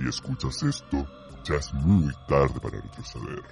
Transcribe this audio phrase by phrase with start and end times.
[0.00, 1.06] Si escuchas esto,
[1.44, 3.44] ya es muy tarde para retroceder.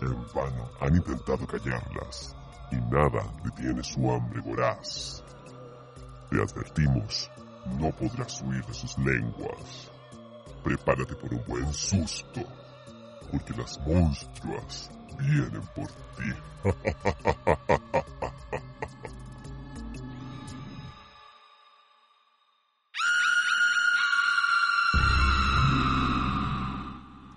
[0.00, 2.36] En vano han intentado callarlas
[2.70, 5.24] y nada detiene su hambre voraz.
[6.30, 7.28] Te advertimos,
[7.76, 9.90] no podrás huir de sus lenguas.
[10.62, 12.42] Prepárate por un buen susto,
[13.32, 16.32] porque las monstruas vienen por ti.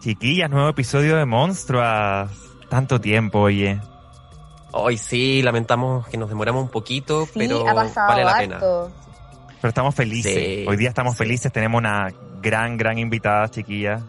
[0.06, 2.30] Chiquillas, nuevo episodio de Monstruas.
[2.70, 3.82] Tanto tiempo, oye.
[4.72, 8.56] Hoy sí, lamentamos que nos demoramos un poquito, Sí, pero ha vale la pena.
[8.58, 8.92] harto.
[9.60, 10.32] Pero estamos felices.
[10.32, 11.18] Sí, Hoy día estamos sí.
[11.18, 11.52] felices.
[11.52, 14.04] Tenemos una gran, gran invitada, chiquillas.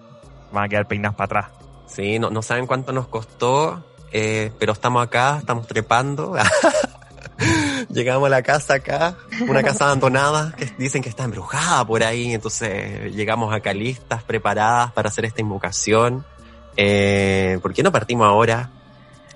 [0.52, 1.58] Van a quedar peinadas para atrás.
[1.86, 6.36] Sí, no, no saben cuánto nos costó, eh, pero estamos acá, estamos trepando.
[7.96, 9.16] Llegamos a la casa acá,
[9.48, 14.92] una casa abandonada, que dicen que está embrujada por ahí, entonces llegamos acá listas, preparadas
[14.92, 16.22] para hacer esta invocación.
[16.76, 18.68] Eh, ¿Por qué no partimos ahora?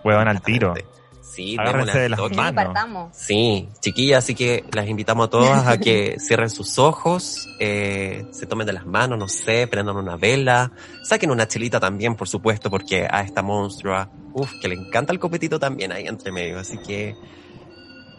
[0.05, 0.75] Huevan al tiro.
[1.23, 2.35] Sí, Agárrense de las toque.
[2.35, 2.55] Sí, Mano.
[2.55, 3.17] partamos.
[3.17, 8.45] Sí, chiquillas, así que las invitamos a todas a que cierren sus ojos, eh, se
[8.45, 10.71] tomen de las manos, no sé, prendan una vela,
[11.03, 15.19] saquen una chelita también, por supuesto, porque a esta monstrua, uff, que le encanta el
[15.19, 17.17] copetito también ahí entre medio, así que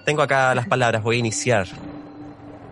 [0.06, 1.68] tengo acá las palabras, voy a iniciar.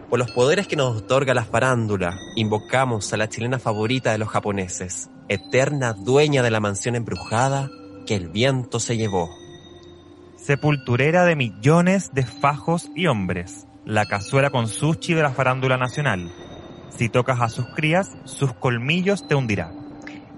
[0.10, 4.30] Por los poderes que nos otorga la farándula, invocamos a la chilena favorita de los
[4.30, 7.70] japoneses, eterna dueña de la mansión embrujada
[8.08, 9.30] que el viento se llevó.
[10.36, 13.68] Sepulturera de millones de fajos y hombres.
[13.86, 16.32] La cazuela con sushi de la farándula nacional.
[16.90, 19.72] Si tocas a sus crías, sus colmillos te hundirá.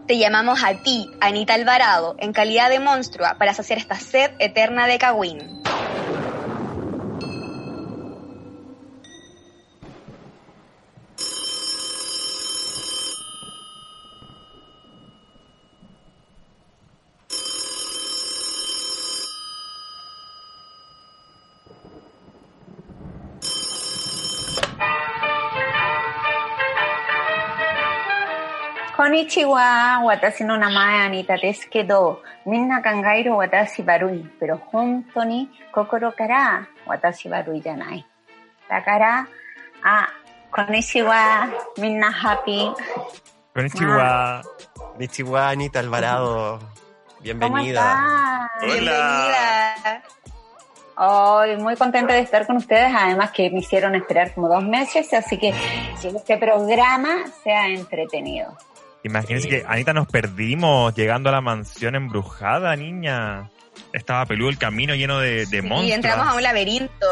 [0.06, 4.86] Te llamamos a ti, Anita Alvarado, en calidad de monstrua, para saciar esta sed eterna
[4.86, 5.61] de Kawin.
[29.01, 36.12] Konnichiwa, watashi no namae Anita desu kedo, minna kangairu watashi barui, pero honto ni kokoro
[36.12, 38.06] kara watashi barui janai.
[38.69, 39.25] Dakara,
[39.84, 40.07] ah,
[40.51, 42.69] konnichiwa, minna happy.
[43.56, 44.44] Konnichiwa.
[44.94, 46.59] Konnichiwa, Anita Alvarado.
[46.59, 47.81] ¿Cómo Bienvenida.
[47.81, 48.62] estás?
[48.62, 50.03] Bienvenida.
[50.97, 55.12] Hoy muy contenta de estar con ustedes, además que me hicieron esperar como dos meses,
[55.12, 55.56] así que
[56.00, 58.56] que este programa sea entretenido.
[59.03, 59.56] Imagínense Sí.
[59.56, 63.50] que Anita nos perdimos llegando a la mansión embrujada, niña.
[63.94, 65.85] Estaba peludo el camino lleno de, de monstruos.
[65.89, 67.07] Y entramos a un laberinto.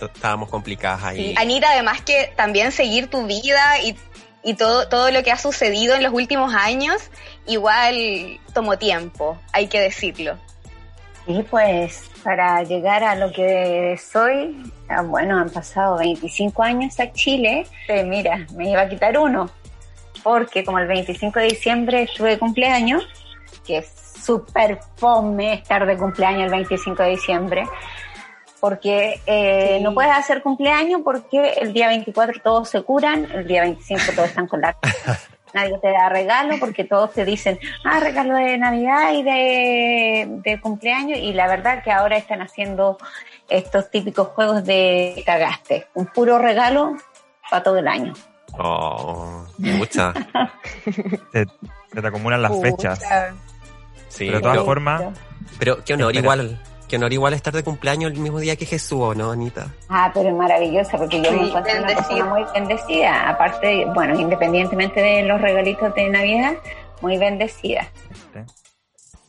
[0.00, 1.28] Estábamos complicadas ahí.
[1.30, 1.34] Sí.
[1.38, 3.96] Anita, además que también seguir tu vida y,
[4.42, 6.96] y todo, todo lo que ha sucedido en los últimos años,
[7.46, 10.36] igual tomó tiempo, hay que decirlo.
[11.26, 14.56] Y pues para llegar a lo que soy,
[14.88, 17.66] ah, bueno, han pasado 25 años a Chile.
[17.88, 19.50] Eh, mira, me iba a quitar uno,
[20.22, 23.06] porque como el 25 de diciembre estuve de cumpleaños,
[23.66, 23.88] que es
[24.22, 27.64] súper fome estar de cumpleaños el 25 de diciembre,
[28.60, 29.82] porque eh, Sí.
[29.82, 34.28] no puedes hacer cumpleaños porque el día 24 todos se curan, el día 25 todos
[34.28, 34.76] están con la...
[35.52, 40.60] Nadie te da regalo porque todos te dicen, ah, regalo de Navidad y de, de
[40.60, 41.18] cumpleaños.
[41.18, 42.98] Y la verdad que ahora están haciendo
[43.48, 45.88] estos típicos juegos de cagaste.
[45.94, 46.94] Un puro regalo
[47.50, 48.12] para todo el año.
[48.58, 50.12] Oh, mucha.
[51.32, 51.46] Se,
[51.92, 53.00] se te acumulan las fechas.
[54.08, 55.02] Sí, Pero de todas formas,
[55.58, 56.34] pero qué honor Espera.
[56.34, 56.62] igual.
[56.88, 59.68] Qué honor igual estar de cumpleaños el mismo día que Jesús, ¿o ¿no, Anita?
[59.88, 63.28] Ah, pero es maravillosa porque yo me encuentro una persona muy bendecida.
[63.30, 66.54] Aparte, bueno, independientemente de los regalitos de Navidad,
[67.00, 67.86] muy bendecida.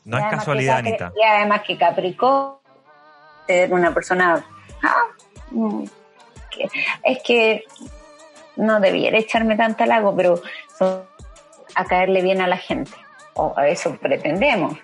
[0.06, 1.14] no Y es casualidad, que Anita.
[1.16, 2.60] Y además que Capricornio
[3.48, 4.44] es una persona...
[4.82, 5.04] ah,
[5.52, 5.84] mm,
[6.50, 6.68] que-
[7.04, 7.64] es que
[8.62, 10.42] no debiera echarme tanta lago, pero
[10.78, 11.04] son
[11.76, 12.92] a caerle bien a la gente.
[13.34, 14.78] O a eso pretendemos.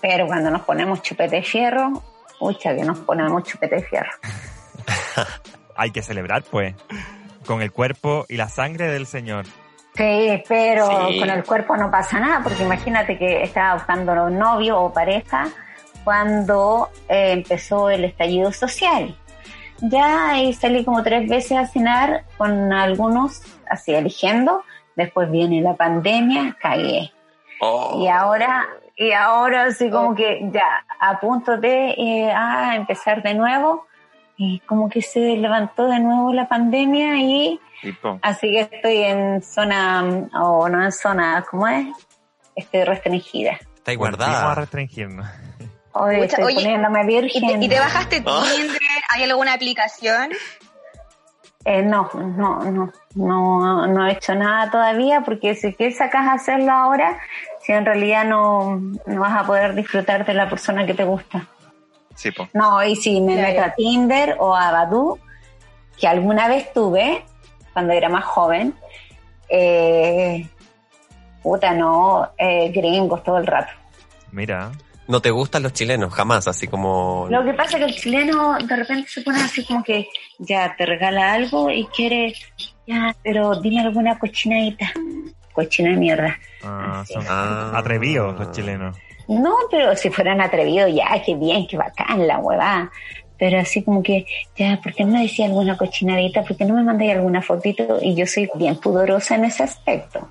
[0.00, 2.02] Pero cuando nos ponemos chupete de fierro,
[2.38, 4.10] pucha que nos ponemos chupete de fierro.
[5.76, 6.74] Hay que celebrar, pues.
[7.46, 9.46] Con el cuerpo y la sangre del Señor.
[9.94, 11.18] Sí, pero Sí.
[11.18, 15.48] con el cuerpo no pasa nada, porque imagínate que estaba buscando novio o pareja
[16.04, 19.16] cuando eh, empezó el estallido social.
[19.82, 24.62] Ya ahí salí como tres veces a cenar con algunos, así eligiendo.
[24.96, 27.12] Después viene la pandemia, cagué.
[27.60, 27.98] Oh.
[28.02, 33.34] Y ahora, y ahora así como que ya a punto de eh, ah, empezar de
[33.34, 33.86] nuevo,
[34.42, 37.60] y como que se levantó de nuevo la pandemia y
[38.22, 41.88] así que estoy en zona, o no en zona, ¿cómo es?
[42.56, 43.52] Estoy restringida.
[43.52, 44.54] Está ahí volvimos a guardada.
[44.54, 45.26] restringirnos.
[45.92, 47.60] Hoy Pucha, estoy oye, poniéndome ¿Y virgen.
[47.60, 48.42] te, y te bajaste Ah.
[48.54, 48.78] Tinder?
[49.14, 50.30] ¿Hay alguna aplicación?
[51.64, 56.32] Eh, no, no, no, no, no he hecho nada todavía porque si quieres sacas a
[56.34, 57.18] hacerlo ahora,
[57.62, 61.46] si en realidad no, no vas a poder disfrutar de la persona que te gusta.
[62.14, 62.48] Sí, po.
[62.54, 63.66] No, y si me meto ya.
[63.66, 65.18] a Tinder o a Badoo,
[65.98, 67.24] que alguna vez tuve,
[67.74, 68.74] cuando era más joven,
[69.48, 70.48] eh,
[71.42, 73.72] puta, no, eh, gringos todo el rato.
[74.32, 74.70] Mira.
[75.10, 77.26] No te gustan los chilenos, jamás, así como...
[77.28, 80.06] Lo que pasa es que el chileno de repente se pone así como que
[80.38, 82.32] ya te regala algo y quiere,
[82.86, 84.92] ya, pero dime alguna cochinadita.
[85.52, 86.38] Cochina de mierda.
[86.62, 87.72] Ah, son Ah.
[87.74, 88.96] atrevidos los chilenos.
[89.26, 92.90] No, pero si fueran atrevidos, ya, qué bien, qué bacán la huevada.
[93.36, 94.26] Pero así como que,
[94.56, 96.44] ya, ¿por qué no me decía alguna cochinadita?
[96.44, 97.98] ¿Por qué no me mandáis alguna fotito?
[98.00, 100.28] Y yo soy bien pudorosa en ese aspecto.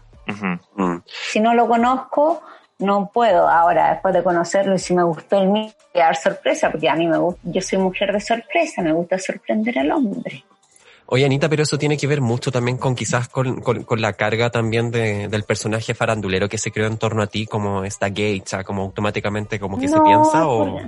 [0.76, 0.98] Mm.
[1.31, 2.42] Si no lo conozco,
[2.80, 3.48] no puedo.
[3.48, 6.90] Ahora, después de conocerlo, y si me gustó el mío, voy a dar sorpresa, porque
[6.90, 10.44] a mí me gusta, yo soy mujer de sorpresa, me gusta sorprender al hombre.
[11.12, 14.14] Oye, Anita, pero eso tiene que ver mucho también con quizás con, con- con la
[14.14, 18.12] carga también de- del personaje farandulero que se creó en torno a ti, como esta
[18.12, 20.80] geisha, como automáticamente como que se piensa o...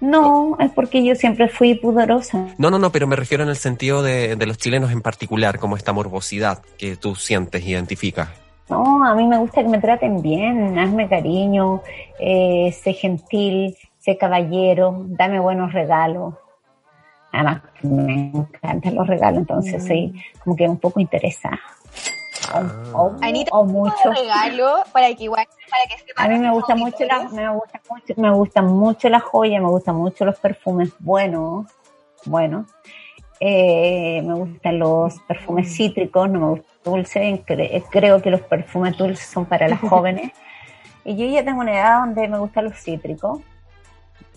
[0.00, 2.48] No, es porque yo siempre fui pudorosa.
[2.58, 5.58] No, no, no, pero me refiero en el sentido de, de los chilenos en particular,
[5.58, 8.28] como esta morbosidad que tú sientes, identificas.
[8.68, 11.82] No, a mí me gusta que me traten bien, hazme cariño,
[12.18, 16.34] eh, sé gentil, sé caballero, dame buenos regalos.
[17.32, 21.60] Además, me encantan los regalos, entonces soy como que un poco interesada.
[22.92, 24.12] O, o- Anita, o ¿cómo mucho.
[24.12, 27.80] regalo para que igual, para que sepan A mí me gusta mucho la, me gusta
[27.90, 31.66] mucho, me gustan mucho las joyas, me gustan mucho los perfumes buenos,
[32.24, 32.66] buenos.
[33.40, 37.42] Eh, me gustan los perfumes cítricos, no me gusta dulce.
[37.46, 40.32] cre- creo que los perfumes dulces son para las jóvenes.
[41.04, 43.40] Y yo ya tengo una edad donde me gustan los cítricos.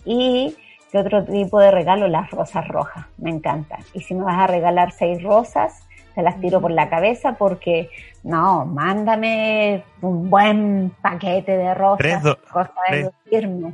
[0.06, 0.56] Y
[0.92, 3.80] que otro tipo de regalo, las rosas rojas, me encantan.
[3.94, 5.86] Y si me vas a regalar seis rosas,
[6.16, 7.90] te las tiro por la cabeza porque
[8.24, 13.74] no, mándame un buen paquete de rosas, Tres do- cosa de tres- lucirme.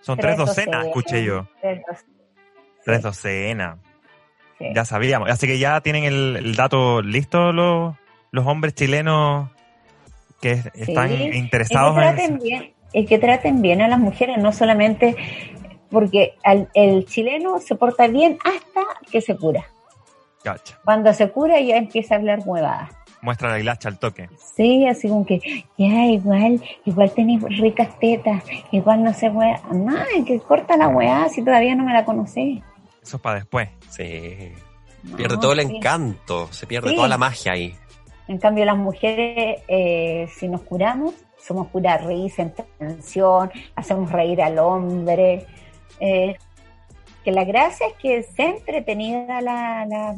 [0.00, 0.86] Son tres, Tres docenas, docenas.
[0.86, 1.46] escuché yo.
[1.60, 2.04] Tres docenas.
[2.84, 3.78] Tres docenas.
[4.58, 4.66] Sí.
[4.74, 5.30] Ya sabíamos.
[5.30, 7.94] Así que ya tienen el, el dato listo los,
[8.32, 9.50] los hombres chilenos
[10.40, 11.30] que es- están Sí.
[11.34, 12.14] interesados y que en...
[12.16, 15.16] traten bien, y que traten bien a las mujeres, no solamente
[15.90, 19.64] porque al- el chileno se porta bien hasta que se cura.
[20.84, 22.90] Cuando se cura ya empieza a hablar huevadas.
[23.20, 24.28] Muestra la hilacha al toque.
[24.56, 25.40] Sí, así como que,
[25.76, 29.60] ya, igual, igual tenéis ricas tetas, igual no sé, weá.
[29.72, 29.94] No,
[30.24, 32.62] que corta la weá si todavía no me la conocí.
[33.08, 33.70] Eso es para después.
[33.88, 34.52] Sí.
[35.02, 35.76] No, Pierde todo el sí.
[35.76, 36.96] encanto, se pierde Sí.
[36.96, 37.74] toda la magia ahí.
[38.26, 44.58] En cambio, las mujeres, eh, si nos curamos, somos pura risa, entretención, hacemos reír al
[44.58, 45.46] hombre.
[46.00, 46.36] eh,
[47.24, 50.14] que la gracia es que sea entretenida la, la,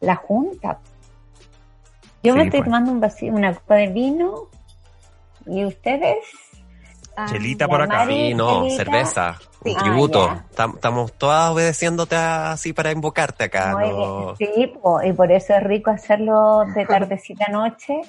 [0.00, 0.78] la junta.
[2.22, 2.64] Yo Sí, me estoy pues.
[2.66, 4.48] tomando un vacío, una copa de vino.
[5.46, 6.18] ¿Y ustedes?
[7.16, 7.98] Ah, Chelita por acá.
[7.98, 9.70] Mari, Sí, no, cerveza, Sí.
[9.70, 10.28] un Ah, tributo.
[10.56, 13.76] Tam- Estamos todas obedeciéndote así para invocarte acá.
[14.38, 18.00] Sí, po, y por eso es rico hacerlo de tardecita a noche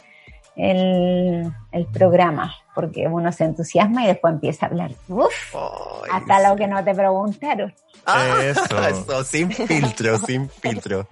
[0.56, 4.92] el, el programa, porque uno se entusiasma y después empieza a hablar.
[5.08, 6.48] Uf, Ay, hasta sí.
[6.48, 7.74] lo que no te preguntaron.
[8.06, 8.88] Ah, Eso.
[8.88, 11.08] eso, sin filtro, sin filtro.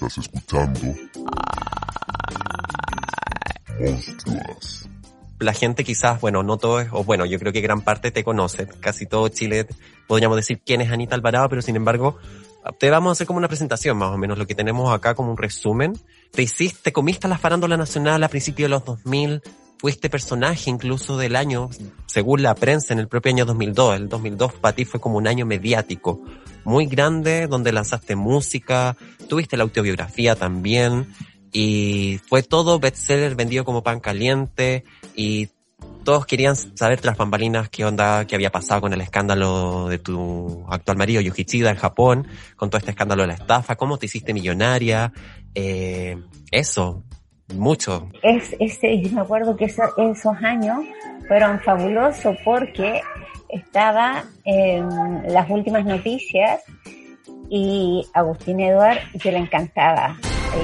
[0.00, 0.80] Estás escuchando
[3.78, 4.88] Monstruas.
[5.40, 8.24] La gente quizás, bueno, no todo es, o bueno, yo creo que gran parte te
[8.24, 8.66] conoce.
[8.80, 9.66] Casi todo Chile
[10.06, 12.16] podríamos decir quién es Anita Alvarado, pero sin embargo,
[12.78, 15.32] te vamos a hacer como una presentación más o menos, lo que tenemos acá como
[15.32, 15.92] un resumen.
[16.30, 19.42] Te hiciste, comiste a la farándula nacional a principios de los 2000,
[19.76, 21.68] fuiste personaje incluso del año,
[22.06, 23.96] según la prensa, en el propio año 2002.
[23.96, 26.22] El 2002 para ti fue como un año mediático,
[26.64, 28.96] muy grande, donde lanzaste música,
[29.28, 31.06] tuviste la autobiografía también,
[31.52, 34.84] y fue todo bestseller vendido como pan caliente,
[35.16, 35.48] y
[36.04, 40.64] todos querían saber tras bambalinas qué onda, qué había pasado con el escándalo de tu
[40.68, 42.26] actual marido Yukichida en Japón,
[42.56, 45.12] con todo este escándalo de la estafa, cómo te hiciste millonaria,
[45.54, 46.16] eh,
[46.50, 47.04] eso,
[47.54, 48.08] mucho.
[48.22, 50.78] Es, yo me acuerdo que eso- esos años
[51.28, 53.00] fueron fabulosos porque
[53.52, 56.62] estaba en las últimas noticias
[57.48, 60.16] y Agustín Eduard, yo le encantaba.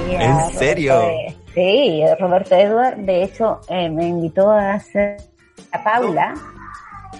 [0.09, 1.01] Y ¿En serio?
[1.53, 5.17] sí, Roberto Eduard, de hecho, eh, me invitó a hacer
[5.71, 6.33] a Paula,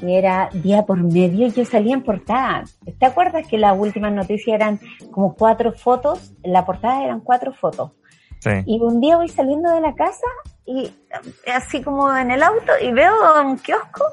[0.02, 2.64] y era día por medio, yo salía en portada.
[3.00, 4.80] ¿Te acuerdas que las últimas noticias eran
[5.12, 6.34] como cuatro fotos?
[6.44, 7.92] En la portada eran cuatro fotos.
[8.40, 8.52] Sí.
[8.66, 10.28] Y un día voy saliendo de la casa
[10.66, 14.04] y eh, así como en el auto y veo un kiosco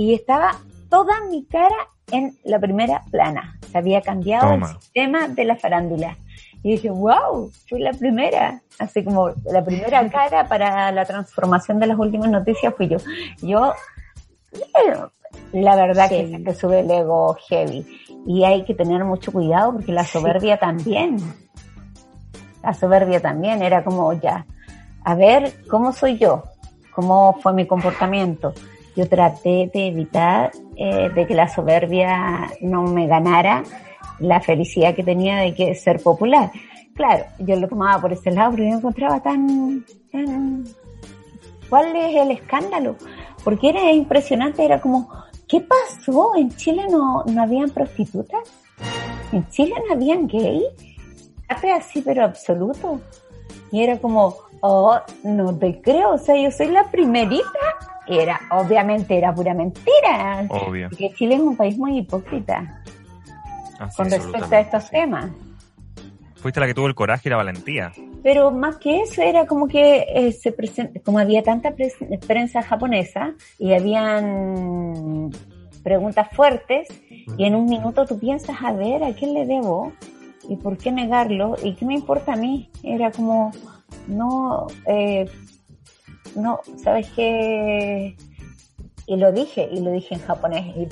[0.00, 0.56] y estaba
[0.88, 1.74] toda mi cara
[2.12, 3.58] en la primera plana.
[3.72, 4.70] Se había cambiado Toma.
[4.70, 6.16] el sistema de la farándula.
[6.62, 8.62] Y dije, wow, fui la primera.
[8.78, 12.98] Así como la primera cara para la transformación de las últimas noticias fui yo.
[13.42, 13.72] Yo,
[15.52, 16.44] la verdad que Sí.
[16.44, 17.84] te sube el ego heavy.
[18.24, 21.16] Y hay que tener mucho cuidado porque la soberbia también.
[22.62, 24.46] La soberbia también era como ya,
[25.04, 26.44] a ver cómo soy yo,
[26.94, 28.52] cómo fue mi comportamiento.
[28.98, 33.62] Yo traté de evitar eh, de que la soberbia no me ganara
[34.18, 36.50] la felicidad que tenía de que ser popular.
[36.96, 40.64] Claro, yo lo tomaba por ese lado, pero yo me encontraba tan, tan...
[41.68, 42.96] ¿Cuál es el escándalo?
[43.44, 45.08] Porque era impresionante, era como,
[45.46, 46.34] ¿qué pasó?
[46.34, 48.40] ¿En Chile no, no habían prostitutas?
[49.30, 50.64] ¿En Chile no habían gay?
[51.46, 53.00] Así, pero absoluto.
[53.70, 57.46] Y era como, oh, no te creo, o sea, yo soy la primerita.
[58.08, 60.46] Era, obviamente, era pura mentira.
[60.48, 60.88] Obvio.
[60.88, 62.82] Porque Chile es un país muy hipócrita
[63.78, 64.14] Así con es.
[64.14, 65.30] respecto a estos temas.
[66.36, 67.92] Fuiste la que tuvo el coraje y la valentía.
[68.22, 71.74] Pero más que eso era como que eh, se presenta, como había tanta
[72.26, 75.30] prensa japonesa y habían
[75.82, 76.88] preguntas fuertes
[77.36, 79.92] y en un minuto tú piensas a ver a quién le debo
[80.48, 82.70] y por qué negarlo y qué me importa a mí.
[82.82, 83.52] Era como
[84.06, 85.26] no, eh,
[86.34, 88.16] no, sabes qué
[89.06, 90.86] y lo dije, y lo dije en japonés, y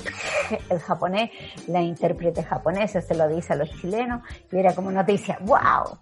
[0.73, 1.29] el japonés,
[1.67, 5.97] la intérprete japonesa se lo dice a los chilenos, y era como noticia, wow,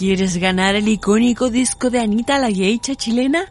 [0.00, 3.44] ¿Quieres ganar el icónico disco de Anita la geisha chilena?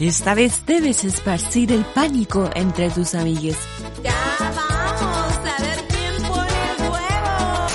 [0.00, 3.56] Esta vez debes esparcir el pánico entre tus amigues.
[4.02, 7.66] Ya vamos a ver quién pone el huevo.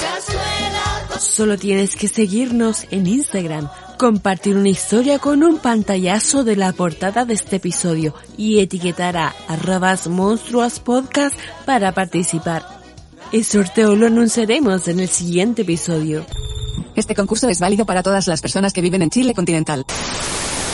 [0.00, 1.20] Cazuela.
[1.20, 3.68] Solo tienes que seguirnos en Instagram,
[4.02, 9.32] compartir una historia con un pantallazo de la portada de este episodio y etiquetar a
[9.46, 12.64] arrobas monstruos podcast para participar.
[13.30, 16.26] El sorteo lo anunciaremos en el siguiente episodio.
[16.96, 19.84] Este concurso es válido para todas las personas que viven en Chile continental.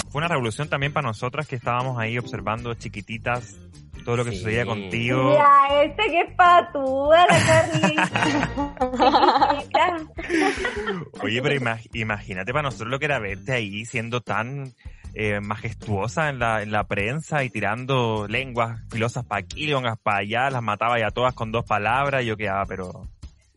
[0.08, 3.56] Fue una revolución también para nosotras que estábamos ahí observando chiquititas
[4.04, 4.38] todo lo que Sí.
[4.38, 5.30] sucedía contigo.
[5.30, 8.78] Mira, este que es patúa, la Carlita.
[11.22, 14.72] Oye, pero ima- imagínate para nosotros lo que era verte ahí siendo tan
[15.14, 20.18] eh, majestuosa en la, en la prensa y tirando lenguas filosas para aquí, lenguas para
[20.18, 23.06] allá, las mataba ya todas con dos palabras, y yo quedaba, pero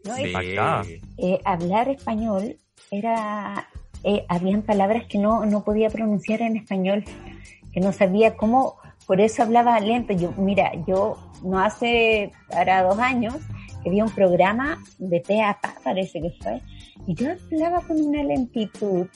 [0.04, 0.34] No, Sí.
[1.18, 2.56] eh, hablar español
[2.90, 3.68] era,
[4.04, 7.04] eh, habían palabras que no, no podía pronunciar en español,
[7.72, 8.78] que no sabía cómo,
[9.12, 10.14] por eso hablaba lento.
[10.14, 13.36] Yo, mira, yo no hace, ahora dos años,
[13.84, 16.62] que vi un programa de pe a pa, parece que fue,
[17.06, 19.08] y yo hablaba con una lentitud,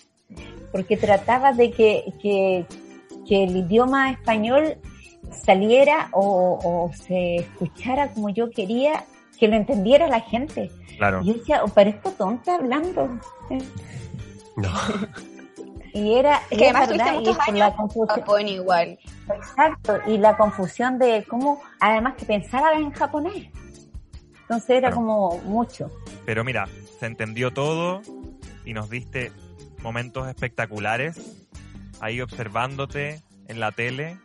[0.73, 2.65] porque trataba de que, que,
[3.25, 4.75] que el idioma español
[5.45, 9.05] saliera o, o se escuchara como yo quería
[9.39, 10.71] que lo entendiera la gente.
[10.97, 11.21] claro.
[11.23, 13.17] Y yo decía, oh, parezco tonta hablando.
[14.57, 14.69] No.
[15.95, 18.99] Y era, Es que y además verdad, tuviste muchos años la en confusión, Japón igual.
[19.33, 23.47] exacto, y la confusión de cómo, además que pensaba en japonés.
[24.41, 24.95] Entonces era Claro.
[24.97, 25.89] como mucho.
[26.25, 26.67] Pero mira,
[26.99, 28.01] se entendió todo
[28.65, 29.31] y nos diste
[29.81, 31.47] momentos espectaculares
[32.01, 34.17] ahí observándote en la tele.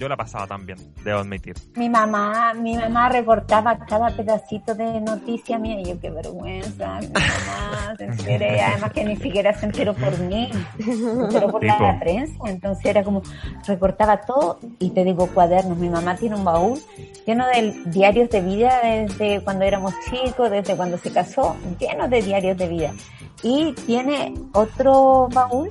[0.00, 1.54] Yo la pasaba también, debo admitir.
[1.76, 7.08] Mi mamá, mi mamá recortaba cada pedacito de noticia mía y yo qué vergüenza, mi
[7.08, 10.50] mamá se enteré, y además que ni siquiera se enteró por mí,
[10.82, 11.82] se enteró por Tipo.
[11.82, 13.20] la prensa, entonces era como
[13.66, 16.80] recortaba todo y te digo cuadernos, mi mamá tiene un baúl
[17.26, 22.22] lleno de diarios de vida desde cuando éramos chicos, desde cuando se casó, lleno de
[22.22, 22.94] diarios de vida
[23.42, 25.68] y tiene otro baúl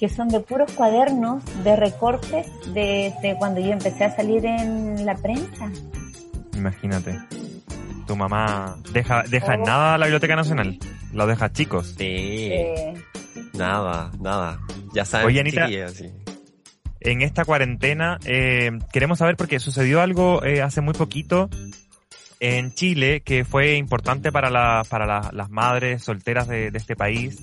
[0.00, 5.14] que son de puros cuadernos de recortes desde cuando yo empecé a salir en la
[5.14, 5.70] prensa.
[6.56, 7.18] Imagínate.
[8.06, 9.66] Tu mamá deja, deja en Oh.
[9.66, 10.78] nada la Biblioteca Nacional.
[11.12, 11.94] Lo deja chicos.
[11.98, 12.50] Sí.
[13.54, 14.58] Nada, nada.
[14.94, 15.68] Ya saben, Oye, Anita.
[15.90, 16.10] sí.
[17.00, 21.48] En esta cuarentena eh, queremos saber porque sucedió algo eh, hace muy poquito
[22.40, 26.96] en Chile que fue importante para, la, para la- las madres solteras de, de este
[26.96, 27.38] país,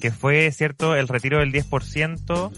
[0.00, 2.50] que fue, cierto, el retiro del 10%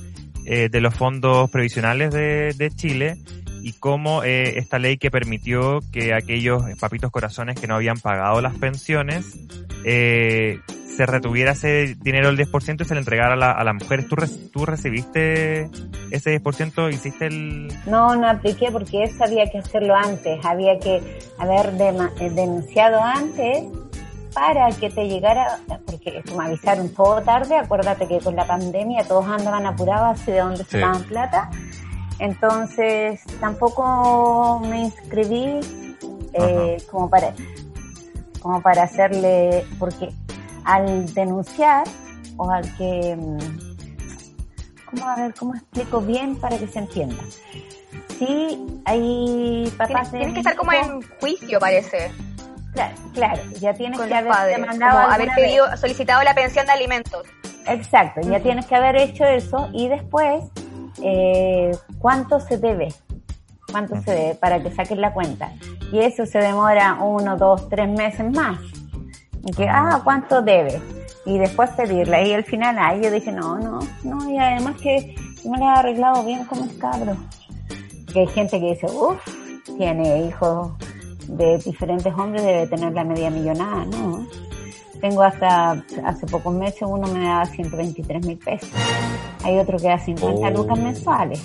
[0.44, 3.16] eh, de los fondos previsionales de, de Chile
[3.62, 8.40] y cómo eh, esta ley que permitió que aquellos papitos corazones que no habían pagado
[8.40, 9.36] las pensiones
[9.84, 10.58] eh,
[10.96, 14.08] se retuviera ese dinero del 10% y se le entregara a, la- a las mujeres.
[14.08, 15.68] ¿Tú, re- ¿Tú recibiste
[16.10, 16.92] ese 10%?
[16.92, 17.68] ¿Hiciste el...?
[17.86, 21.00] No, no apliqué porque eso había que hacerlo antes, había que
[21.38, 21.72] haber
[22.20, 23.64] eh, denunciado antes
[24.38, 29.26] para que te llegara, porque como avisaron todo tarde, acuérdate que con la pandemia todos
[29.26, 30.70] andaban apurados así de dónde Sí.
[30.70, 31.50] sacaban plata,
[32.20, 35.58] entonces tampoco me inscribí
[36.34, 37.32] eh, como para
[38.40, 40.10] como para hacerle, porque
[40.64, 41.84] al denunciar
[42.36, 43.38] o al que mm,
[44.90, 47.22] ¿Cómo, a ver, ¿cómo explico bien para que se entienda?
[48.18, 52.10] Sí, hay papás Tienes, de tienes que estar como en juicio, parece,
[52.72, 54.56] Claro, claro, ya tienes con que haber padres.
[54.56, 55.36] demandado Como haber vez.
[55.36, 57.26] pedido, solicitado la pensión de alimentos.
[57.66, 60.44] Exacto, ya tienes que haber hecho eso y después,
[61.02, 62.88] eh, ¿cuánto se debe?
[63.70, 65.52] ¿Cuánto se debe para que saquen la cuenta?
[65.92, 68.58] Y eso se demora uno, dos, tres meses más.
[69.44, 70.80] Y que, ah, ¿cuánto debe?
[71.26, 72.22] Y después pedirla.
[72.22, 75.78] Y al final, ahí yo dije, no, no, no, y además que me la he
[75.78, 77.18] arreglado bien con mis cabros.
[78.12, 79.20] Que hay gente que dice, uff,
[79.76, 80.72] tiene hijos
[81.28, 84.26] de diferentes hombres, debe tener la media millonada, ¿no?
[85.00, 85.72] Tengo hasta
[86.04, 88.68] hace pocos meses, uno me daba 123 mil pesos.
[89.44, 90.50] Hay otro que da 50 Oh.
[90.50, 91.40] lucas mensuales.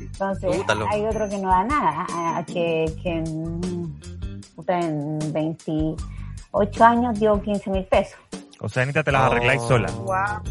[0.00, 3.94] Entonces, hay otro que no da nada, que, que en,
[4.54, 8.18] puta, en 28 años dio 15 mil pesos.
[8.60, 9.68] O sea, Anita, te las arregláis Oh.
[9.68, 10.42] sola.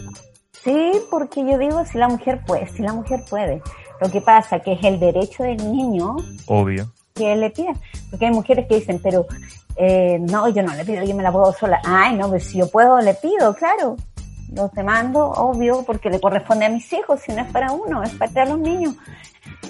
[0.52, 3.62] Sí, porque yo digo, si la mujer puede, si la mujer puede.
[4.00, 6.16] Lo que pasa que es el derecho del niño
[6.48, 6.92] Obvio.
[7.14, 7.74] Que le pida.
[8.10, 9.26] Porque hay mujeres que dicen, pero
[9.76, 11.82] eh, no, yo no le pido, yo me la puedo sola.
[11.84, 13.98] Ay, no, pues si yo puedo, le pido, claro.
[14.54, 18.12] Los demando, obvio, porque le corresponde a mis hijos, si no es para uno, es
[18.16, 18.96] para los niños.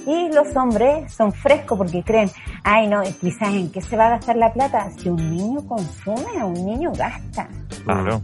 [0.08, 2.32] Y los hombres son frescos porque creen,
[2.64, 4.90] ay, no, quizás en qué se va a gastar la plata.
[4.98, 7.48] Si un niño consume, un niño gasta.
[7.84, 8.22] Claro.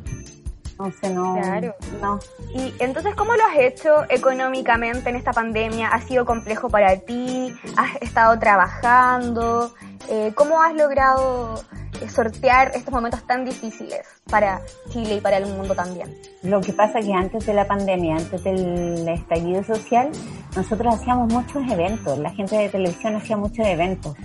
[0.79, 1.75] Entonces no, Claro.
[2.01, 2.19] no.
[2.53, 5.87] Y entonces, ¿cómo lo has hecho económicamente en esta pandemia?
[5.87, 7.51] ¿Ha sido complejo para ti?
[7.75, 9.73] ¿Has estado trabajando?
[10.09, 11.63] Eh, ¿Cómo has logrado
[11.99, 16.15] eh, sortear estos momentos tan difíciles para Chile y para el mundo también?
[16.43, 20.11] Lo que pasa que antes de la pandemia, antes del estallido social,
[20.55, 22.19] nosotros hacíamos muchos eventos.
[22.19, 24.15] La gente de televisión hacía muchos eventos.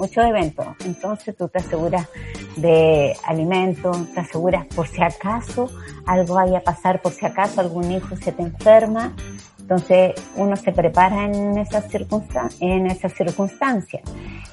[0.00, 0.66] Muchos eventos.
[0.86, 2.08] Entonces tú te aseguras
[2.56, 5.70] de alimentos, te aseguras por si acaso
[6.06, 9.14] algo vaya a pasar, por si acaso algún hijo se te enferma.
[9.58, 14.02] Entonces uno se prepara en esas circunstancias, en esas circunstancias.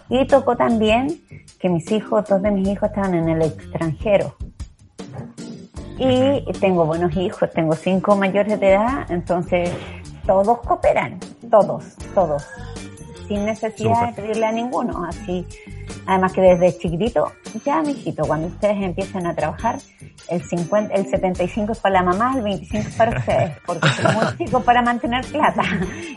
[0.10, 1.22] Y tocó también
[1.62, 4.36] que mis hijos, dos de mis hijos estaban en el extranjero.
[5.98, 9.72] Y tengo buenos hijos, tengo cinco mayores de edad, entonces
[10.26, 11.18] todos cooperan,
[11.50, 12.46] todos, todos,
[13.28, 15.04] sin necesidad de pedirle a ninguno.
[15.06, 15.46] Así,
[16.06, 17.32] además que desde chiquitito,
[17.66, 19.78] ya mijito, cuando ustedes empiezan a trabajar,
[20.30, 24.16] el 50, el 75 es para la mamá, el 25 es para ustedes, porque son
[24.16, 25.64] muy chicos para mantener plata.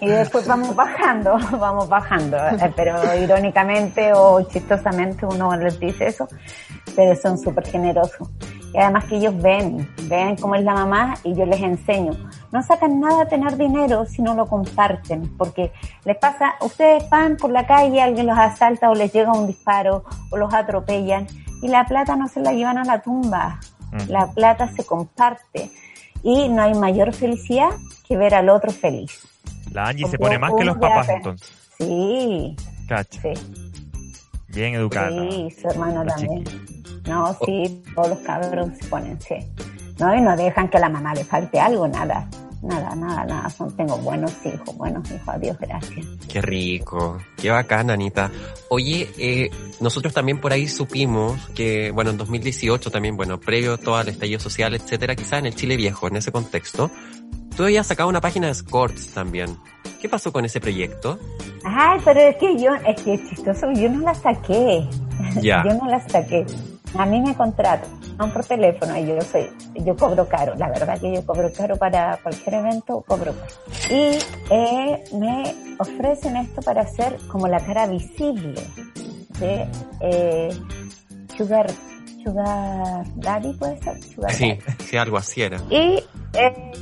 [0.00, 2.36] Y después vamos bajando, vamos bajando.
[2.36, 6.28] Eh, Pero irónicamente o chistosamente uno les dice eso,
[6.96, 8.28] pero son súper generosos.
[8.72, 12.12] Y además que ellos ven, ven cómo es la mamá y yo les enseño.
[12.52, 15.72] No sacan nada a tener dinero si no lo comparten, porque
[16.04, 20.04] les pasa, ustedes van por la calle, alguien los asalta o les llega un disparo
[20.30, 21.26] o los atropellan
[21.62, 23.60] y la plata no se la llevan a la tumba,
[23.92, 24.08] Mm.
[24.10, 25.70] la plata se comparte
[26.22, 27.70] y no hay mayor felicidad
[28.06, 29.26] que ver al otro feliz.
[29.72, 31.48] La Angie se pone más que los papás entonces.
[31.78, 32.56] Sí,
[32.88, 33.20] Cacho.
[33.22, 33.32] sí,
[34.48, 35.08] Bien educada.
[35.10, 36.44] sí, su hermano también.
[36.44, 37.00] chiqui.
[37.08, 39.34] No, sí, todos los cabros se ponen, sí.
[40.00, 42.26] No, y no dejan que a la mamá le falte algo, nada.
[42.62, 43.50] Nada, nada, nada.
[43.50, 46.06] Son, tengo buenos hijos, buenos hijos, adiós, gracias.
[46.30, 48.30] Qué rico, qué bacán, Anita.
[48.68, 53.78] Oye, eh, nosotros también por ahí supimos que, bueno, en 2018 también, bueno, previo a
[53.78, 56.90] todo el estallido social, etcétera, quizás en el Chile viejo, en ese contexto,
[57.56, 59.56] tú habías sacado una página de escorts también.
[60.00, 61.18] ¿Qué pasó con ese proyecto?
[61.64, 64.86] Ay, pero es que yo, es que es chistoso, yo no la saqué.
[65.40, 65.62] Ya.
[65.66, 66.46] Yo no la saqué.
[66.98, 67.88] A mí me contratan,
[68.32, 72.18] por teléfono, y yo soy, yo cobro caro, la verdad que yo cobro caro para
[72.22, 73.52] cualquier evento, cobro caro.
[73.90, 74.18] Y
[74.50, 78.60] eh, me ofrecen esto para hacer como la cara visible
[79.38, 79.66] de
[80.00, 80.50] eh,
[81.36, 81.70] Sugar,
[82.24, 84.02] Sugar Daddy, ¿puede ser?
[84.02, 84.84] Sugar Sí, Daddy.
[84.84, 85.58] sí, algo así era.
[85.70, 86.02] Y
[86.34, 86.72] eh,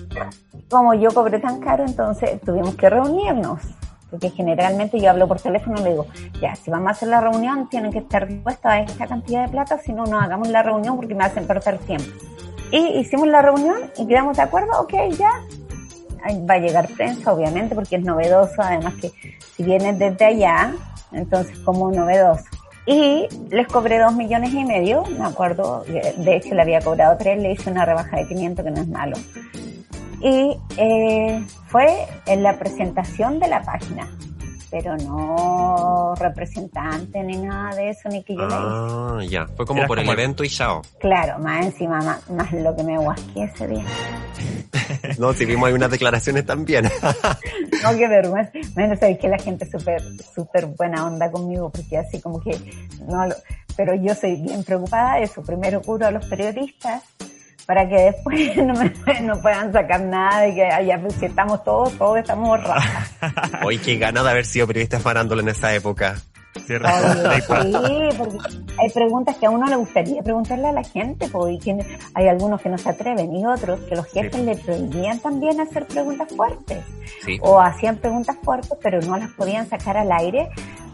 [0.71, 3.61] como yo cobré tan caro, entonces tuvimos que reunirnos.
[4.11, 6.07] Porque generalmente yo hablo por teléfono y le digo,
[6.41, 9.51] ya, si vamos a hacer la reunión, tienen que estar dispuestos a esta cantidad de
[9.51, 12.07] plata, si no, no hagamos la reunión porque me hacen perder tiempo.
[12.71, 15.31] Y hicimos la reunión y quedamos de acuerdo, ok, ya.
[16.49, 19.13] Va a llegar prensa, obviamente, porque es novedoso, además que
[19.57, 20.75] si vienes desde allá,
[21.13, 22.45] entonces como novedoso.
[22.87, 27.39] Y les cobré dos millones y medio, me acuerdo, de hecho le había cobrado tres,
[27.39, 29.17] le hice una rebaja de 500 que no es malo.
[30.21, 34.09] Y eh, fue en la presentación de la página,
[34.71, 38.57] pero no representante ni nada de eso, ni que yo le hice.
[38.59, 39.47] Ah, ya.
[39.57, 40.83] Fue como Era por el como el- evento y chao.
[41.01, 43.85] Claro, más encima, más, más lo que me guasqué ese día.
[45.19, 46.85] No, si vimos ahí unas declaraciones también.
[47.83, 48.51] No, qué vergüenza.
[48.75, 50.03] Bueno, sabes que la gente es súper,
[50.35, 52.51] súper buena onda conmigo, porque así como que,
[53.07, 53.35] no, lo-
[53.77, 55.43] pero yo soy bien preocupada de eso.
[55.43, 57.03] Primero curo a los periodistas
[57.69, 61.63] para que después no, me, no puedan sacar nada de que allá pues, si estamos
[61.65, 63.15] todos, todos estamos rajas.
[63.63, 66.17] Hoy qué gana de haber sido periodista farándula en esa época.
[66.67, 66.89] ¿Cierto?
[66.89, 68.39] Oye, sí, porque
[68.79, 71.77] hay preguntas que a uno le gustaría preguntarle a la gente, pues, y que
[72.15, 74.43] hay algunos que no se atreven y otros que los jefes Sí.
[74.45, 76.79] le prohibían también hacer preguntas fuertes.
[77.23, 77.39] Sí.
[77.43, 80.49] o hacían preguntas fuertes, pero no las podían sacar al aire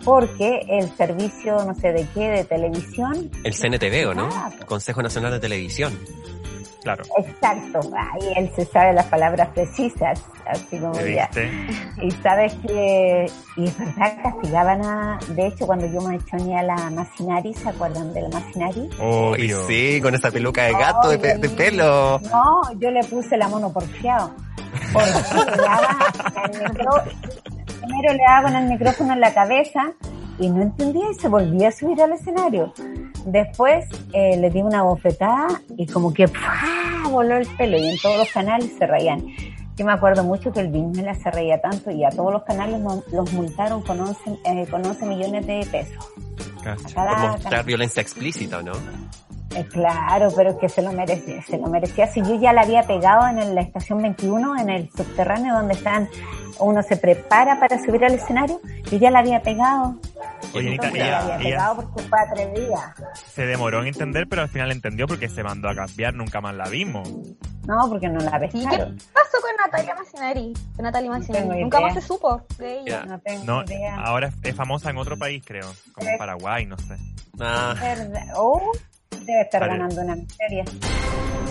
[0.05, 3.31] porque el servicio, no sé de qué, de televisión.
[3.45, 4.29] El CNTV, ¿o no?
[4.33, 4.51] Ah.
[4.67, 5.97] Consejo Nacional de Televisión.
[6.85, 7.03] Claro.
[7.19, 11.29] Exacto, ahí él se sabe las palabras precisas, así como ¿Me ya.
[12.03, 16.63] Y sabes que, y es verdad, castigaban a, de hecho cuando yo me echoné a
[16.63, 18.81] la Macinari, ¿se acuerdan de la Macinari?
[19.01, 19.67] Uy, Obvio.
[19.67, 22.21] sí, con esa peluca de gato de, pe- de pelo.
[22.31, 24.31] No, yo le puse la mono porfiado.
[24.93, 25.97] Porque le daba
[26.53, 27.05] el micro-
[27.81, 29.93] primero le daba con el micrófono en la cabeza
[30.39, 32.73] y no entendía y se volvía a subir al escenario.
[33.27, 37.09] Después eh, le di una bofetada y como que ¡pua!
[37.11, 39.25] voló el pelo y en todos los canales se reían.
[39.77, 42.81] Yo me acuerdo mucho que el Bismela se reía tanto y a todos los canales
[43.13, 46.13] los multaron con 11, eh, con 11 millones de pesos.
[46.95, 48.73] Cada Por mostrar violencia explícita, ¿no?
[49.57, 52.07] Eh, claro, pero es que se lo merecía, se lo merecía.
[52.07, 55.75] Si yo ya la había pegado en el- la estación 21, en el subterráneo donde
[55.75, 56.09] están,
[56.59, 59.97] uno se prepara para subir al escenario, yo ya la había pegado.
[60.59, 61.39] Oye, Anita, ella,
[63.33, 66.55] se demoró en entender, pero al final entendió porque se mandó a cambiar, nunca más
[66.55, 67.09] la vimos.
[67.67, 68.97] No, porque no la ¿Y qué pescaron.
[69.13, 70.53] pasó con Natalia Macinari?
[70.77, 71.43] Con Natalia Macinari.
[71.49, 71.87] tengo Nunca idea.
[71.89, 73.05] más se supo de ella.
[73.07, 73.97] No tengo No, idea.
[74.01, 75.73] ahora es, es famosa en otro país, creo.
[75.93, 76.19] Como en Eh.
[76.19, 76.97] Paraguay, no sé.
[77.41, 77.75] Ah.
[78.37, 78.71] Oh,
[79.25, 79.73] debe estar Vale.
[79.73, 80.65] ganando una miseria.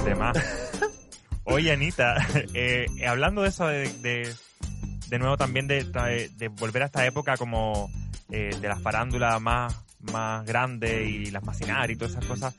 [0.05, 0.37] De más.
[1.45, 2.15] Oye, Anita,
[2.53, 4.33] eh, hablando de eso, de, de,
[5.09, 5.83] de nuevo también de
[6.59, 7.89] volver a esta época como
[8.33, 9.73] eh, de las farándulas más,
[10.11, 12.55] más grandes y las macinarias y todas esas cosas.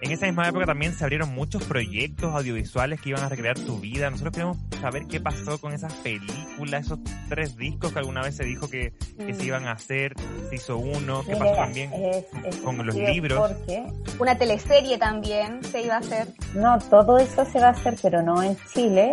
[0.00, 3.78] En esa misma época también se abrieron muchos proyectos audiovisuales que iban a recrear tu
[3.80, 4.08] vida.
[4.10, 8.44] Nosotros queremos saber qué pasó con esas películas, esos tres discos que alguna vez se
[8.44, 10.14] dijo que, que se iban a hacer.
[10.50, 11.92] Se hizo uno, qué pasó Mira, también.
[11.92, 13.38] es- es con los libros.
[13.50, 13.84] Porque
[14.20, 16.28] Una teleserie también se iba a hacer.
[16.54, 19.12] No, todo eso se va a hacer, pero no en Chile,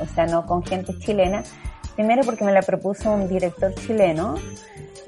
[0.00, 1.44] o sea, no con gente chilena.
[1.94, 4.34] Primero porque me la propuso un director chileno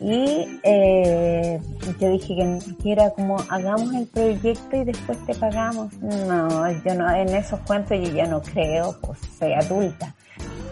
[0.01, 1.61] y eh,
[1.99, 2.35] yo dije
[2.83, 5.93] que, era como hagamos el proyecto y después te pagamos.
[6.01, 10.15] No, yo no, en esos cuentos yo ya no creo, pues soy adulta.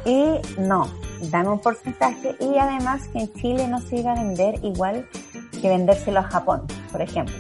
[0.04, 0.86] Y no,
[1.30, 5.06] dame un porcentaje y además que en Chile no se iba a vender igual
[5.60, 7.36] que vendérselo a Japón, por ejemplo.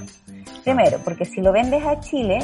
[0.64, 2.38] Primero, porque si lo vendes a Chile,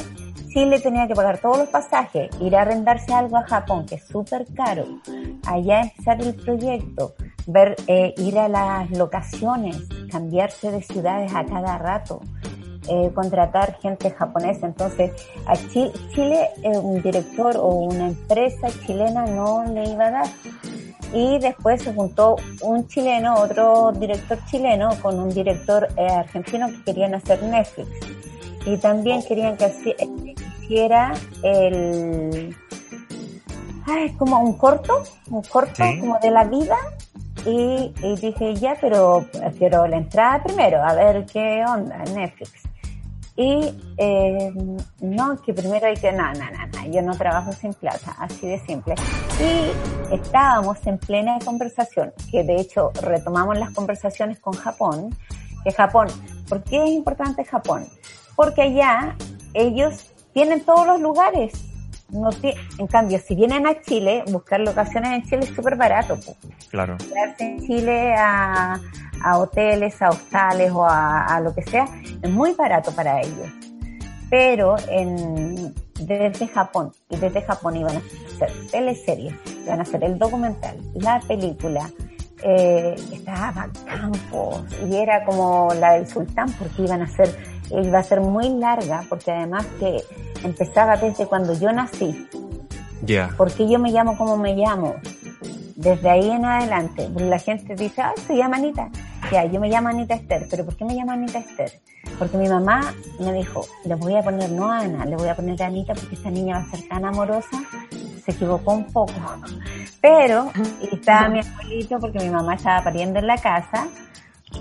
[0.49, 4.07] Chile tenía que pagar todos los pasajes, ir a arrendarse algo a Japón, que es
[4.07, 4.85] súper caro,
[5.47, 7.15] allá empezar el proyecto,
[7.47, 12.21] ver, eh, ir a las locaciones, cambiarse de ciudades a cada rato,
[12.89, 14.67] eh, contratar gente japonesa.
[14.67, 15.11] Entonces,
[15.47, 20.27] a Chi- Chile, eh, un director o una empresa chilena no le iba a dar.
[21.13, 26.83] Y después se juntó un chileno, otro director chileno, con un director eh, argentino que
[26.83, 27.89] querían hacer Netflix.
[28.65, 32.55] Y también querían que así- eh, hiciera el...
[33.87, 35.99] Ay, como un corto, un corto Sí.
[35.99, 36.77] como de la vida.
[37.45, 39.25] Y, y dije, ya, pero
[39.57, 42.51] quiero la entrada primero, a ver qué onda Netflix.
[43.35, 44.51] Y eh,
[44.99, 48.47] no, que primero hay que, no, no, no, no, yo no trabajo sin plata, así
[48.47, 48.95] de simple.
[49.39, 55.15] Y estábamos en plena conversación, que de hecho retomamos las conversaciones con Japón,
[55.63, 56.07] que Japón,
[56.49, 57.87] ¿por qué es importante Japón?
[58.35, 59.15] Porque allá
[59.53, 61.53] ellos tienen todos los lugares.
[62.11, 66.17] No en cambio, si vienen a Chile, buscar locaciones en Chile es súper barato.
[66.69, 66.97] Claro.
[66.97, 68.79] quedarse en Chile a,
[69.23, 71.87] a hoteles, a hostales o a, a lo que sea,
[72.21, 73.47] es muy barato para ellos.
[74.29, 80.17] Pero en, desde Japón, y desde Japón iban a hacer teleseries, iban a hacer el
[80.17, 81.89] documental, la película,
[82.43, 87.35] eh, estaba Campos, y era como la del sultán, porque iban a hacer,
[87.71, 90.03] iba a ser muy larga, porque además que
[90.43, 92.27] empezaba desde cuando yo nací,
[93.01, 93.29] ya.
[93.37, 94.95] porque yo me llamo como me llamo.
[95.75, 98.89] Desde ahí en adelante, la gente dice, ah, se llama Anita.
[99.31, 101.71] Ya, yo me llamo Anita Esther, pero ¿por qué me llamo Anita Esther?
[102.19, 105.35] Porque mi mamá me dijo, le voy a poner no a Ana, le voy a
[105.35, 107.63] poner a Anita porque esta niña va a ser tan amorosa.
[108.23, 109.13] Se equivocó un poco.
[110.01, 110.51] Pero,
[110.91, 113.87] estaba mi abuelito porque mi mamá estaba pariendo en la casa,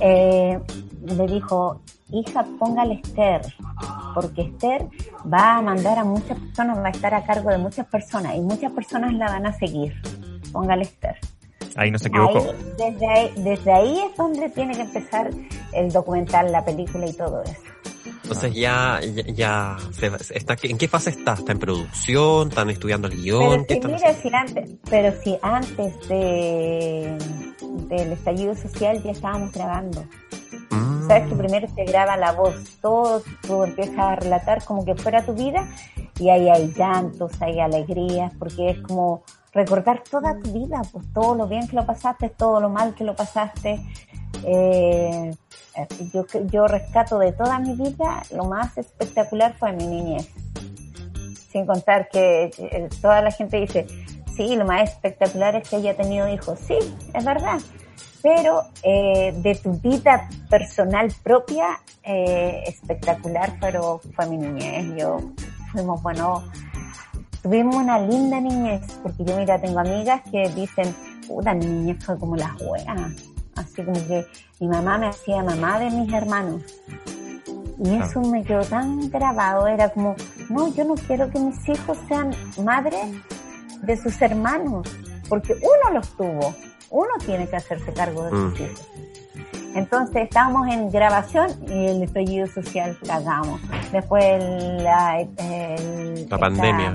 [0.01, 0.61] eh,
[1.05, 1.81] le dijo,
[2.13, 3.43] hija, póngale Esther,
[4.15, 4.87] porque Esther
[5.33, 8.41] va a mandar a muchas personas, va a estar a cargo de muchas personas y
[8.41, 9.95] muchas personas la van a seguir.
[10.53, 11.17] Póngale Esther.
[11.77, 12.39] Ahí no se equivocó.
[12.39, 15.31] Ahí, desde, ahí, desde ahí es donde tiene que empezar
[15.73, 17.63] el documental, la película y todo eso.
[18.31, 21.33] Entonces ya, ya, ya se- está, ¿en qué fase está?
[21.35, 22.49] ¿Está en producción?
[22.49, 23.41] ¿Están estudiando el guion?
[23.41, 27.19] Pero ¿Qué si, están mira, si antes, pero si antes de,
[27.89, 30.05] del estallido social ya estábamos grabando.
[30.71, 31.09] Mm.
[31.09, 35.27] Sabes que primero se graba la voz, todo, tú empiezas a relatar como que fuera
[35.27, 35.69] tu vida
[36.21, 41.35] y ahí hay llantos, hay alegrías, porque es como recordar toda tu vida, pues todo
[41.35, 43.81] lo bien que lo pasaste, todo lo mal que lo pasaste.
[44.45, 45.35] Eh,
[46.13, 50.29] yo, yo rescato de toda mi vida, lo más espectacular fue mi niñez.
[51.51, 53.87] Sin contar que eh, toda la gente dice,
[54.37, 56.59] sí, lo más espectacular es que haya tenido hijos.
[56.61, 56.79] Sí,
[57.13, 57.59] es verdad
[58.23, 64.95] pero eh, de tu vida personal propia, eh, espectacular, pero fue mi niñez.
[64.97, 65.21] Yo
[65.73, 66.45] fuimos, bueno,
[67.43, 70.95] tuvimos una linda niñez, porque yo, mira, tengo amigas que dicen,
[71.27, 73.11] puta, mi niñez fue como la juega.
[73.61, 74.27] Así como que
[74.59, 76.63] mi mamá me hacía mamá de mis hermanos.
[77.83, 80.15] Y eso me quedó tan grabado, era como,
[80.51, 82.31] no, yo no quiero que mis hijos sean
[82.63, 83.07] madres
[83.83, 84.87] de sus hermanos,
[85.29, 86.55] porque uno los tuvo
[86.93, 88.63] uno tiene que hacerse cargo de sus Mm.
[88.65, 88.89] hijos.
[89.77, 93.61] Entonces estábamos en grabación y el estallido social cagamos.
[93.93, 96.93] Después el- la, el- La pandemia.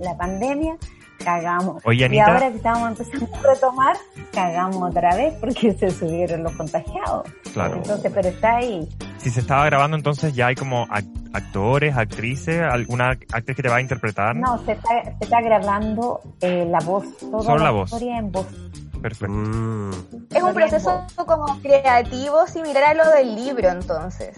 [0.00, 0.76] La pandemia,
[1.22, 1.82] cagamos.
[1.84, 3.96] Oye, y ahora que estamos empezando a retomar,
[4.32, 7.28] cagamos otra vez porque se subieron los contagiados.
[7.52, 7.76] Claro.
[7.76, 8.88] Entonces, pero está ahí.
[9.18, 13.68] Si se estaba grabando, entonces ya hay como ac- actores, actrices, alguna actriz que te
[13.68, 14.34] va a interpretar.
[14.34, 17.90] No, se está, se está grabando eh, la voz, toda Solo la, la voz.
[17.92, 18.46] historia en voz.
[19.00, 19.32] Perfecto.
[19.34, 19.90] Mm.
[20.34, 24.36] Es un proceso como creativo similar a lo del libro, entonces.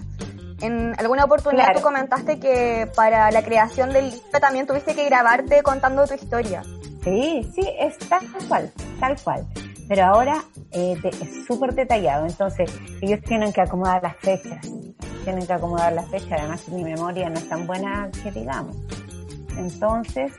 [0.64, 1.81] En alguna oportunidad Claro.
[1.81, 6.62] tú comentaste que para la creación del libro también tuviste que grabarte contando tu historia.
[7.03, 9.46] Sí, sí, es tal cual, tal cual.
[9.87, 12.70] Pero ahora eh, es súper detallado, entonces
[13.03, 14.66] ellos tienen que acomodar las fechas,
[15.24, 18.74] tienen que acomodar las fechas, además mi memoria no es tan buena que digamos.
[19.59, 20.33] Entonces,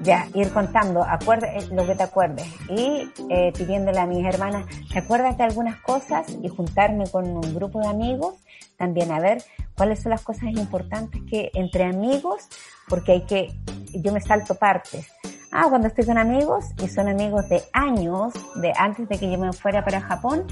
[0.00, 4.64] ya, ir contando, acuerda, eh, lo que te acuerdes, y eh, pidiéndole a mis hermanas,
[4.92, 6.24] ¿te acuerdas de algunas cosas?
[6.40, 8.36] Y juntarme con un grupo de amigos,
[8.78, 9.42] también a ver
[9.76, 12.48] cuáles son las cosas importantes que entre amigos,
[12.88, 13.54] porque hay que,
[13.94, 15.08] yo me salto partes.
[15.50, 19.38] Ah, cuando estoy con amigos, y son amigos de años, de antes de que yo
[19.38, 20.46] me fuera para Japón,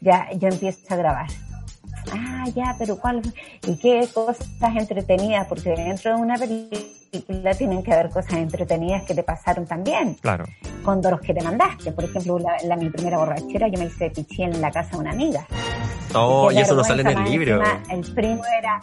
[0.00, 1.26] ya yo empiezo a grabar.
[2.12, 3.20] Ah, ya, pero ¿cuál?
[3.66, 5.46] ¿Y qué cosas entretenidas?
[5.46, 10.44] Porque dentro de una película tienen que haber cosas entretenidas que te pasaron también Claro.
[10.84, 11.92] con los que te mandaste.
[11.92, 14.96] Por ejemplo, la, la- mi primera borrachera, yo me hice pichí en la casa de
[14.98, 15.46] una amiga.
[16.14, 17.56] Oh, y eso no sale en el libro.
[17.60, 18.80] encima, el primo era,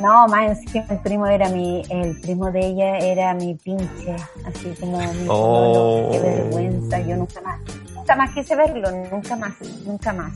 [0.00, 4.74] no, más encima el primo era mi, el primo de ella era mi pinche, así
[4.80, 6.08] como mi Oh.
[6.10, 7.60] qué vergüenza, yo nunca más,
[7.94, 9.52] nunca más quise verlo, nunca más,
[9.86, 10.32] nunca más.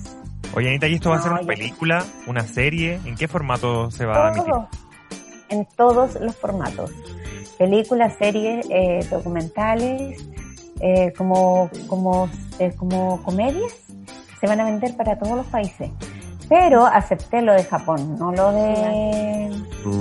[0.55, 3.01] Oye, Anita, ¿y esto va a ser una película, una serie?
[3.05, 4.55] ¿En qué formato se va a emitir?
[5.51, 6.91] En todos los formatos,
[7.59, 10.25] películas, series, eh, documentales,
[10.81, 13.73] eh, como, como, eh, como comedias,
[14.41, 15.91] se van a vender para todos los países.
[16.49, 19.51] Pero acepté lo de Japón, no lo de,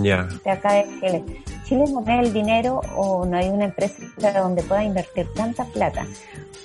[0.02, 0.28] Ya.
[0.44, 1.24] de acá de Chile.
[1.68, 3.98] Chile no tiene el dinero o no hay una empresa
[4.40, 6.06] donde pueda invertir tanta plata.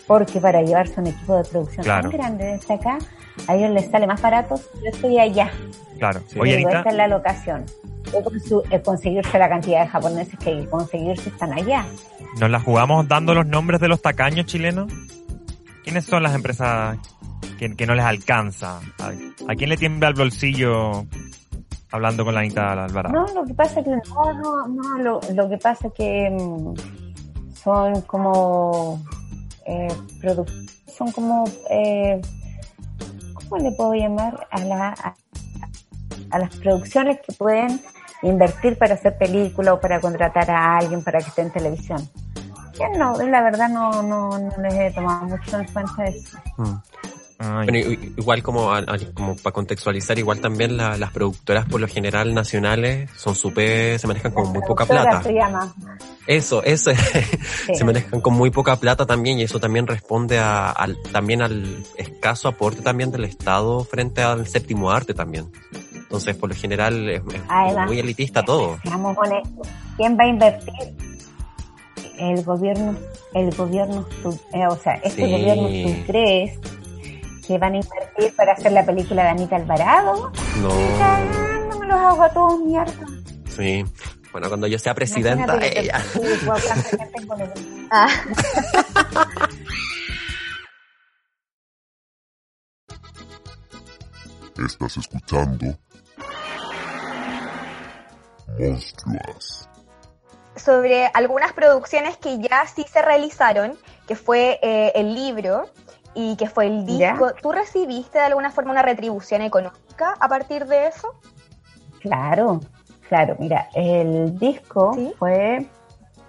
[0.06, 2.10] Porque para llevarse un equipo de producción Claro.
[2.10, 2.98] tan grande desde acá,
[3.48, 4.56] a ellos les sale más barato.
[4.82, 5.50] Yo estoy allá.
[5.98, 6.20] Claro.
[6.28, 6.38] Sí.
[6.40, 7.64] Oye, Anita, esta es la locación.
[8.84, 11.86] Conseguirse la cantidad de japoneses que hay conseguirse están allá.
[12.40, 14.90] ¿nos la jugamos dando los nombres de los tacaños chilenos?
[15.84, 16.96] ¿Quiénes son las empresas
[17.58, 18.80] que, que no les alcanza?
[18.98, 19.12] ¿A,
[19.48, 21.06] a quién le tiembla el bolsillo
[21.92, 23.14] hablando con la Anita Alvarado?
[23.14, 26.31] No, lo que pasa es que no, no, no, lo, lo que pasa es que
[26.31, 26.74] mm,
[27.55, 29.00] son como
[29.66, 29.94] eh,
[30.87, 32.20] son como eh,
[33.35, 35.14] ¿cómo le puedo llamar a la a,
[36.31, 37.81] a las producciones que pueden
[38.22, 42.09] invertir para hacer película o para contratar a alguien para que esté en televisión?
[42.78, 46.38] Yo no, la verdad no, no, no les he tomado mucho en cuenta eso.
[46.57, 46.74] Mm.
[47.44, 51.66] Ay, Bueno, i- igual como, a- a- como para contextualizar, igual también la- las productoras
[51.66, 55.22] por lo general nacionales son súper, se manejan con muy poca plata.
[55.24, 55.74] se llama.
[56.26, 56.92] Eso, eso,
[57.66, 57.74] Sí.
[57.74, 61.83] se manejan con muy poca plata también y eso también responde a, al, también al
[61.96, 65.50] escaso aporte también del Estado frente al séptimo arte también.
[65.94, 68.78] Entonces, por lo general, es, es Además, muy elitista todo.
[68.85, 69.68] Honestos.
[69.96, 70.94] ¿Quién va a invertir?
[72.18, 72.94] El gobierno,
[73.35, 74.07] el gobierno,
[74.52, 75.31] eh, o sea, este Sí.
[75.33, 76.59] gobierno, ¿tú crees
[77.46, 80.33] que van a invertir para hacer la película de Anita Alvarado?
[80.61, 83.07] No, Cagando, me los hago a todos mierda.
[83.46, 83.85] sí.
[84.33, 86.00] Bueno, cuando yo sea presidenta, ella.
[87.90, 88.09] Ah,
[94.64, 95.78] Estás escuchando
[98.59, 99.68] Monstruas.
[100.57, 103.76] sobre algunas producciones que ya sí se realizaron,
[104.07, 105.70] que fue eh, el libro
[106.14, 107.12] y que fue el ¿Ya?
[107.12, 107.33] disco.
[107.40, 111.14] ¿Tú recibiste de alguna forma una retribución económica a partir de eso?
[112.01, 112.61] Claro,
[113.09, 113.37] claro.
[113.38, 115.12] Mira, el disco ¿Sí?
[115.18, 115.66] fue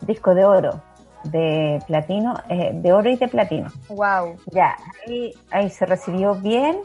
[0.02, 0.82] disco de oro,
[1.24, 3.70] de platino, eh, de oro y de platino.
[3.90, 4.38] Wow.
[4.52, 4.76] Ya,
[5.08, 6.82] ahí, ahí se recibió bien.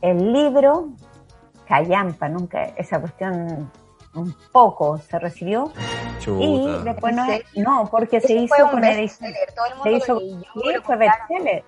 [0.00, 0.88] El libro,
[1.66, 3.70] callampa, nunca, esa cuestión
[4.14, 5.72] un poco se recibió.
[6.18, 6.84] Y Chuta.
[6.84, 9.30] después no, no porque se hizo con edición.
[9.32, 11.64] bestseller, todo el mundo Se lo hizo, leyó, sí, lo fue bestseller.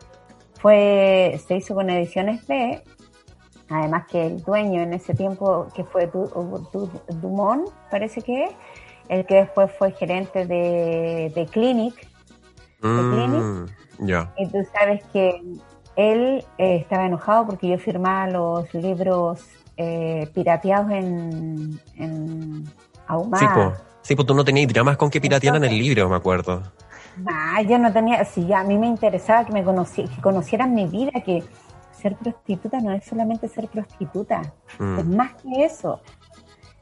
[0.64, 2.83] Fue, se hizo con ediciones B.
[3.68, 8.50] Además que el dueño en ese tiempo, que fue Du- Du- Dumont, parece que es,
[9.11, 12.09] el que después fue gerente de, de Clinic,
[12.81, 13.66] Mm,
[14.07, 14.33] ya.
[14.38, 15.38] y tú sabes que
[15.96, 19.40] él eh, estaba enojado porque yo firmaba los libros
[19.77, 22.64] eh, pirateados en, en
[23.07, 23.38] Ahumada.
[23.38, 23.83] Sí, pues.
[24.00, 26.62] Sí, tú no tenías dramas con que piratearan el libro, me acuerdo.
[27.27, 30.74] Ah, yo no tenía, si ya a mí me interesaba que me conoci- que conocieran
[30.74, 31.42] mi vida, que
[31.92, 34.42] ser prostituta no es solamente ser prostituta,
[34.79, 34.98] Mm.
[34.98, 36.00] es más que eso.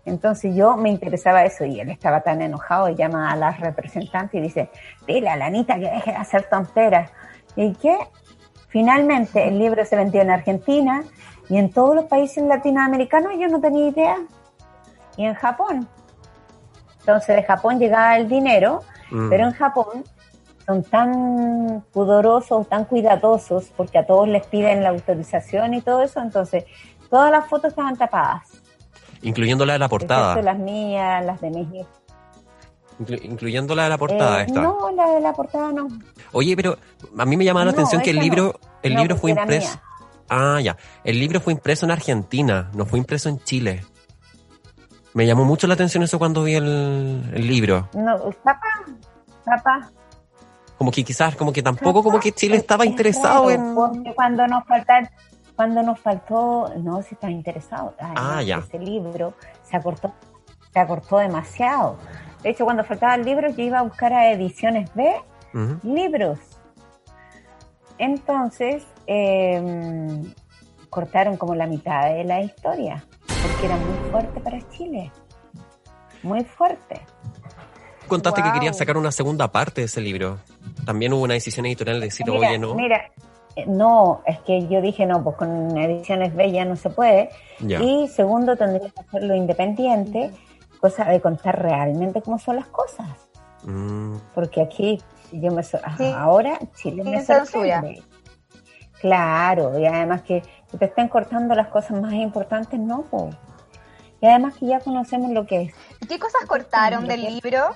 [0.04, 4.38] Entonces yo me interesaba eso y él estaba tan enojado y llama a la representante
[4.38, 4.68] y dice,
[5.06, 7.10] dile a la Anita que deje de hacer tonteras.
[7.54, 7.96] ¿Y qué?
[8.68, 11.04] Finalmente el libro se vendió en Argentina
[11.48, 14.16] y en todos los países latinoamericanos yo no tenía idea.
[15.16, 15.86] Y en Japón.
[17.00, 19.28] Entonces de Japón llegaba el dinero Mm.
[19.28, 20.04] pero en Japón
[20.66, 26.20] son tan pudorosos, tan cuidadosos, porque a todos les piden la autorización y todo eso,
[26.20, 26.64] entonces
[27.10, 28.48] todas las fotos estaban tapadas.
[29.22, 30.32] Incluyendo la de la portada.
[30.32, 31.88] Excepto las mías, las de mis hijos.
[33.00, 34.60] Inclu- incluyendo la de la portada Eh, esta.
[34.60, 35.88] No, la de la portada no.
[36.32, 36.76] Oye, pero
[37.18, 39.68] a mí me llamaba la No, atención que el libro, el No, libro fue impreso.
[39.70, 39.82] mía.
[40.28, 40.76] Ah, ya.
[41.04, 43.84] El libro fue impreso en Argentina, no fue impreso en Chile.
[45.14, 47.88] Me llamó mucho la atención eso cuando vi el, el libro.
[47.94, 48.60] No, papá,
[49.44, 49.90] papá.
[50.82, 53.72] Como que quizás, como que tampoco como que Chile Es- estaba es interesado en...
[53.76, 55.08] Porque cuando nos faltan,
[55.54, 57.94] cuando nos faltó, no, si estaba interesado.
[58.00, 58.58] Ay, Ah, no, ya.
[58.58, 60.12] Ese libro se acortó,
[60.72, 61.98] se acortó demasiado.
[62.42, 65.14] De hecho, cuando faltaba el libro, yo iba a buscar a Ediciones B
[65.84, 66.40] libros.
[67.98, 70.20] Entonces, eh,
[70.90, 75.12] cortaron como la mitad de la historia, porque era muy fuerte para Chile.
[76.24, 77.00] Muy fuerte.
[78.12, 80.38] Contaste que querías sacar una segunda parte de ese libro.
[80.84, 82.74] También hubo una decisión editorial de decir, Mira, oye, no.
[82.74, 83.10] mira,
[83.56, 87.30] eh, no, es que yo dije, no, pues con ediciones B ya no se puede.
[87.60, 87.80] Ya.
[87.82, 90.30] Y segundo, tendría que hacerlo independiente,
[90.80, 93.08] cosa de contar realmente cómo son las cosas.
[93.64, 95.00] Mm, Porque aquí,
[95.32, 96.12] yo me so- Sí.
[96.14, 98.02] ahora Chile me sorprende.
[99.00, 103.02] Claro, y además que, que te estén cortando las cosas más importantes, no.
[103.02, 103.30] po.
[104.20, 105.74] Y además que ya conocemos lo que es.
[106.00, 107.74] ¿Y ¿Qué cosas cortaron del libro?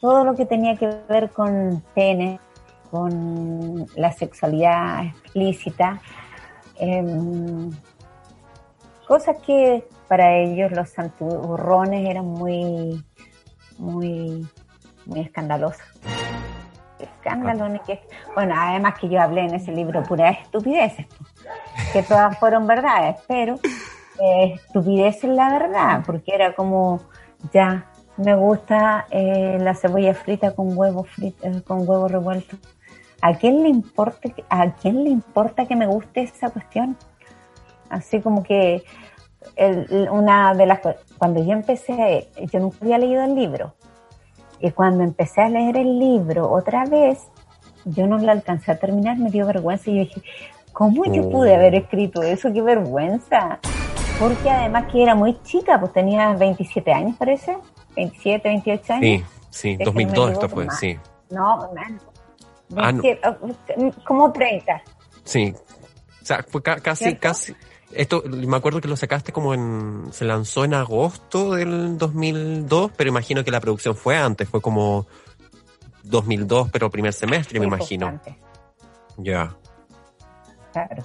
[0.00, 2.38] Todo lo que tenía que ver con pene,
[2.90, 6.00] con la sexualidad explícita,
[6.78, 7.70] em,
[9.06, 13.02] cosas que para ellos los santurrones eran muy,
[13.78, 14.46] muy,
[15.06, 15.86] muy escandalosas.
[16.98, 18.00] Escándalo, que,
[18.34, 21.06] bueno, además que yo hablé en ese libro puras estupideces,
[21.92, 23.54] que todas fueron verdades, pero
[24.20, 27.00] eh, estupidez es la verdad, porque era como,
[27.52, 32.56] ya, me gusta eh, la cebolla frita con huevo frito, eh, con huevo revuelto.
[33.20, 36.96] ¿A quién le importa, a quién le importa que me guste esa cuestión?
[37.88, 38.84] Así como que
[39.56, 40.80] el- una de las
[41.18, 43.74] cuando yo empecé, yo nunca había leído el libro.
[44.60, 47.26] Y cuando empecé a leer el libro otra vez,
[47.84, 50.22] yo no lo alcancé a terminar, me dio vergüenza y yo dije,
[50.72, 52.52] ¿cómo yo pude haber escrito eso?
[52.52, 53.58] ¡Qué vergüenza!
[54.18, 57.56] Porque además que era muy chica, pues tenía 27 años parece,
[57.96, 59.02] 27, 28 años.
[59.02, 60.78] sí, sí, Déjenme 2002 esto fue, más.
[60.78, 60.98] sí.
[61.30, 62.00] No, man.
[62.76, 63.02] Ah, no.
[63.02, 64.82] 27, oh, como 30.
[65.24, 65.54] Sí.
[66.22, 67.20] O sea, fue ca- casi, ¿Cierto?
[67.20, 67.54] casi.
[67.92, 70.08] Esto, me acuerdo que lo sacaste como en.
[70.12, 75.06] Se lanzó en agosto del 2002, pero imagino que la producción fue antes, fue como
[76.04, 78.20] 2002, pero primer semestre, me imagino.
[79.16, 79.54] Ya.
[80.72, 81.04] Claro.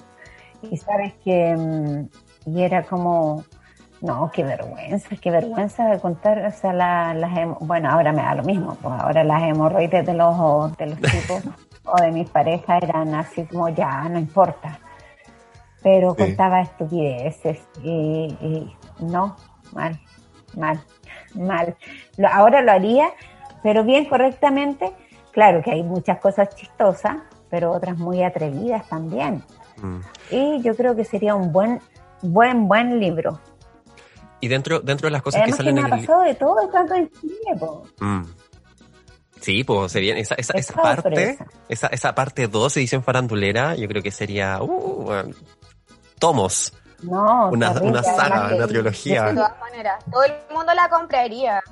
[0.62, 1.54] Y sabes que.
[1.56, 2.08] mm,
[2.46, 3.44] Y era como.
[4.02, 8.34] No, qué vergüenza, qué vergüenza de contar, o sea, la- las bueno, ahora me da
[8.34, 11.42] lo mismo, pues ahora las hemorroides de los, de los tipos
[11.84, 14.78] o de mis parejas eran así como ya, no importa.
[15.82, 16.24] Pero Sí.
[16.24, 19.36] contaba estupideces y, y no,
[19.72, 20.00] mal,
[20.56, 20.80] mal,
[21.34, 21.76] mal.
[22.16, 23.10] Lo- ahora lo haría,
[23.62, 24.92] pero bien correctamente.
[25.32, 27.16] Claro que hay muchas cosas chistosas,
[27.50, 29.42] pero otras muy atrevidas también.
[29.82, 30.00] Mm.
[30.30, 31.80] Y yo creo que sería un buen,
[32.22, 33.40] buen, buen libro.
[34.40, 36.06] Y dentro, dentro de las cosas Además que que salen me ha en el.
[36.06, 37.84] pasado de todo tanto en Chile, po.
[38.00, 38.22] Mm.
[39.40, 44.02] Sí, pues se viene esa, esa, parte, esa, esa parte 2, edición farandulera, yo creo
[44.02, 45.34] que sería uh, bueno,
[46.18, 49.34] tomos, No, una, una saga, una De trilogía.
[49.34, 51.62] todas maneras, todo el mundo la compraría.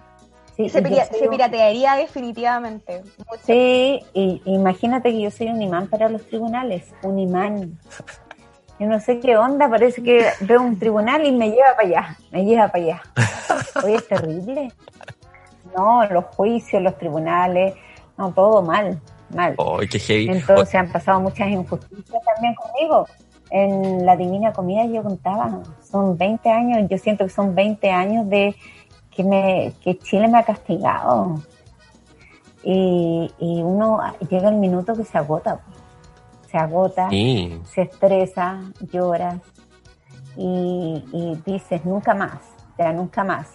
[0.56, 3.02] Sí, se, pira- soy se un- piratearía definitivamente.
[3.18, 3.42] Mucho.
[3.46, 7.78] Sí, y imagínate que yo soy un imán para los tribunales, un imán.
[8.78, 12.16] Yo no sé qué onda, parece que veo un tribunal y me lleva para allá,
[12.30, 13.02] me lleva para allá.
[13.82, 14.72] Oye, es terrible.
[15.76, 17.74] No, los juicios, los tribunales,
[18.16, 19.00] no, todo mal,
[19.34, 19.56] mal.
[19.58, 20.28] ¡Ay, qué heavy!
[20.28, 23.06] Entonces han pasado muchas injusticias también conmigo.
[23.50, 28.28] En la Divina Comida yo contaba, son 20 años, yo siento que son 20 años
[28.28, 28.54] de
[29.10, 31.42] que, me, que Chile me ha castigado.
[32.62, 35.60] Y, y uno llega el minuto que se agota,
[36.50, 38.60] se agota, Sí, se estresa,
[38.92, 39.40] lloras
[40.36, 42.38] y, y dices nunca más,
[42.78, 43.48] ya nunca más.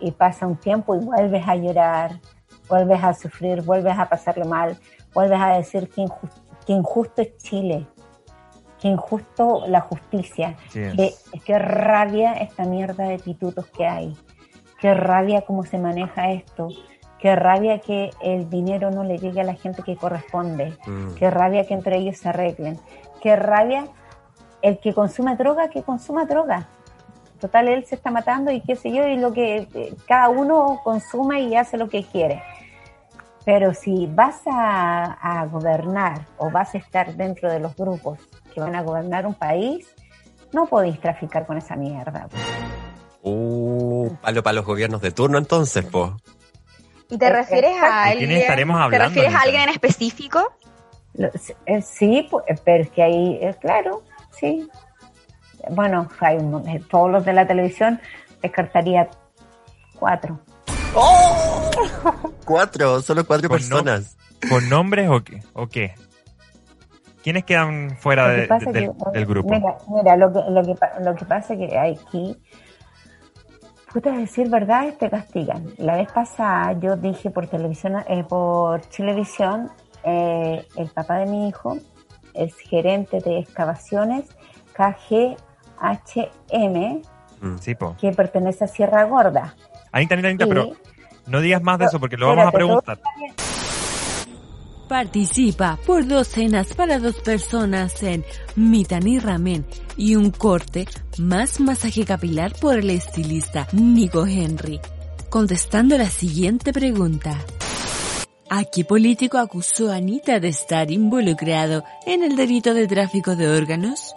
[0.00, 2.20] Y pasa un tiempo y vuelves a llorar,
[2.68, 4.76] vuelves a sufrir, vuelves a pasarlo mal,
[5.14, 7.86] vuelves a decir que, injus- que injusto es Chile,
[8.80, 10.94] que injusto la justicia, Sí es.
[11.32, 14.16] que, que rabia esta mierda de pitutos que hay,
[14.80, 16.68] qué rabia cómo se maneja esto,
[17.22, 21.14] qué rabia que el dinero no le llegue a la gente que corresponde, Mm.
[21.14, 22.80] qué rabia que entre ellos se arreglen,
[23.22, 23.86] qué rabia
[24.60, 26.66] el que consume droga, que consuma droga.
[27.40, 30.80] Total, él se está matando y qué sé yo, y lo que eh, cada uno
[30.82, 32.42] consume y hace lo que quiere.
[33.44, 38.18] Pero si vas a, a gobernar o vas a estar dentro de los grupos
[38.52, 39.94] que van a gobernar un país,
[40.52, 42.28] no podéis traficar con esa mierda.
[43.22, 46.10] Uh, palo para los gobiernos de turno entonces, pues.
[47.12, 48.28] ¿Y te refieres a ¿De alguien?
[48.30, 50.50] quién estaremos ¿Te refieres a alguien en específico?
[51.66, 54.66] Eh, Sí, pues, eh, pero es que ahí, eh, claro, sí.
[55.70, 58.00] Bueno, hay un todos los de la televisión
[58.40, 59.08] descartaría
[59.98, 60.40] cuatro.
[62.44, 63.54] Cuatro, solo cuatro no.
[63.54, 64.16] personas.
[64.48, 65.42] ¿Con nombres o qué?
[65.52, 65.94] ¿O qué?
[67.22, 69.50] ¿Quiénes quedan fuera Lo que de- pasa de- que, del, del grupo?
[69.54, 72.36] Mira, mira lo, que, lo, que, lo que pasa es que aquí,
[73.92, 75.64] puta decir verdad, te castigan.
[75.78, 79.70] La vez pasada yo dije por televisión, eh, por Chilevisión,
[80.04, 81.76] eh, el papá de mi hijo
[82.34, 84.24] es gerente de excavaciones
[85.82, 87.02] KGHM,
[87.40, 87.58] Mm.
[87.58, 89.56] Sí, que pertenece a Sierra Gorda.
[89.90, 90.68] Anita, Anita, Anita, Y- pero
[91.26, 93.00] no digas más de eso porque lo vamos a todo- preguntar.
[94.92, 98.26] Participa por dos cenas para dos personas en
[98.56, 99.64] Mitani Ramen
[99.96, 100.86] y un corte
[101.16, 104.80] más masaje capilar por el estilista Nico Henry.
[105.30, 107.38] Contestando la siguiente pregunta.
[108.50, 113.48] ¿A qué político acusó a Anita de estar involucrado en el delito de tráfico de
[113.48, 114.14] órganos?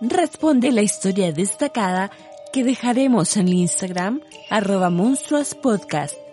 [0.00, 2.10] Responde la historia destacada
[2.50, 6.27] que dejaremos en el Instagram arroba monstruospodcast.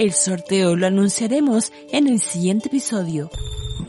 [0.00, 3.28] El sorteo lo anunciaremos en el siguiente episodio.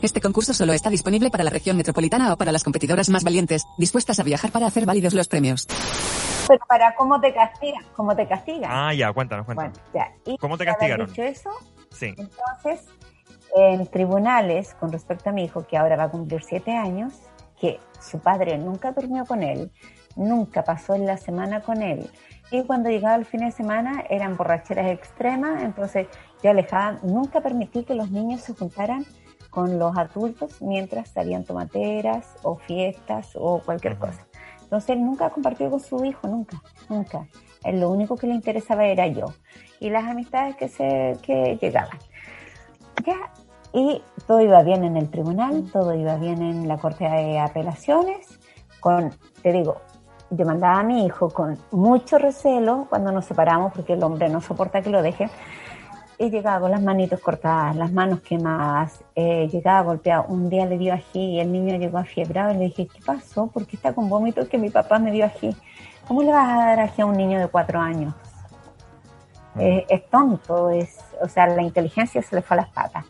[0.02, 3.64] Este concurso solo está disponible para la región metropolitana o para las competidoras más valientes,
[3.78, 5.66] dispuestas a viajar para hacer válidos los premios.
[6.46, 8.70] Pero para cómo te castigan, cómo te castigan.
[8.70, 9.72] Ah, ya, cuéntanos, cuéntanos.
[9.72, 10.12] bueno, ya.
[10.30, 11.06] Y ¿Cómo te castigaron?
[11.08, 11.48] dicho eso,
[11.90, 12.08] Sí.
[12.18, 12.90] Entonces,
[13.56, 17.14] en tribunales, con respecto a mi hijo, que ahora va a cumplir siete años,
[17.58, 19.72] que su padre nunca durmió con él,
[20.16, 22.10] nunca pasó la semana con él,
[22.52, 26.06] y cuando llegaba el fin de semana eran borracheras extremas, entonces
[26.42, 29.06] yo alejaba, nunca permití que los niños se juntaran
[29.48, 34.26] con los adultos mientras salían tomateras o fiestas o cualquier cosa.
[34.62, 37.26] Entonces él nunca compartió con su hijo, nunca, nunca.
[37.64, 39.32] Él lo único que le interesaba era yo
[39.80, 41.98] y las amistades que se que llegaban.
[43.04, 43.32] Ya,
[43.72, 48.38] y todo iba bien en el tribunal, todo iba bien en la corte de apelaciones,
[48.80, 49.10] con,
[49.42, 49.80] te digo,
[50.34, 54.40] yo mandaba a mi hijo con mucho recelo cuando nos separamos, porque el hombre no
[54.40, 55.30] soporta que lo dejen,
[56.18, 60.24] he llegado con las manitos cortadas, las manos quemadas, eh, llegaba golpeado.
[60.28, 63.48] Un día le dio ají y el niño llegó afiebrado y le dije, ¿qué pasó?
[63.48, 65.54] ¿Por qué está con vómitos que mi papá me dio ají?
[66.08, 68.14] ¿Cómo le vas a dar ají a un niño de cuatro años?
[69.58, 73.04] Eh, es tonto, es, o sea, la inteligencia se le fue a las patas.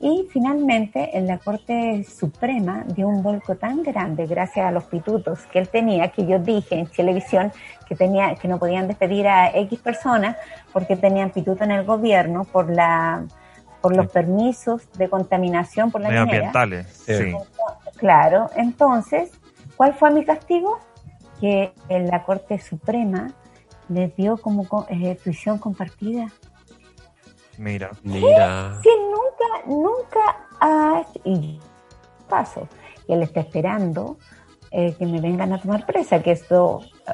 [0.00, 5.40] Y finalmente, en la Corte Suprema dio un vuelco tan grande gracias a los pitutos
[5.46, 7.50] que él tenía, que yo dije en televisión
[7.88, 10.36] que tenía, que no podían despedir a X personas
[10.72, 13.24] porque tenían pituto en el gobierno por la,
[13.80, 14.12] por los Sí.
[14.12, 16.24] permisos de contaminación por la minera.
[16.26, 17.32] Medioambientales, sí.
[17.96, 19.32] Claro, entonces,
[19.76, 20.78] ¿cuál fue mi castigo?
[21.40, 23.32] Que en la Corte Suprema
[23.88, 26.26] le dio como co- eh, prisión compartida.
[27.58, 27.90] Mira.
[28.02, 28.78] Mira.
[28.82, 31.02] Que nunca, nunca ha...
[31.24, 31.60] Y
[32.28, 32.68] paso.
[33.06, 34.16] Y él está esperando
[34.70, 37.12] eh, que me vengan a tomar presa, que esto eh,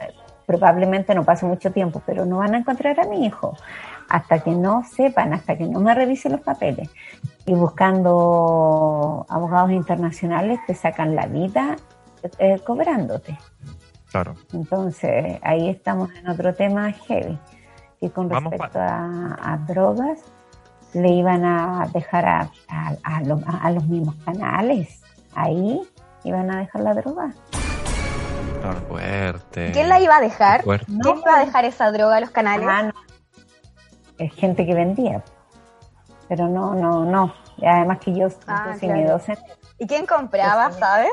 [0.00, 0.12] eh,
[0.44, 3.56] probablemente no pase mucho tiempo, pero no van a encontrar a mi hijo
[4.08, 6.90] hasta que no sepan, hasta que no me revisen los papeles.
[7.44, 11.76] Y buscando abogados internacionales te sacan la vida
[12.38, 13.38] eh, cobrándote.
[14.10, 14.34] Claro.
[14.52, 17.38] Entonces, ahí estamos en otro tema heavy.
[18.00, 20.20] Y con respecto a, a drogas,
[20.92, 25.02] le iban a dejar a, a- a lo- a- los mismos canales.
[25.34, 25.80] Ahí
[26.24, 27.32] iban a dejar la droga.
[28.60, 28.80] Claro.
[28.88, 29.72] Fuerte.
[29.72, 30.62] ¿Quién la iba a dejar?
[30.62, 32.66] ¿Quién iba a dejar esa droga a los canales?
[32.68, 32.92] Ah, no.
[34.18, 35.22] Es gente que vendía.
[36.28, 37.32] Pero no, no, no.
[37.64, 38.94] Además que yo, Ah, soy claro.
[38.94, 39.34] miedosa.
[39.78, 41.12] ¿Y quién compraba, sabes?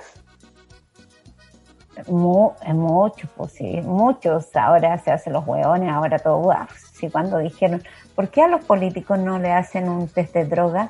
[2.08, 4.56] Mu- muchos, pues sí, muchos.
[4.56, 6.38] Ahora se hacen los hueones, ahora todo.
[6.40, 6.66] guau.
[6.94, 7.84] Sí, cuando dijeron,
[8.16, 10.90] ¿por qué a los políticos no le hacen un test de droga?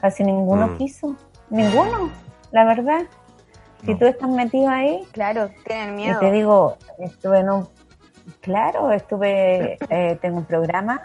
[0.00, 0.76] Casi ninguno Mm.
[0.76, 1.16] quiso.
[1.50, 2.10] Ninguno,
[2.52, 3.02] la verdad.
[3.84, 6.18] Si tú estás metido ahí, Claro, tienen y miedo.
[6.20, 7.68] te digo, estuve en un.
[8.40, 9.76] Claro, estuve.
[9.90, 11.02] eh, tengo un programa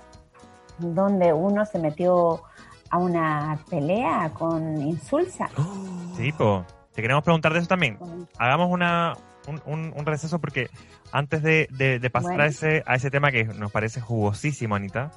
[0.77, 2.41] donde uno se metió
[2.89, 5.49] a una pelea con insulsa.
[6.15, 6.63] Sí, po.
[6.93, 7.97] Te queremos preguntar de eso también.
[8.37, 9.15] Hagamos una,
[9.49, 10.69] un, un- un receso porque
[11.11, 12.43] antes de, de- de pasar Bueno.
[12.43, 15.11] a, ese, a ese tema que nos parece jugosísimo, Anita,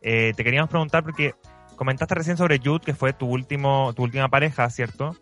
[0.00, 1.34] eh, te queríamos preguntar porque
[1.76, 5.16] comentaste recién sobre Jude, que fue tu, último, tu última pareja, ¿cierto?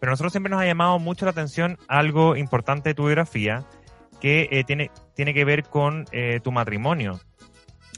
[0.00, 3.64] Pero a nosotros siempre nos ha llamado mucho la atención algo importante de tu biografía
[4.20, 7.20] que eh, tiene, tiene que ver con eh, tu matrimonio.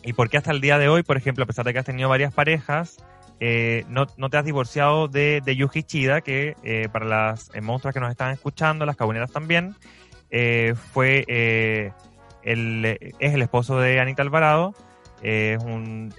[0.02, 1.84] Y por qué hasta el día de hoy, por ejemplo, a pesar de que has
[1.84, 2.96] tenido varias parejas,
[3.38, 7.60] eh, no, no te has divorciado de, de Yuji Chida, que eh, para las eh,
[7.60, 9.74] monstruas que nos están escuchando, las cabuneras también,
[10.30, 11.92] eh, fue eh,
[12.42, 14.74] el, es el esposo de Anita Alvarado,
[15.22, 16.14] eh, es un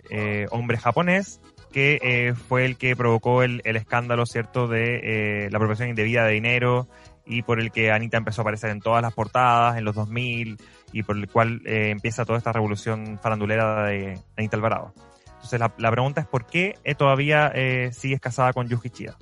[0.52, 1.42] hombre japonés
[1.72, 6.88] que fue el que provocó el, el escándalo, ¿cierto?, de la apropiación indebida de dinero
[7.26, 10.58] y por el que Anita empezó a aparecer en todas las portadas en los 2000
[10.92, 14.94] y por el cual empieza toda esta revolución farandulera de Anita Alvarado.
[15.36, 17.54] Entonces la, la pregunta es ¿por qué todavía
[17.94, 19.16] sigues casada con Yuji Chida?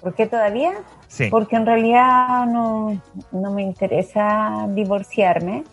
[0.00, 0.72] ¿Por qué todavía?
[1.08, 3.00] Sí, Porque en realidad no,
[3.32, 5.64] no me interesa divorciarme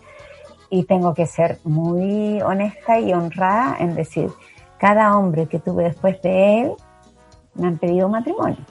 [0.70, 4.30] y tengo que ser muy honesta y honrada en decir,
[4.78, 6.72] cada hombre que tuve después de él
[7.54, 8.64] me han pedido matrimonio.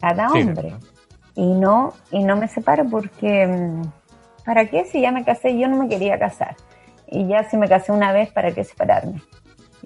[0.00, 0.74] Cada Sí, hombre.
[1.34, 3.82] Y no, y no me separo porque, mm,
[4.44, 4.84] ¿para qué?
[4.84, 6.56] Si ya me casé, yo no me quería casar.
[7.06, 9.22] Y ya si me casé una vez, ¿para qué separarme?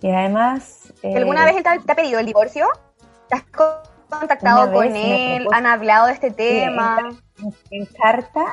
[0.01, 0.93] Y además...
[1.03, 2.67] eh, ¿Alguna vez él te ha, pedido el divorcio?
[3.29, 3.45] ¿Te has
[4.09, 5.47] contactado con él?
[5.53, 7.11] ¿Han hablado de este tema?
[7.71, 8.45] en, carta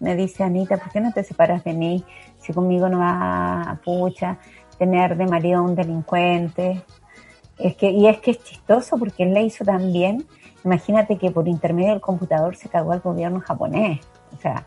[0.00, 2.04] me dice Anita, ¿por qué no te separas de mí?
[2.38, 4.38] Si conmigo no va a pucha,
[4.78, 6.82] tener de marido a un delincuente.
[7.58, 10.24] Es que, y es que es chistoso porque él le hizo tan bien.
[10.64, 14.00] Imagínate que por intermedio del computador se cagó al gobierno japonés.
[14.32, 14.64] O sea,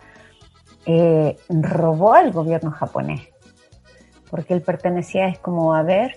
[0.86, 3.30] eh, robó al gobierno japonés.
[4.30, 6.16] Porque él pertenecía, es como, a ver,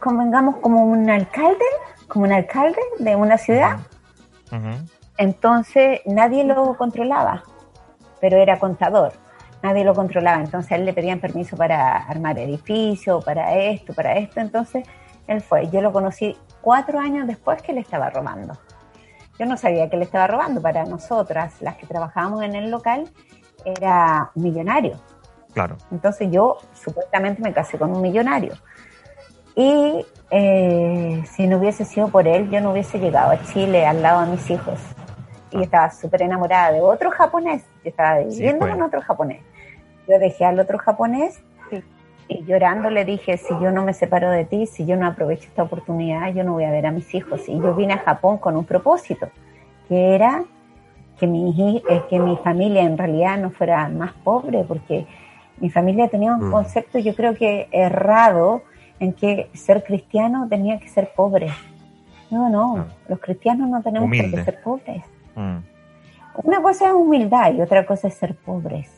[0.00, 1.64] convengamos como un alcalde,
[2.08, 3.78] como un alcalde de una ciudad.
[5.18, 7.42] Entonces nadie lo controlaba,
[8.20, 9.12] pero era contador.
[9.62, 10.42] Nadie lo controlaba.
[10.42, 14.40] Entonces a él le pedían permiso para armar edificio, para esto, para esto.
[14.40, 14.86] Entonces
[15.26, 15.68] él fue.
[15.70, 18.56] Yo lo conocí cuatro años después que le estaba robando.
[19.38, 20.60] Yo no sabía que le estaba robando.
[20.62, 23.10] Para nosotras, las que trabajábamos en el local,
[23.64, 25.00] era un millonario.
[25.52, 25.76] Claro.
[25.90, 28.54] Entonces yo supuestamente me casé con un millonario.
[29.54, 34.02] Y eh, si no hubiese sido por él, yo no hubiese llegado a Chile al
[34.02, 34.78] lado de mis hijos.
[35.52, 37.62] Y estaba súper enamorada de otro japonés.
[37.84, 38.72] Yo estaba viviendo pues.
[38.72, 39.40] con otro japonés.
[40.08, 41.40] Yo dejé al otro japonés
[42.28, 45.44] y llorando le dije, si yo no me separo de ti, si yo no aprovecho
[45.44, 47.48] esta oportunidad, yo no voy a ver a mis hijos.
[47.48, 49.28] Y yo vine a Japón con un propósito,
[49.88, 50.42] que era
[51.20, 55.06] que mi, eh, que mi familia en realidad no fuera más pobre, porque
[55.58, 56.52] mi familia tenía un Mm.
[56.52, 58.62] concepto yo creo que errado
[59.00, 61.48] en que ser cristiano tenía que ser pobre.
[62.30, 62.86] No, no, Ah.
[63.08, 65.02] los cristianos no tenemos por qué ser pobres.
[65.34, 65.58] Mm,
[66.44, 68.90] Una cosa es humildad y otra cosa es ser pobres.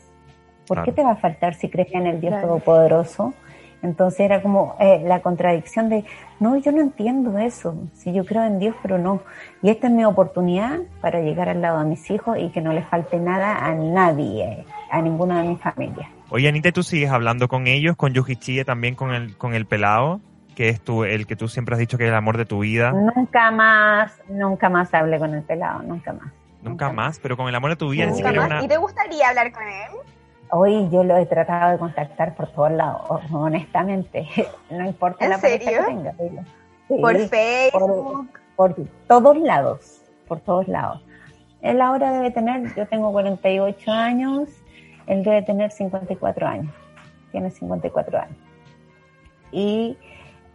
[0.67, 0.85] ¿Por Claro.
[0.85, 2.47] qué te va a faltar si crees en el Dios Claro.
[2.47, 3.33] Todopoderoso?
[3.81, 6.03] Entonces era como eh, la contradicción de,
[6.41, 9.21] no, yo no entiendo eso, si yo creo en Dios, pero no.
[9.61, 12.73] Y esta es mi oportunidad para llegar al lado de mis hijos y que no
[12.73, 16.09] les falte nada a nadie, a ninguna de mis familias.
[16.31, 20.19] Oye, Anita, ¿tú sigues hablando con ellos, con Yujichie, también con el, con el pelado,
[20.55, 22.59] que es tu, el que tú siempre has dicho que es el amor de tu
[22.59, 22.91] vida?
[22.91, 26.31] Nunca más, nunca más hablé con el pelado, nunca más.
[26.61, 28.51] Nunca más, pero con el amor de tu vida, ni Nunca siquiera más.
[28.51, 28.63] una...
[28.63, 29.91] ¿Y te gustaría hablar con él?
[30.51, 34.27] Hoy yo lo he tratado de contactar por todos lados, honestamente.
[34.69, 35.67] No importa ¿En la serio?
[35.85, 36.11] que tenga.
[36.11, 36.29] sí,
[36.87, 38.29] Por por, Facebook.
[38.55, 38.75] por
[39.07, 41.01] todos lados, por todos lados.
[41.61, 44.49] Él ahora debe tener, yo tengo 48 años,
[45.09, 46.73] él debe tener 54 años.
[47.31, 48.37] Tiene 54 años.
[49.51, 49.97] Y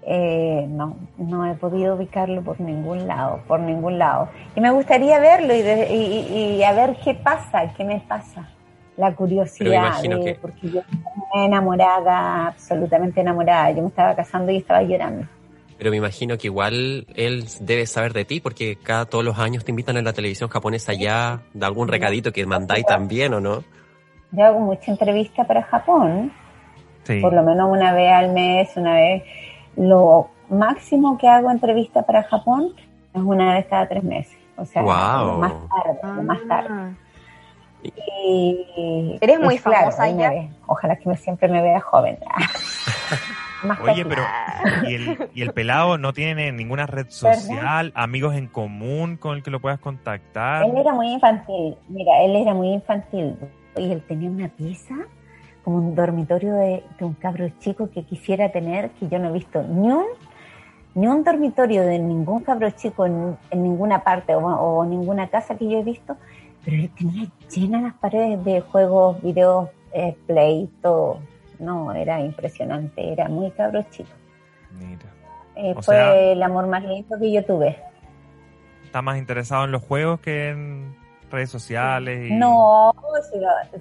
[0.06, 4.28] eh, no, no he podido ubicarlo por ningún lado, por ningún lado.
[4.54, 8.48] Y me gustaría verlo y, de- y- a ver qué pasa, qué me pasa.
[8.96, 13.70] La curiosidad, imagino de- que- porque yo estaba enamorada, absolutamente enamorada.
[13.72, 15.26] Yo me estaba casando y estaba llorando.
[15.76, 19.64] Pero me imagino que igual él debe saber de ti porque cada todos los años
[19.64, 23.64] te invitan en la televisión japonesa ya de algún recadito que mandáis también, ¿o no?
[24.36, 26.32] Yo hago mucha entrevista para Japón,
[27.04, 27.20] Sí.
[27.20, 29.22] por lo menos una vez al mes, una vez.
[29.76, 32.72] Lo máximo que hago entrevista para Japón
[33.12, 34.38] es una vez cada tres meses.
[34.56, 36.68] O sea, más tarde, más tarde.
[36.70, 36.90] Ah.
[38.26, 40.30] Y, Eres muy claro, famosa ya.
[40.30, 40.48] ve.
[40.66, 42.18] Ojalá que me, siempre me vea joven.
[43.64, 44.22] más Oye, pero
[44.86, 49.42] ¿y el, y el pelado no tiene ninguna red social, amigos en común con el
[49.42, 50.64] que lo puedas contactar?
[50.64, 53.36] Él era muy infantil, mira, él era muy infantil.
[53.76, 54.94] Y él tenía una pieza,
[55.64, 59.32] como un dormitorio de, de un cabro chico que quisiera tener, que yo no he
[59.32, 60.04] visto ni un,
[60.94, 65.56] ni un dormitorio de ningún cabro chico en, en ninguna parte o, o ninguna casa
[65.56, 66.16] que yo he visto,
[66.64, 71.18] pero él tenía llenas las paredes de juegos, videos, eh, play, todo.
[71.58, 74.10] No, era impresionante, era muy cabro chico.
[74.78, 75.06] Mira,
[75.56, 77.76] Eh, fue sea- el amor más lindo que yo tuve.
[78.84, 80.94] está más interesado en los juegos que en
[81.34, 82.30] redes sociales.
[82.30, 82.34] Y...
[82.34, 82.92] No,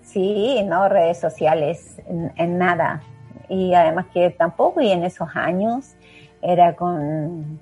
[0.04, 3.02] sí, no, redes sociales, en, en nada.
[3.50, 5.96] Y además que tampoco, y en esos años
[6.42, 7.60] era con,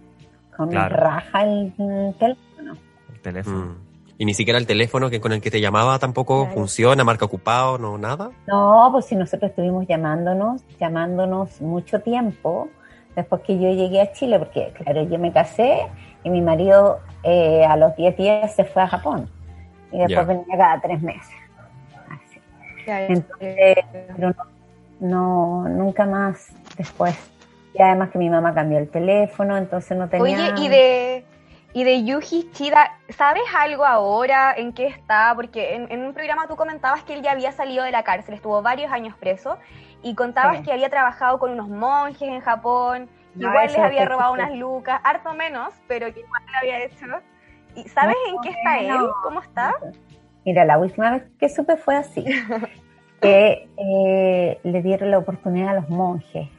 [0.55, 0.95] con Claro.
[0.95, 2.73] raja el, el teléfono.
[3.13, 3.65] El teléfono.
[3.65, 3.75] Mm.
[4.17, 6.53] Y ni siquiera el teléfono que con el que te llamaba tampoco Claro.
[6.55, 8.29] funciona, marca ocupado, no nada.
[8.47, 12.69] No, pues si nosotros estuvimos llamándonos, llamándonos mucho tiempo,
[13.15, 15.87] después que yo llegué a Chile, porque claro, yo me casé
[16.23, 19.27] y mi marido eh, a los 10 días se fue a Japón.
[19.91, 21.35] Y después venía cada tres meses.
[22.09, 22.41] Así.
[22.85, 23.77] Entonces,
[24.15, 24.35] pero no,
[24.99, 27.17] no, nunca más después.
[27.73, 30.23] Y además que mi mamá cambió el teléfono, entonces no tenía...
[30.23, 31.25] Oye, y de,
[31.73, 35.33] y de Yuji Chida, ¿sabes algo ahora en qué está?
[35.35, 38.35] Porque en, en un programa tú comentabas que él ya había salido de la cárcel,
[38.35, 39.57] estuvo varios años preso,
[40.03, 40.63] y contabas Sí.
[40.63, 44.51] que había trabajado con unos monjes en Japón, que No, igual les había robado unas
[44.51, 47.05] lucas, harto menos, pero que igual lo había hecho.
[47.75, 49.09] ¿Y sabes No, en qué está él?
[49.23, 49.75] ¿Cómo está?
[50.45, 52.25] Mira, la última vez que supe fue así,
[53.21, 56.49] que eh, le dieron la oportunidad a los monjes,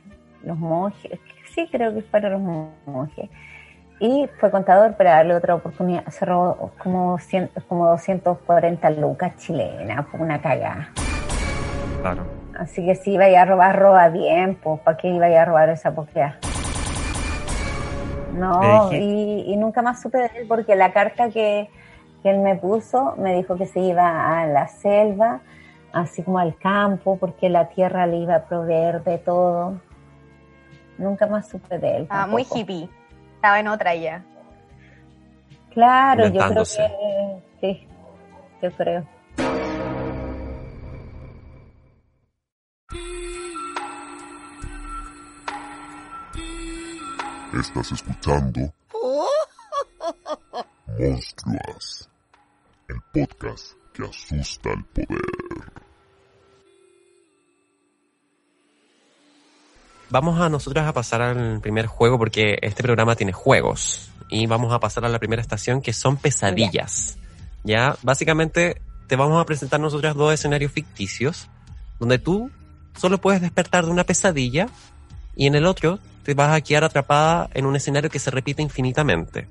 [0.45, 1.19] los monjes,
[1.53, 3.29] sí creo que fueron los monjes,
[3.99, 10.07] y fue contador para darle otra oportunidad, se robó como, 100, como 240 lucas chilenas,
[10.09, 10.91] fue una cagada.
[12.01, 12.25] Claro.
[12.59, 15.95] Así que si iba a robar, roba bien, pues ¿para qué iba a robar esa
[15.95, 16.39] poquea?
[18.33, 18.59] No,
[18.91, 21.69] dije- y, y nunca más supe de él porque la carta que,
[22.23, 25.41] que él me puso me dijo que se iba a la selva,
[25.93, 29.81] así como al campo, porque la tierra le iba a proveer de todo.
[30.99, 32.07] Nunca más supe de él.
[32.11, 32.89] Ah, muy hippie.
[33.37, 34.23] Estaba en otra ya.
[35.73, 37.89] Claro, yo creo que sí,
[38.63, 39.05] yo creo.
[47.63, 48.75] Estás escuchando
[50.99, 52.11] Monstruas,
[52.89, 55.21] el podcast que asusta al poder.
[60.11, 64.11] Vamos a nosotros a pasar al primer juego porque este programa tiene juegos.
[64.29, 67.17] Y vamos a pasar a la primera estación que son pesadillas.
[67.63, 71.47] Ya, básicamente te vamos a presentar nosotras dos escenarios ficticios
[72.01, 72.51] donde tú
[72.99, 74.67] solo puedes despertar de una pesadilla
[75.37, 78.63] y en el otro te vas a quedar atrapada en un escenario que se repite
[78.63, 79.49] infinitamente.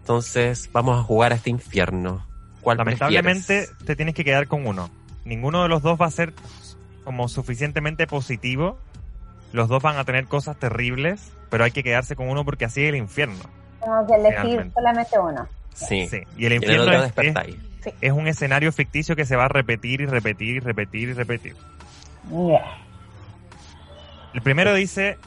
[0.00, 2.26] Entonces vamos a jugar a este infierno.
[2.60, 3.84] ¿Cuál Lamentablemente prefieres?
[3.86, 4.90] te tienes que quedar con uno.
[5.24, 6.32] Ninguno de los dos va a ser
[7.04, 8.78] como suficientemente positivo
[9.52, 12.82] los dos van a tener cosas terribles, pero hay que quedarse con uno porque así
[12.84, 13.44] es el infierno.
[13.82, 14.74] Tengo que elegir Realmente.
[14.74, 15.46] solamente uno.
[15.74, 16.08] Sí.
[16.08, 16.20] Sí.
[16.38, 19.48] Y el Y en el infierno es- es un escenario ficticio que se va a
[19.48, 21.54] repetir y repetir y repetir y repetir.
[22.30, 22.78] Yeah.
[24.34, 25.18] El primero dice,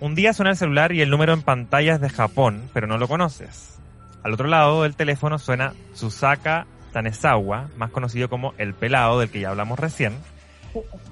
[0.00, 2.98] un día suena el celular y el número en pantalla es de Japón, pero no
[2.98, 3.78] lo conoces.
[4.22, 9.40] Al otro lado del teléfono suena Susaka Tanezawa, más conocido como El Pelado, del que
[9.40, 10.14] ya hablamos recién.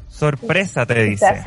[0.09, 1.42] Sorpresa te dice.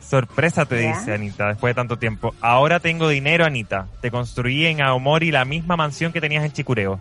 [0.00, 0.88] Sorpresa te ¿Ya?
[0.88, 2.34] dice Anita, después de tanto tiempo.
[2.40, 3.86] Ahora tengo dinero, Anita.
[4.00, 7.00] Te construí en Aomori la misma mansión que tenías en Chicureo.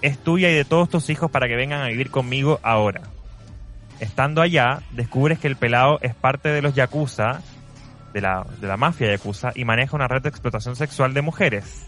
[0.00, 3.02] Es tuya y de todos tus hijos para que vengan a vivir conmigo ahora.
[4.00, 7.40] Estando allá, descubres que el pelado es parte de los Yakuza,
[8.12, 11.86] de la, de la mafia Yakuza, y maneja una red de explotación sexual de mujeres.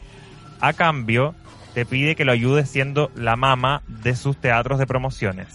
[0.61, 1.35] A cambio,
[1.75, 5.47] te pide que lo ayudes siendo la mama de sus teatros de promociones.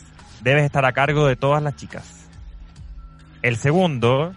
[0.42, 2.28] Debes estar a cargo de todas las chicas.
[3.42, 4.34] El segundo,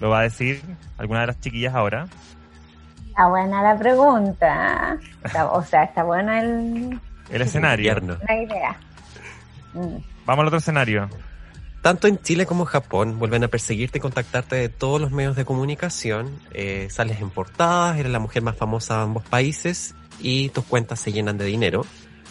[0.00, 0.60] lo va a decir
[0.98, 2.06] alguna de las chiquillas ahora.
[3.08, 4.96] Está buena la pregunta.
[5.22, 6.98] Está- o sea, está buena el,
[7.30, 8.18] El escenario.
[8.26, 8.76] La idea.
[9.74, 9.96] Mm.
[10.26, 11.08] Vamos al otro escenario.
[11.82, 15.34] Tanto en Chile como en Japón vuelven a perseguirte y contactarte de todos los medios
[15.34, 16.30] de comunicación.
[16.52, 21.00] Eh, sales en portadas, eres la mujer más famosa de ambos países y tus cuentas
[21.00, 21.84] se llenan de dinero.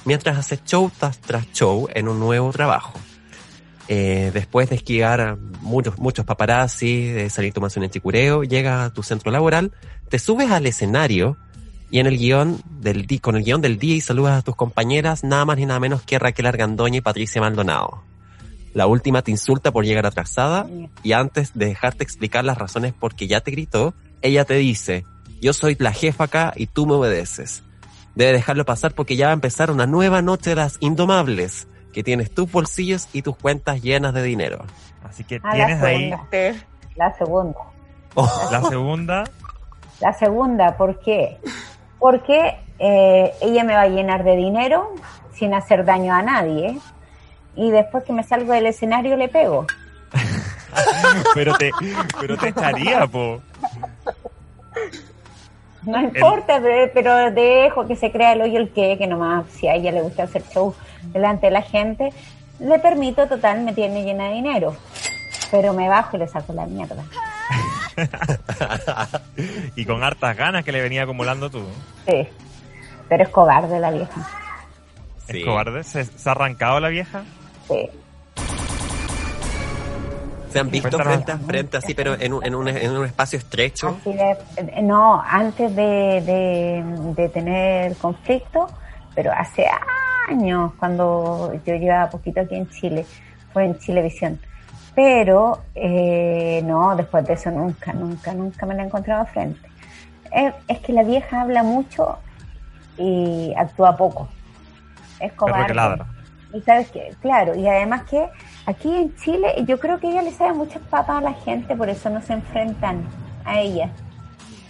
[0.06, 1.20] Mientras haces show tras,
[1.52, 2.98] show en un nuevo trabajo.
[3.90, 8.94] Eh, después de esquivar a muchos, muchos paparazzi, de salir tomarse un chicureo, llegas a
[8.94, 9.74] tu centro laboral,
[10.08, 11.36] te subes al escenario
[11.90, 15.26] y en el guion del con el guion del día y saludas a tus compañeras,
[15.26, 18.11] nada más ni nada menos que Raquel Argandoña y Patricia Maldonado.
[18.74, 20.68] La última te insulta por llegar atrasada
[21.04, 25.06] y antes de dejarte explicar las razones por que ya te gritó, ella te dice,
[25.42, 27.64] yo soy la jefa acá y tú me obedeces.
[28.16, 32.04] Debe dejarlo pasar porque ya va a empezar una nueva noche de las indomables, que
[32.04, 34.66] tienes tus bolsillos y tus cuentas llenas de dinero.
[35.04, 36.28] Así que Ah, la tienes ahí segunda.
[36.96, 37.60] La segunda.
[38.52, 39.24] la segunda.
[40.00, 41.38] La segunda, ¿por qué?
[42.00, 44.94] Porque eh, ella me va a llenar de dinero
[45.34, 46.80] sin hacer daño a nadie.
[47.56, 49.66] Y después que me salgo del escenario le pego.
[51.34, 51.72] pero te,
[52.20, 53.42] pero te echaría, po.
[55.84, 59.68] No importa, pero, pero dejo que se crea el hoyo el que, que nomás si
[59.68, 60.76] a ella le gusta hacer show
[61.12, 62.14] delante de la gente,
[62.60, 64.76] le permito, total, me tiene llena de dinero.
[65.50, 67.04] Pero me bajo y le saco la mierda.
[69.76, 71.64] y con hartas ganas que le venía acumulando tú.
[72.08, 72.28] Sí.
[73.10, 74.30] Pero es cobarde la vieja.
[75.28, 75.40] Sí.
[75.40, 75.84] ¿Es cobarde?
[75.84, 77.24] ¿Se, se ha arrancado la vieja?
[77.72, 77.90] Sí.
[80.52, 83.40] Se han visto frente a frente así, pero en un, en un, en un espacio
[83.40, 83.96] estrecho.
[84.02, 85.84] Así de- no, antes de,
[86.22, 86.84] de,
[87.16, 88.68] de tener conflicto,
[89.16, 89.66] pero hace
[90.28, 93.06] años, cuando yo llevaba poquito aquí en Chile,
[93.54, 94.40] fue en Chilevisión.
[94.94, 99.70] Pero eh, no, después de eso nunca, nunca, nunca me la he encontrado frente.
[100.34, 102.18] Es, es que la vieja habla mucho
[102.98, 104.28] y actúa poco.
[105.22, 105.36] Es Perro que
[105.74, 106.04] cobarde.
[106.54, 108.28] Y sabes que, claro, y además que
[108.66, 111.90] aquí en Chile yo creo que ella le sabe muchas papas a la gente, por
[111.90, 113.04] eso no se enfrentan
[113.46, 113.90] a ella.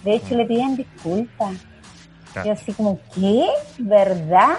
[0.03, 1.55] De hecho le piden disculpas.
[2.33, 2.47] Claro.
[2.47, 3.45] Yo así como, ¿qué?
[3.79, 4.57] ¿Verdad?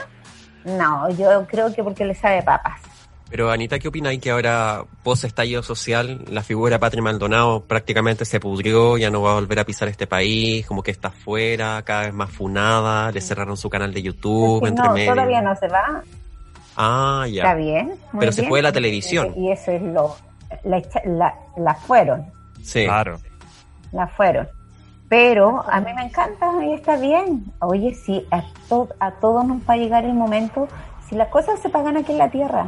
[0.64, 2.80] No, yo creo que porque le sabe papas.
[3.30, 8.26] Pero Anita, ¿qué opináis que ahora, post estallido social, la figura de Patria Maldonado prácticamente
[8.26, 11.80] se pudrió, ya no va a volver a pisar este país, como que está fuera,
[11.82, 15.12] cada vez más funada, le cerraron su canal de YouTube, Es que entre no, medio.
[15.14, 16.02] todavía no se va.
[16.76, 17.54] Ah, Está ya.
[17.54, 17.86] bien.
[18.12, 18.48] muy Pero se bien.
[18.50, 19.32] fue de la televisión.
[19.36, 20.16] Y eso es lo...
[20.64, 22.26] La, la fueron.
[22.62, 22.84] Sí.
[22.84, 23.18] Claro.
[23.92, 24.48] la fueron.
[25.08, 27.44] Pero a mí me encanta y está bien.
[27.60, 30.68] Oye, sí, a, to- a todos nos va a llegar el momento,
[31.08, 32.66] si las cosas se pagan aquí en la tierra,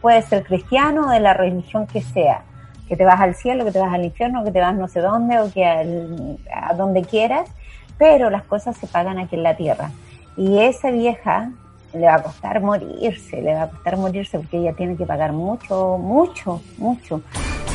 [0.00, 2.42] puede ser cristiano o de la religión que sea,
[2.88, 5.00] que te vas al cielo, que te vas al infierno, que te vas no sé
[5.00, 7.50] dónde o que al- a donde quieras,
[7.98, 9.90] pero las cosas se pagan aquí en la tierra.
[10.38, 11.50] Y esa vieja
[11.92, 15.32] le va a costar morirse, le va a costar morirse porque ella tiene que pagar
[15.32, 17.22] mucho, mucho, mucho,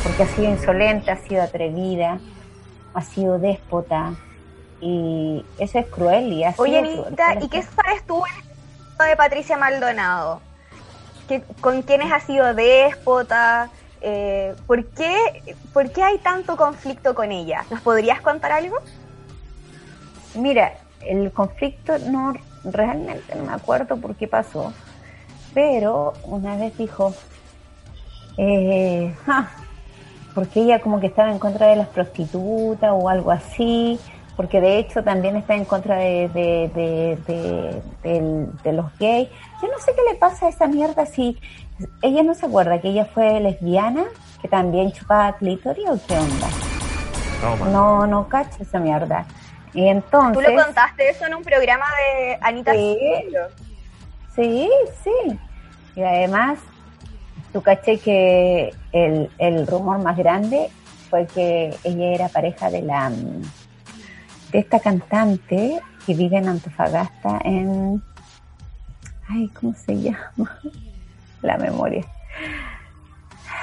[0.02, 2.18] porque ha sido insolente, ha sido atrevida,
[2.94, 4.14] ha sido déspota
[4.80, 6.78] y eso es cruel y así Oye.
[6.78, 8.22] Anita, ¿y qué sabes tú
[9.06, 10.40] de Patricia Maldonado?
[11.28, 13.68] ¿Qué- ¿Con quiénes ha sido déspota?
[14.00, 15.14] Eh, ¿por, qué,
[15.72, 17.64] ¿Por qué hay tanto conflicto con ella?
[17.70, 18.76] ¿Nos podrías contar algo?
[20.34, 22.34] Mira, el conflicto no
[22.70, 24.72] realmente no me acuerdo por qué pasó,
[25.54, 27.12] pero una vez dijo,
[28.38, 29.48] eh, ah,
[30.34, 33.98] porque ella como que estaba en contra de las prostitutas o algo así,
[34.36, 36.70] porque de hecho también está en contra de, de,
[37.26, 37.82] de,
[38.62, 39.28] de- los gays.
[39.62, 41.38] Yo no sé qué le pasa a esa mierda si
[42.02, 44.04] ella no se acuerda que ella fue lesbiana,
[44.42, 46.48] que también chupaba clítoris o qué onda.
[47.72, 49.24] No, no cacho esa mierda.
[49.76, 50.44] Y entonces...
[50.44, 52.98] Tú lo contaste eso en un programa de Anita Sí.
[53.26, 53.46] Solo.
[54.34, 54.70] Sí,
[55.04, 55.38] sí.
[55.94, 56.58] Y además,
[57.52, 60.70] tú caché que el, el rumor más grande
[61.10, 68.02] fue que ella era pareja de la de esta cantante que vive en Antofagasta en
[69.28, 70.58] ay, ¿cómo se llama?
[71.42, 72.04] La memoria.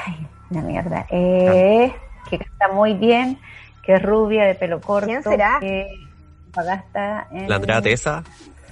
[0.06, 1.06] Ay, la mierda.
[1.10, 1.92] Eh,
[2.30, 3.40] que canta muy bien,
[3.84, 5.08] que es rubia, de pelo corto.
[5.08, 5.58] ¿Quién será?
[5.60, 5.88] Que
[6.58, 8.24] Antofagasta en- La Andrea Tesa.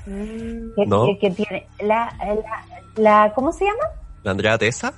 [0.05, 1.05] que, ¿No?
[1.07, 2.63] que- que tiene la, la,
[2.95, 3.83] la- ¿cómo se llama?
[4.23, 4.93] ¿La Andrea Tesa?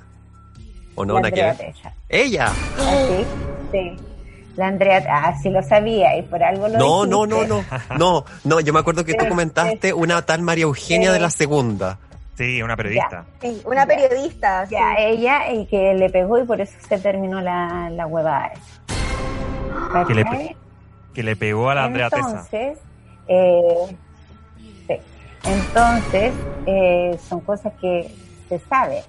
[0.96, 1.20] ¿O no?
[1.20, 1.74] la que Andrea.
[1.74, 1.94] Tesa.
[2.10, 2.48] ¡Ella!
[2.80, 3.26] Ah, sí,
[3.72, 3.96] sí.
[4.56, 7.64] La Andrea, ah, sí lo sabía y por algo lo No, no, no, no.
[7.98, 11.32] No, no, yo me acuerdo que tú Sí, comentaste una tal María Eugenia de la
[11.32, 11.98] segunda.
[12.38, 13.26] Sí, una periodista.
[13.42, 14.66] Sí, una periodista.
[14.68, 14.74] sí.
[14.76, 18.52] Ya, ella y que le pegó y por eso se terminó la, la huevada.
[20.08, 20.56] Que le,
[21.14, 22.48] que le pegó a la Andrea Tesa.
[23.28, 23.98] Eh.
[25.46, 26.34] Entonces,
[26.66, 28.10] eh, son cosas que
[28.48, 29.04] se sabe.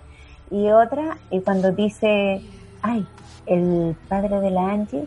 [0.50, 2.40] Y otra, y cuando dice,
[2.82, 3.06] ay,
[3.46, 5.06] el padre de la Angie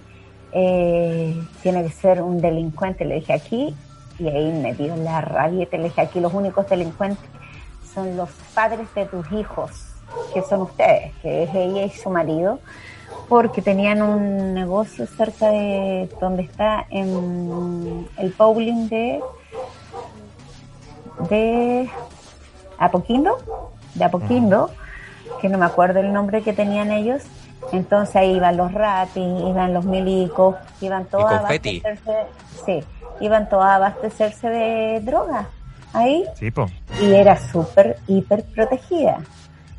[0.54, 3.76] eh, tiene que ser un delincuente, le dije aquí,
[4.20, 7.30] y ahí me dio la rabieta, le dije aquí los únicos delincuentes
[7.94, 9.72] son los padres de tus hijos,
[10.34, 12.60] que son ustedes, que es ella y su marido,
[13.30, 19.22] porque tenían un negocio cerca de donde está en el bowling de
[21.30, 21.90] de
[22.78, 23.38] Apoquindo,
[23.96, 24.70] de Apoquindo,
[25.42, 27.24] que no me acuerdo el nombre que tenían ellos.
[27.72, 32.14] Entonces ahí iban los ratis, iban los milicos, iban todos a abastecerse,
[32.66, 32.84] sí,
[33.20, 35.48] iban todos a abastecerse de droga
[35.94, 36.68] ahí Sí, po.
[37.02, 39.20] y era súper hiper protegida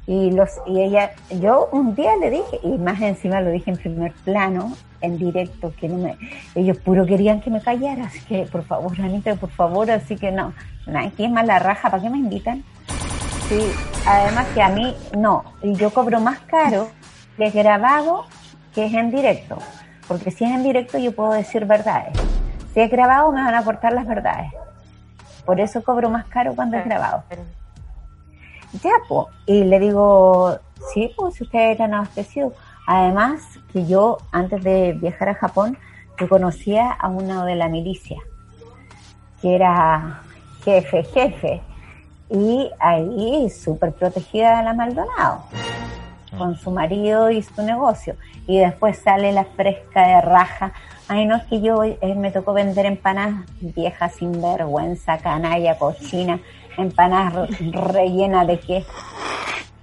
[0.08, 3.76] y los y ella yo un día le dije y más encima lo dije en
[3.76, 6.16] primer plano en directo que no me
[6.54, 10.32] ellos puro querían que me callara así que por favor Anita por favor así que
[10.32, 10.54] no
[11.14, 12.64] que es mala raja para qué me invitan
[13.50, 13.60] sí
[14.06, 16.88] además que a mí no y yo cobro más caro
[17.36, 18.24] que es grabado
[18.74, 19.58] que es en directo
[20.08, 22.14] porque si es en directo yo puedo decir verdades
[22.72, 24.50] si es grabado me van a cortar las verdades
[25.44, 27.24] por eso cobro más caro cuando es grabado.
[28.82, 29.26] Ya, pues.
[29.46, 30.58] Y le digo,
[30.92, 32.52] sí, pues si ustedes eran abastecidos.
[32.86, 33.42] Además,
[33.72, 35.78] que yo, antes de viajar a Japón,
[36.18, 38.16] yo conocía a uno de la milicia,
[39.40, 40.22] que era
[40.64, 41.62] jefe, jefe.
[42.30, 45.44] Y ahí, súper protegida de la Maldonado,
[46.36, 48.16] con su marido y su negocio.
[48.46, 50.72] Y después sale la fresca de raja.
[51.08, 56.38] Ay, no, es que yo eh, me tocó vender empanadas viejas sin vergüenza, canalla, cochina,
[56.78, 58.90] empanadas re- rellenas de queso.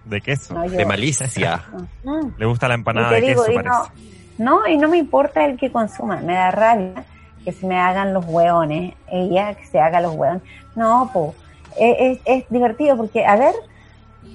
[0.05, 0.53] De queso.
[0.53, 1.63] No, yo- De malicia.
[2.03, 2.27] Mm.
[2.37, 3.75] Le gusta la empanada de digo, queso, parece.
[4.37, 7.03] no, no, y no me importa el que consuma, me da rabia
[7.43, 10.41] que se me hagan los hueones, ella que se haga los hueones.
[10.75, 11.31] No, pues,
[11.79, 13.53] es, es divertido porque, a ver,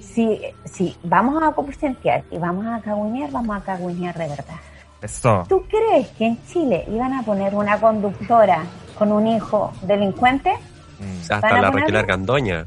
[0.01, 4.55] si, si vamos a copustentear y vamos a cagüinear, vamos a cagüinear de verdad.
[5.01, 5.43] Eso.
[5.49, 8.63] ¿Tú crees que en Chile iban a poner una conductora
[8.97, 10.53] con un hijo delincuente?
[11.01, 11.21] Mm.
[11.21, 11.71] Hasta ¿Van a la?
[11.71, 12.65] Raquel Argandoña.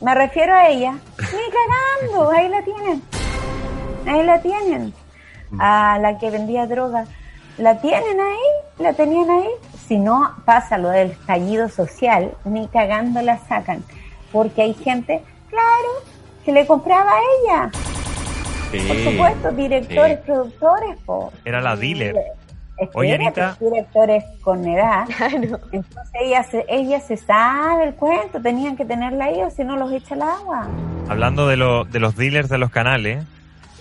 [0.00, 0.92] Me refiero a ella.
[1.18, 3.02] Ni cagando, ahí la tienen.
[4.06, 4.94] Ahí la tienen.
[5.58, 7.06] A la que vendía droga.
[7.58, 9.48] La tienen ahí, la tenían ahí.
[9.86, 13.84] Si no pasa lo del estallido social, ni cagando la sacan.
[14.32, 15.88] Porque hay gente, claro,
[16.44, 17.70] que le compraba a ella.
[18.88, 20.22] Por supuesto, directores, sí.
[20.24, 21.30] productores, po.
[21.44, 22.16] Era la dealer.
[22.78, 23.56] Espérate, Oye, Anita.
[23.60, 25.04] directores con edad.
[25.72, 29.76] Entonces ella se, ella se sabe el cuento, tenían que tenerla ahí o si no
[29.76, 30.68] los echa al agua.
[31.08, 33.24] Hablando de, lo- de los dealers de los canales,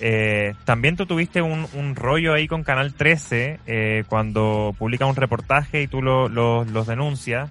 [0.01, 5.15] eh, también tú tuviste un, un rollo ahí con Canal 13 eh, cuando publica un
[5.15, 7.49] reportaje y tú lo- lo- los denuncias.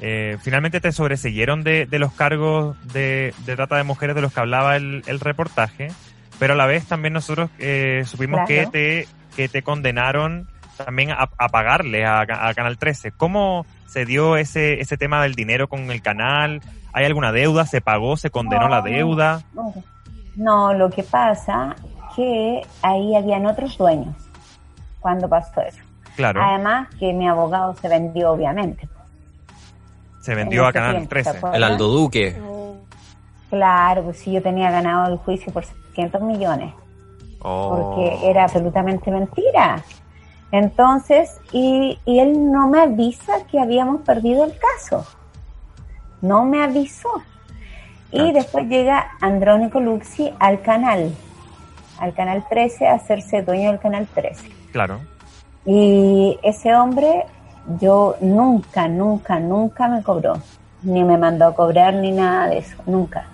[0.00, 4.32] Eh, finalmente te sobreseyeron de, de los cargos de, de trata de mujeres de los
[4.34, 5.88] que hablaba el, el reportaje,
[6.38, 8.70] pero a la vez también nosotros eh, supimos Claro.
[8.70, 13.12] que te, que te condenaron también a, a pagarle a, a Canal 13.
[13.12, 16.60] ¿Cómo se dio ese, ese tema del dinero con el canal?
[16.92, 17.66] ¿Hay alguna deuda?
[17.66, 18.16] ¿Se pagó?
[18.16, 18.82] ¿Se condenó la No.
[18.84, 19.42] deuda?
[20.36, 21.76] No, lo que pasa
[22.16, 24.14] que ahí habían otros dueños
[25.00, 25.78] cuando pasó eso.
[26.16, 28.88] Claro, Además que mi abogado se vendió obviamente.
[30.20, 31.30] se vendió en a Canal tiempo, ¿te 13.
[31.30, 31.56] acuerdas?
[31.56, 32.40] El Aldo Duque.
[33.50, 36.72] Claro, pues sí, yo tenía ganado el juicio por 600 millones.
[37.46, 37.92] Oh.
[37.92, 39.82] porque era absolutamente mentira.
[40.56, 45.04] Entonces, y, y él no me avisa que habíamos perdido el caso.
[46.22, 47.08] No me avisó.
[48.12, 51.12] Y después llega Andrónico Luxi al canal,
[51.98, 54.48] al canal 13, a hacerse dueño del canal 13.
[54.70, 55.00] Claro.
[55.66, 57.24] Y ese hombre,
[57.80, 60.40] yo nunca, nunca, nunca me cobró.
[60.82, 62.76] Ni me mandó a cobrar ni nada de eso.
[62.86, 63.26] Nunca.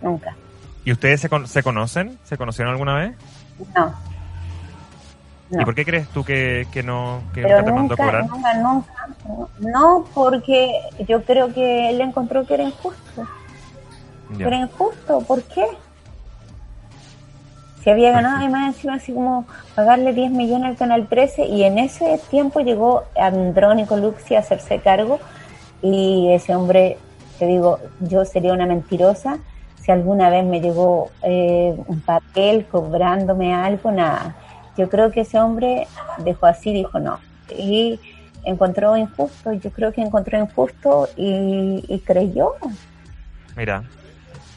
[0.00, 0.36] Nunca.
[0.84, 2.16] ¿Y ustedes se, con- se conocen?
[2.22, 3.16] ¿Se conocieron alguna vez?
[3.74, 3.92] No.
[5.54, 5.62] No.
[5.62, 7.96] ¿Y por qué crees tú que, que no que Pero nunca te mandó a nunca,
[7.96, 8.24] cobrar?
[8.24, 8.92] nunca, nunca.
[9.58, 13.28] No, porque yo creo que él encontró que era injusto.
[14.28, 14.48] Ya.
[14.48, 15.64] Era injusto, ¿por qué?
[17.82, 21.64] Si había ganado y más encima así como pagarle 10 millones al Canal 13 y
[21.64, 25.20] en ese tiempo llegó Andrónico Luxi a hacerse cargo
[25.82, 26.96] y ese hombre,
[27.38, 29.38] te digo, yo sería una mentirosa
[29.82, 34.34] si alguna vez me llegó eh, un papel cobrándome algo, nada.
[34.76, 35.86] Yo creo que ese hombre
[36.18, 37.18] dejó así, dijo no.
[37.56, 38.00] Y
[38.44, 42.54] encontró injusto, yo creo que encontró injusto y, y creyó.
[43.56, 43.84] Mira,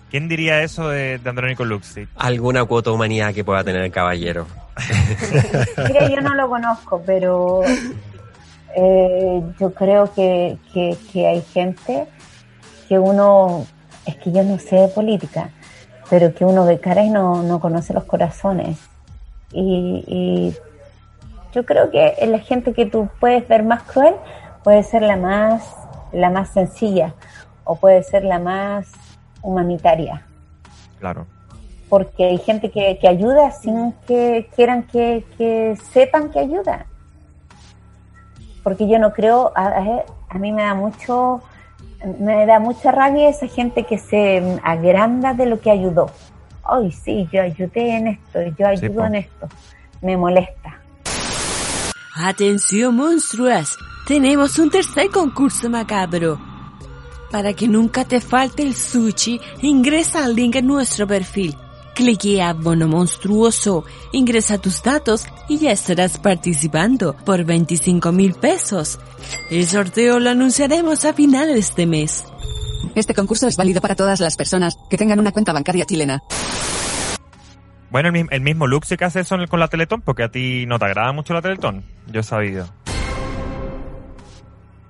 [0.09, 2.07] ¿quién diría eso de, de Andrónico Luxi?
[2.15, 4.47] Alguna cuota humanidad que pueda tener el caballero.
[5.87, 7.61] Mira, yo no lo conozco, pero
[8.75, 12.07] eh, yo creo que, que, que hay gente
[12.87, 13.65] que uno,
[14.05, 15.49] es que yo no sé de política,
[16.09, 18.77] pero que uno ve cara y no, no conoce los corazones.
[19.51, 20.55] Y, y
[21.53, 24.15] yo creo que la gente que tú puedes ver más cruel
[24.63, 25.73] puede ser la más,
[26.11, 27.13] la más sencilla
[27.63, 28.91] o puede ser la más
[29.41, 30.25] humanitaria
[30.99, 31.25] Claro.
[31.89, 36.85] porque hay gente que, que ayuda sin que quieran que, que sepan que ayuda.
[38.63, 41.41] Porque yo no creo, a, a- a mí me da mucho,
[42.19, 46.09] me da mucha rabia esa gente que se agranda de lo que ayudó.
[46.67, 49.47] Ay, sí, yo ayudé en esto, yo ayudo en esto.
[50.01, 50.81] Me molesta.
[52.15, 56.39] Atención monstruas, tenemos un tercer concurso macabro.
[57.31, 61.55] Para que nunca te falte el sushi, ingresa al link en nuestro perfil.
[61.93, 68.99] Clique a Bono Monstruoso, ingresa tus datos y ya estarás participando por 25 mil pesos.
[69.49, 72.25] El sorteo lo anunciaremos a finales de mes.
[72.97, 76.23] Este concurso es válido para todas las personas que tengan una cuenta bancaria chilena.
[77.91, 80.79] Bueno, el, el mismo Luxi que hace eso con la Teletón, porque a ti no
[80.79, 81.83] te agrada mucho la Teletón.
[82.07, 82.67] Yo he sabido.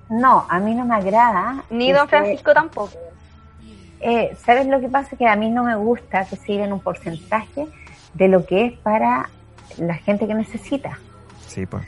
[0.08, 1.62] No, a mí no me agrada.
[1.68, 2.94] Ni Don Francisco tampoco.
[4.00, 5.14] Eh, ¿Sabes lo que pasa?
[5.14, 7.66] Que a mí no me gusta que se lleven un porcentaje
[8.14, 9.28] de lo que es para
[9.76, 10.98] la gente que necesita.
[11.46, 11.84] Sí, pues.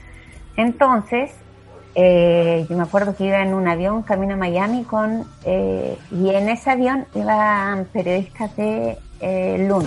[0.59, 1.31] Entonces,
[2.03, 6.31] eh, yo me acuerdo que iba en un avión camino a Miami con, eh, y
[6.31, 9.87] en ese avión iban periodistas de eh, LUN.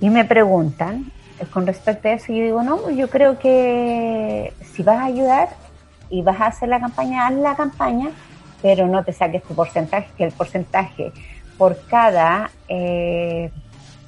[0.00, 4.52] Y me preguntan eh, con respecto a eso, yo digo, no, pues yo creo que
[4.72, 5.48] si vas a ayudar
[6.10, 8.10] y vas a hacer la campaña, haz la campaña,
[8.60, 11.12] pero no te saques tu porcentaje, que el porcentaje
[11.56, 13.50] por cada eh,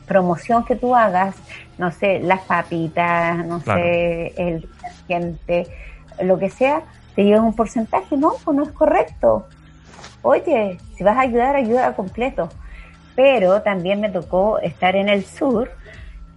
[0.07, 1.35] promoción que tú hagas,
[1.79, 3.81] no sé, las papitas, no Claro.
[3.81, 5.67] sé, el detergente,
[6.23, 6.83] lo que sea,
[7.15, 9.47] te lleva un porcentaje, no, pues no es correcto.
[10.23, 12.49] Oye, si vas a ayudar, ayuda completo.
[13.15, 15.71] Pero también me tocó estar en el sur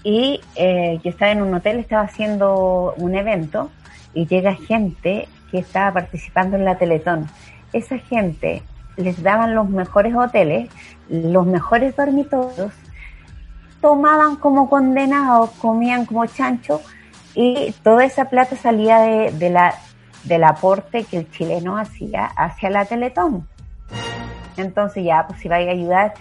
[0.04, 3.70] y eh, yo estaba en un hotel, estaba haciendo un evento
[4.14, 7.28] y llega gente que estaba participando en la Teletón.
[7.74, 8.62] Esa gente
[8.98, 10.70] les daban los mejores hoteles,
[11.10, 12.72] los mejores dormitorios,
[13.82, 16.82] tomaban como condenados, comían como chancho
[17.36, 19.76] y toda esa plata salía de, de la,
[20.24, 23.48] del aporte que el chileno hacía hacia la Teletón.
[24.58, 26.14] Entonces ya, pues si vais a ayudar,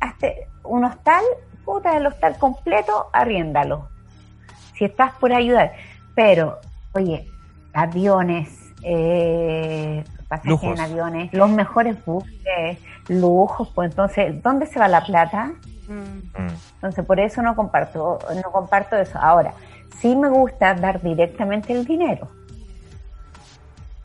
[0.00, 0.28] hasta
[0.62, 1.22] un hostal,
[1.64, 3.88] puta, el hostal completo, arriéndalo.
[4.74, 5.72] Si estás por ayudar.
[6.14, 6.58] Pero,
[6.92, 7.26] oye,
[7.72, 10.78] aviones, eh, pasajes Lujos.
[10.78, 12.78] en aviones, los mejores buses,
[13.08, 15.52] lujos, pues entonces, ¿dónde se va la plata?
[15.88, 15.92] Mm.
[15.92, 16.56] Mm.
[16.76, 19.18] Entonces, por eso no comparto, no comparto eso.
[19.18, 19.52] Ahora,
[20.00, 22.28] sí me gusta dar directamente el dinero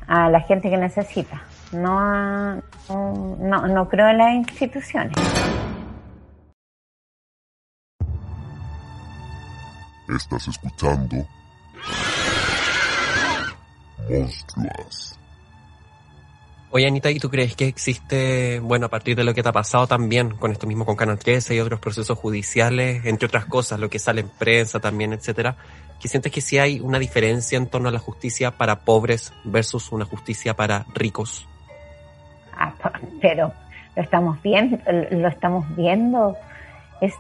[0.08, 1.42] a la gente que necesita.
[1.72, 2.60] No, a-
[2.90, 5.14] no, creo en las instituciones.
[10.08, 11.18] Estás escuchando
[14.10, 15.09] Monstruas.
[16.72, 19.52] Oye, Anita, ¿y tú crees que existe, bueno, a partir de lo que te ha
[19.52, 23.80] pasado también con esto mismo con Canal 13 y otros procesos judiciales, entre otras cosas,
[23.80, 25.56] lo que sale en prensa también, etcétera,
[26.00, 29.92] que sientes que sí hay una diferencia en torno a la justicia para pobres versus
[29.92, 31.48] una justicia para ricos?
[32.56, 32.72] Ah,
[33.20, 33.52] pero
[33.96, 34.78] lo estamos viendo,
[35.10, 36.38] lo estamos viendo.
[37.02, 37.16] Es,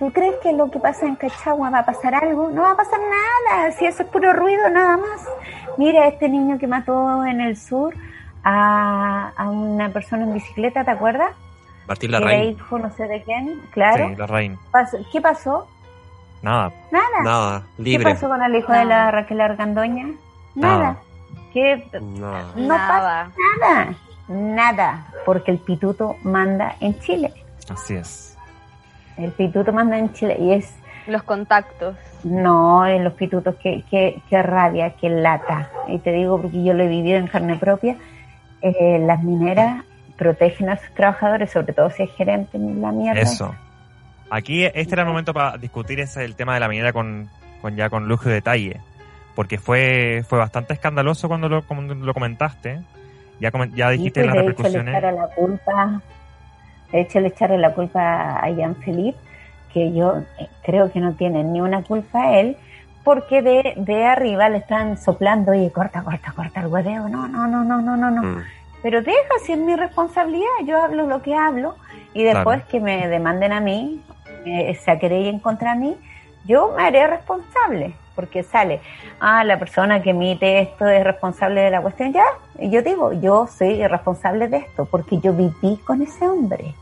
[0.00, 2.50] ¿Tú crees que lo que pasa en Cachagua va a pasar algo?
[2.50, 5.20] No va a pasar nada, si eso es puro ruido nada más.
[5.78, 7.94] Mira, este niño que mató en el sur
[8.44, 11.30] a, a una persona en bicicleta, ¿te acuerdas?
[11.88, 12.50] Martín Larraín.
[12.52, 14.08] hijo no sé de quién, claro.
[14.08, 14.58] Sí, la reina.
[14.70, 15.66] Pasó- ¿Qué pasó?
[16.42, 16.72] Nada.
[16.90, 17.22] Nada.
[17.22, 18.12] Nada, ¿Qué libre.
[18.14, 20.06] pasó con el hijo de la Raquel Argandoña?
[20.54, 20.76] Nada.
[20.78, 20.96] Nada.
[21.52, 21.86] ¿Qué?
[22.00, 22.44] Nada.
[22.56, 23.30] No Nada.
[23.60, 23.94] Nada.
[24.28, 25.06] Nada.
[25.26, 27.32] Porque el pituto manda en Chile.
[27.70, 28.36] Así es.
[29.16, 30.74] El pituto manda en Chile y es
[31.06, 31.96] Los contactos.
[32.24, 35.68] No, en los pitutos, qué, qué, qué rabia, qué lata.
[35.88, 37.96] Y te digo porque yo lo he vivido en carne propia.
[38.64, 39.84] Eh, las mineras
[40.16, 43.20] protegen a sus trabajadores, sobre todo si es gerente en la mierda.
[43.20, 43.54] Eso.
[44.30, 47.28] Aquí este era el momento para discutir ese el tema de la minera con,
[47.60, 48.80] con ya con lujo y detalle.
[49.34, 52.80] Porque fue, fue bastante escandaloso cuando lo, cuando lo comentaste.
[53.40, 54.94] Ya, ya dijiste pues, las de hecho le repercusiones.
[54.94, 56.00] echaron la culpa,
[56.92, 59.18] de hecho le echaron la culpa a Jean Philippe,
[59.72, 62.56] que yo eh, creo que no tiene ni una culpa a él,
[63.04, 67.46] porque de, de arriba le están soplando, oye, corta, corta, corta el hueveo, no, no,
[67.46, 68.22] no, no, no, no, no.
[68.22, 68.42] Mm.
[68.82, 71.76] Pero deja, si es mi responsabilidad, yo hablo lo que hablo
[72.14, 72.70] y después Claro.
[72.70, 74.02] que me demanden a mí,
[74.44, 75.96] eh, se querellen contra mí,
[76.46, 78.80] yo me haré responsable, porque sale,
[79.20, 82.24] ah, la persona que emite esto es responsable de la cuestión, ya,
[82.60, 86.74] yo digo, yo soy responsable de esto, porque yo viví con ese hombre.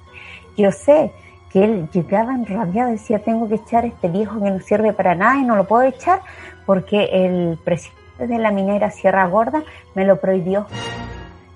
[0.57, 1.13] Yo sé
[1.53, 4.93] que él llegaba enrabiado y decía, tengo que echar a este viejo que no sirve
[4.93, 6.21] para nada y no lo puedo echar
[6.67, 9.63] porque el presidente de la minera Sierra Gorda
[9.95, 10.67] me lo prohibió.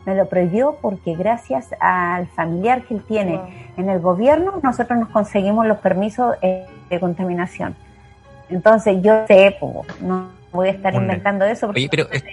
[0.04, 3.40] Me lo prohibió porque gracias al familiar que él tiene
[3.76, 7.74] en el gobierno, nosotros nos conseguimos los permisos eh, de contaminación.
[8.48, 9.56] Entonces yo sé,
[10.00, 11.66] no voy a estar inventando eso.
[11.66, 12.24] Porque Oye, pero es-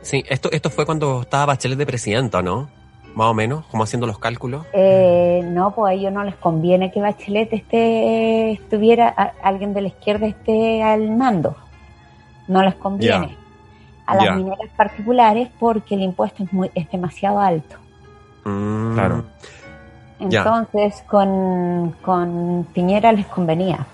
[0.00, 2.68] sí, esto, esto fue cuando estaba Bachelet de presidenta, ¿no?
[3.16, 4.66] Más o menos, como haciendo los cálculos.
[4.74, 9.80] Eh, no, pues a ellos no les conviene que Bachelet esté, estuviera, a- alguien de
[9.80, 11.56] la izquierda esté al mando.
[12.46, 13.34] No les conviene.
[14.06, 17.76] A las mineras particulares porque el impuesto es, muy, es demasiado alto.
[18.44, 18.94] Mm.
[18.94, 19.24] Claro.
[20.20, 20.38] Ya.
[20.42, 23.84] Entonces con, con Piñera les convenía.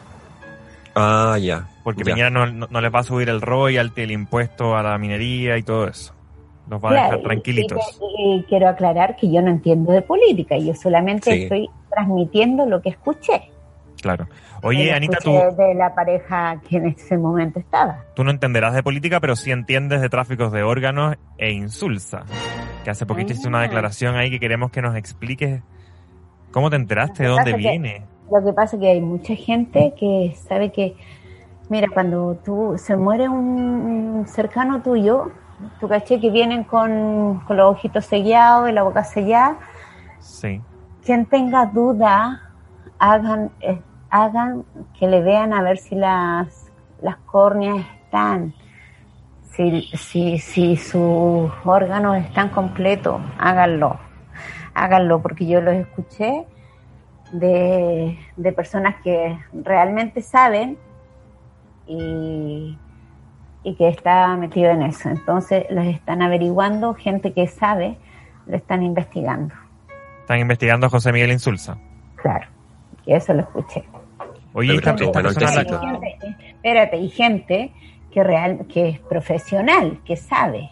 [0.95, 1.67] Ah, ya.
[1.85, 2.05] Porque.
[2.05, 5.57] Piñera no, no, no les va a subir el royalty, el impuesto a la minería
[5.57, 6.13] y todo eso.
[6.69, 8.01] Los va a dejar tranquilitos.
[8.19, 11.43] Y, y quiero aclarar que yo no entiendo de política, yo solamente Sí.
[11.45, 13.51] estoy transmitiendo lo que escuché.
[14.01, 14.27] Claro.
[14.63, 18.05] Oye, Anita, tú, de la pareja que en ese momento estaba.
[18.15, 22.25] tú no entenderás de política, pero sí entiendes de tráficos de órganos e insulsa.
[22.85, 23.63] Que hace poquito hiciste una Ah.
[23.63, 25.63] declaración ahí que queremos que nos expliques
[26.53, 28.03] cómo te enteraste, de dónde que- viene.
[28.31, 30.95] Lo que pasa es que hay mucha gente que sabe que,
[31.69, 35.31] mira, cuando tú se muere un cercano tuyo,
[35.81, 39.59] tú caché que vienen con, con los ojitos sellados y la boca sellada.
[40.19, 40.61] Sí.
[41.05, 42.53] Quien tenga duda,
[42.99, 44.65] hagan, eh, hagan
[44.99, 48.55] que le vean a ver si las, las córneas están,
[49.51, 53.99] si, si, si sus órganos están completos, háganlo.
[54.75, 56.47] Háganlo, porque yo los escuché
[57.33, 60.79] de, de personas que realmente saben
[61.87, 62.79] y,
[63.65, 65.09] y que está metido en eso.
[65.09, 67.97] Entonces, los están averiguando, gente que sabe,
[68.47, 69.55] lo están investigando.
[70.21, 71.77] Están investigando a José Miguel Insulza.
[72.17, 72.47] Claro,
[73.07, 73.85] y eso lo escuché.
[74.55, 77.73] Oye, esta, esta bueno persona la- gente- espérate, y gente
[78.13, 80.71] que real, que es profesional, que sabe.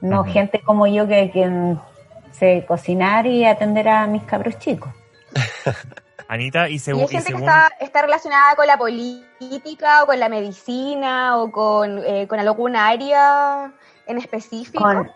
[0.00, 1.76] No gente como yo que, que
[2.32, 4.90] sé cocinar y atender a mis cabros chicos.
[6.28, 10.02] Anita, y, Y según hay y gente que según está, está relacionada con la política
[10.02, 13.72] o con la medicina o con, eh, con alguna área
[14.06, 14.82] en específico.
[14.82, 15.10] Con,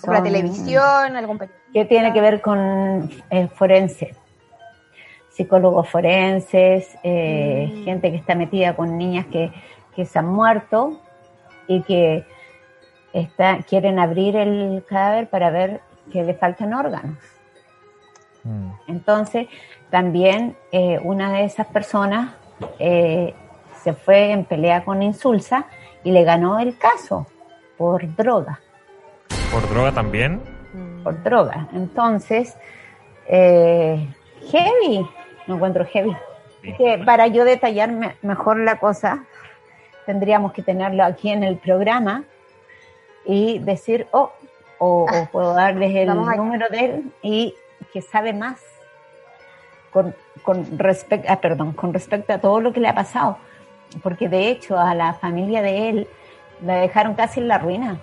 [0.00, 1.72] Como la son- televisión, algún periodista.
[1.72, 4.14] que tiene que ver con eh, forense,
[5.30, 7.84] psicólogos forenses, eh, Mm.
[7.84, 9.52] gente que está metida con niñas que,
[9.94, 11.00] que se han muerto
[11.68, 12.26] y que
[13.12, 15.80] está, quieren abrir el cadáver para ver
[16.12, 17.18] que le faltan órganos.
[18.44, 18.70] Mm.
[18.88, 19.48] Entonces,
[19.90, 22.34] también eh, una de esas personas
[22.78, 23.34] eh,
[23.82, 25.66] se fue en pelea con Insulsa
[26.04, 27.26] y le ganó el caso
[27.76, 28.60] por droga.
[29.52, 30.40] por droga también.
[31.04, 31.68] por droga.
[31.72, 32.56] Entonces,
[33.28, 34.08] eh,
[34.50, 35.06] heavy,
[35.46, 36.16] me encuentro heavy.
[36.62, 36.72] Sí.
[36.76, 39.24] Que para yo detallar me- mejor la cosa,
[40.04, 42.24] tendríamos que tenerlo aquí en el programa
[43.24, 44.32] y decir, oh,
[44.78, 47.54] o, o puedo darles el número de él y
[47.92, 48.60] que sabe más
[49.96, 53.38] con, con respecto, ah, perdón, con respecto a todo lo que le ha pasado.
[54.02, 56.08] Porque de hecho a la familia de él
[56.62, 57.98] la dejaron casi en la ruina.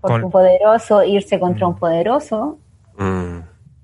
[0.00, 2.58] Por Con- un poderoso irse contra un poderoso.
[2.98, 3.38] Mm,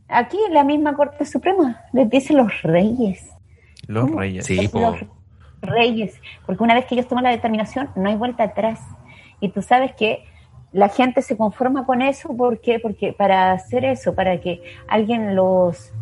[0.09, 3.29] Aquí la misma Corte Suprema les dice los reyes.
[3.87, 4.21] Los ¿Cómo?
[4.21, 4.47] reyes.
[4.47, 4.81] Sí, po.
[4.81, 5.01] Los
[5.63, 6.21] reyes.
[6.47, 8.81] Porque una vez que ellos toman la determinación, no hay vuelta atrás.
[9.41, 10.25] Y tú sabes que
[10.73, 12.37] la gente se conforma con eso.
[12.37, 12.79] ¿Por qué?
[12.79, 15.93] Porque para hacer eso, para que alguien los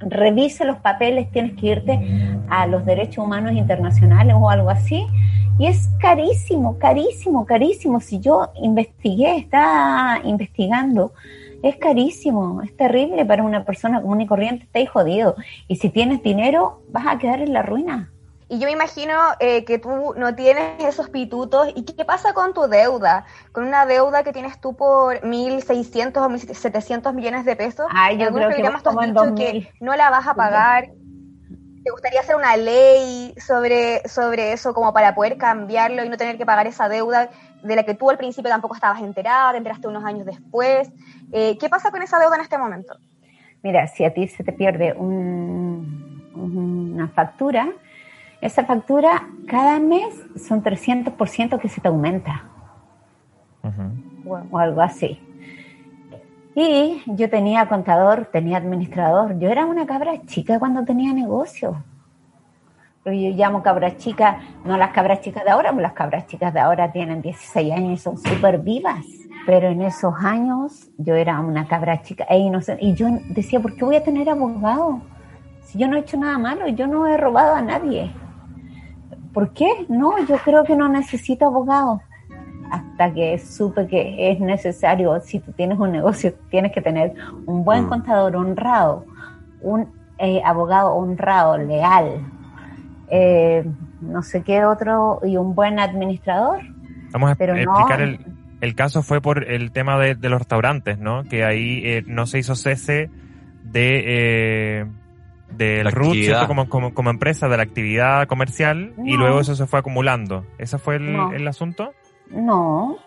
[0.00, 2.00] revise los papeles, tienes que irte
[2.48, 5.06] a los derechos humanos internacionales o algo así.
[5.58, 8.00] Y es carísimo, carísimo, carísimo.
[8.00, 11.12] Si yo investigué, está investigando,
[11.62, 15.34] es carísimo, es terrible para una persona común y corriente, está ahí jodido.
[15.66, 18.12] Y si tienes dinero, vas a quedar en la ruina.
[18.50, 21.68] Y yo me imagino eh, que tú no tienes esos pitutos.
[21.74, 23.26] ¿Y qué pasa con tu deuda?
[23.52, 27.86] Con una deuda que tienes tú por 1.600 o 1.700 millones de pesos.
[27.90, 29.34] Ay, yo creo que tú has dicho 2000.
[29.36, 30.88] que no la vas a pagar.
[31.84, 36.36] ¿Te gustaría hacer una ley sobre, sobre eso como para poder cambiarlo y no tener
[36.36, 37.30] que pagar esa deuda
[37.62, 40.90] de la que tú al principio tampoco estabas enterada, te enteraste unos años después?
[41.32, 42.94] Eh, ¿Qué pasa con esa deuda en este momento?
[43.62, 47.68] Mira, si a ti se te pierde un- una factura,
[48.40, 52.44] esa factura cada mes son 300% que se te aumenta
[54.50, 55.20] o algo así.
[56.54, 59.38] Y yo tenía contador, tenía administrador.
[59.38, 61.84] Yo era una cabra chica cuando tenía negocio.
[63.04, 66.52] Pero yo llamo cabra chica, no las cabras chicas de ahora, pues las cabras chicas
[66.52, 69.04] de ahora tienen 16 años y son súper vivas.
[69.46, 72.84] Pero en esos años yo era una cabra chica e inocente.
[72.84, 75.00] Y yo decía, ¿por qué voy a tener abogado?
[75.62, 78.10] Si yo no he hecho nada malo, yo no he robado a nadie.
[79.38, 79.68] ¿Por qué?
[79.88, 82.00] No, yo creo que no necesito abogado
[82.72, 87.14] hasta que supe que es necesario, si tú tienes un negocio, tienes que tener
[87.46, 87.88] un buen Mm.
[87.88, 89.04] contador honrado,
[89.60, 89.86] un
[90.18, 92.20] eh, abogado honrado, leal,
[93.10, 93.64] eh,
[94.00, 96.58] no sé qué otro, y un buen administrador.
[97.12, 98.18] Vamos a Pero no- explicar el,
[98.60, 101.22] el caso fue por el tema de, de los restaurantes, ¿no?
[101.22, 103.08] Que ahí eh, no se hizo cese
[103.62, 104.02] de
[104.80, 104.86] eh,
[105.50, 106.46] del La.
[106.46, 110.44] Como, como, como empresa de la actividad comercial y luego eso se fue acumulando.
[110.58, 111.32] ¿Ese fue el, No.
[111.32, 111.92] el asunto?
[112.30, 112.98] No,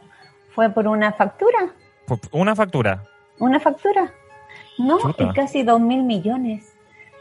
[0.55, 1.59] fue por una factura,
[2.31, 3.03] una factura.
[3.39, 4.11] una factura.
[4.77, 5.23] No, Chuta.
[5.23, 6.76] y casi dos mil millones.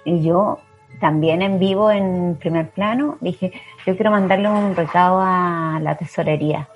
[0.04, 0.58] Y yo
[1.00, 3.52] también en vivo, en primer plano, dije,
[3.86, 6.68] yo quiero mandarle un recado a la tesorería.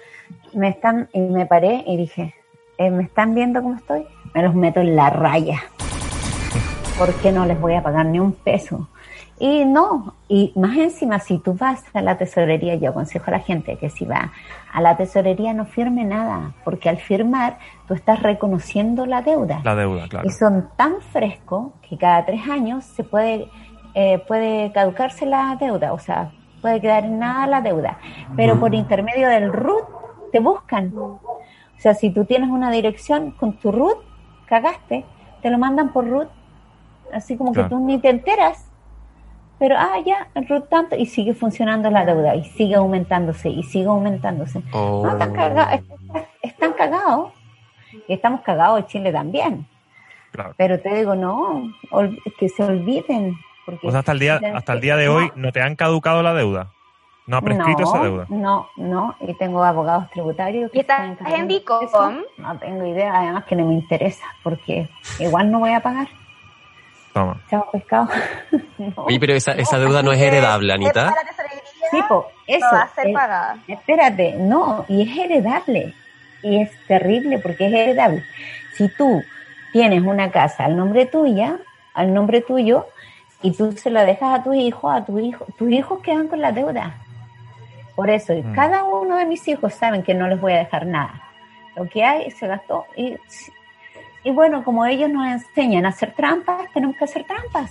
[0.52, 2.34] Me están, y me paré y dije,
[2.78, 4.04] eh, ¿me están viendo cómo estoy?
[4.34, 5.62] Me los meto en la raya.
[6.98, 8.88] Porque no les voy a pagar ni un peso?
[9.38, 13.40] Y no, y más encima, si tú vas a la tesorería, yo aconsejo a la
[13.40, 14.32] gente que si va
[14.72, 17.58] a la tesorería no firme nada, porque al firmar
[17.88, 19.60] tú estás reconociendo la deuda.
[19.64, 20.26] La deuda, claro.
[20.26, 23.48] Y son tan frescos que cada tres años se puede,
[23.94, 26.30] eh, puede caducarse la deuda, o sea,
[26.62, 27.98] puede quedar en nada la deuda.
[28.36, 29.84] Pero por intermedio del RUT
[30.32, 30.92] te buscan.
[30.96, 31.20] O
[31.76, 33.98] sea, si tú tienes una dirección con tu RUT,
[34.46, 35.04] cagaste,
[35.42, 36.28] te lo mandan por RUT.
[37.14, 37.68] Así como Claro.
[37.68, 38.70] que tú ni te enteras.
[39.58, 40.28] Pero, ah, ya,
[40.68, 44.62] tanto, y sigue funcionando la deuda, y sigue aumentándose, y sigue aumentándose.
[44.72, 45.02] Oh.
[45.04, 45.80] No, están cagados,
[46.42, 47.32] están cagados.
[48.08, 49.66] Y estamos cagados en Chile también.
[50.32, 50.54] claro.
[50.56, 51.62] Pero te digo, no,
[52.38, 53.36] que se olviden.
[53.64, 56.22] Porque O sea, hasta el día, hasta el día de hoy no te han caducado
[56.22, 56.70] la deuda.
[57.26, 58.26] No ha prescrito no, esa deuda.
[58.28, 60.70] No, no, y tengo abogados tributarios.
[60.72, 61.86] que ¿Y estás en Dicom?
[62.36, 66.08] No tengo idea, además que no me interesa, porque igual no voy a pagar.
[67.14, 67.40] Toma.
[67.48, 68.08] Chao, pescado.
[68.78, 68.92] No.
[69.04, 71.08] Oye, pero esa, esa deuda no es heredable, Anita.
[71.10, 72.66] Para la tesorería, Sí, po, eso.
[72.66, 73.56] no va a ser eh, pagada.
[73.68, 75.94] Espérate, no, y es heredable.
[76.42, 78.22] Y es terrible porque es heredable.
[78.76, 79.22] Si tú
[79.72, 81.56] tienes una casa al nombre tuya,
[81.94, 82.86] al nombre tuyo,
[83.42, 86.40] y tú se la dejas a tu hijo, a tu hijo, tus hijos quedan con
[86.40, 86.94] la deuda.
[87.94, 88.54] Por eso, y Mm.
[88.54, 91.22] cada uno de mis hijos saben que no les voy a dejar nada.
[91.76, 92.86] Lo que hay se gastó.
[92.96, 93.16] Y,
[94.24, 97.70] y bueno, como ellos nos enseñan a hacer trampas, tenemos que hacer trampas.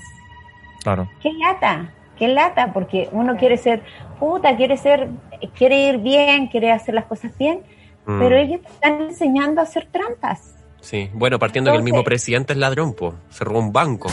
[0.83, 1.09] Claro.
[1.21, 3.83] Qué lata, qué lata, porque uno quiere ser
[4.19, 5.09] puta, quiere ser,
[5.57, 7.61] quiere ir bien, quiere hacer las cosas bien,
[8.05, 10.55] Mm, pero ellos te están enseñando a hacer trampas.
[10.81, 13.13] Sí, bueno, partiendo que el mismo Entonces- presidente es ladrón, pues.
[13.29, 14.09] Se robó un banco.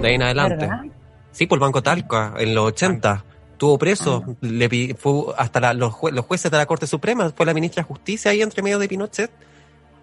[0.00, 0.66] De ahí en adelante.
[0.66, 0.82] ¿verdad?
[1.32, 3.24] Sí, por el Banco Talca, en los 80.
[3.50, 4.22] Estuvo preso.
[4.24, 4.32] Ah.
[4.42, 7.28] Le fue hasta la- los, jue- los jueces de la Corte Suprema.
[7.34, 9.32] Fue la ministra de Justicia ahí entre medio de Pinochet.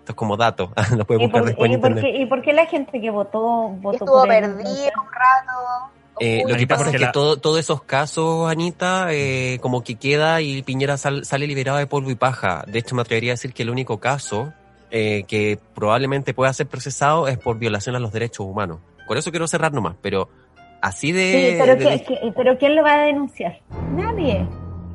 [0.05, 0.71] Esto es como dato.
[0.95, 2.13] Lo puedes ¿Y buscar por, después en y por internet.
[2.13, 4.41] qué, y por qué la gente que votó, votó Estuvo por él?
[4.41, 4.63] perdido
[5.01, 5.91] un rato.
[6.19, 9.95] Eh, lo que pasa es que la- todo, todos esos casos, Anita, eh, como que
[9.95, 12.63] queda y Piñera sal- sale liberado de polvo y paja.
[12.67, 14.53] De hecho, me atrevería a decir que el único caso
[14.91, 18.77] eh, que probablemente pueda ser procesado es por violación a los derechos humanos.
[19.07, 20.29] Con eso quiero cerrar nomás, pero
[20.83, 21.49] así de...
[21.51, 23.59] Sí, pero, de- ¿qué- qué- pero ¿quién lo va a denunciar?
[23.91, 24.47] Nadie.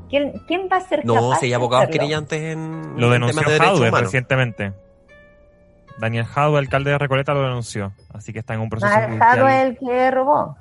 [0.09, 3.41] ¿Quién, quién va a ser no, capaz si hay abogados querellantes en, Lo en denunció
[3.43, 4.01] temas de derechos humanos.
[4.01, 4.73] recientemente.
[6.01, 7.93] Daniel Jadwe, alcalde de Recoleta, lo denunció.
[8.13, 10.57] Así que está en un proceso Ah, Jado es el que robó.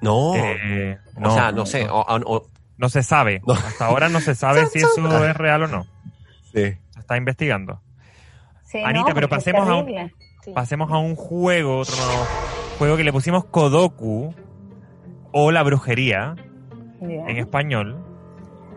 [0.00, 1.88] No, Eh, o sea, no sé.
[1.88, 2.46] o- o- o-
[2.76, 3.40] no se sabe.
[3.46, 3.54] No.
[3.54, 5.86] Hasta ahora no se sabe si eso es real o no.
[6.52, 6.74] sí.
[6.92, 7.80] Se está investigando.
[8.64, 10.10] Sí, Anita, pero pasemos a un-.
[10.42, 10.50] Sí.
[10.52, 11.94] Pasemos a un juego, otro
[12.78, 14.34] juego que le pusimos Kodoku
[15.32, 16.34] o la brujería
[17.00, 17.96] en español.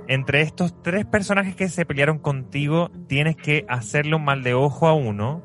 [0.07, 4.87] Entre estos tres personajes que se pelearon contigo, tienes que hacerle un mal de ojo
[4.87, 5.41] a uno,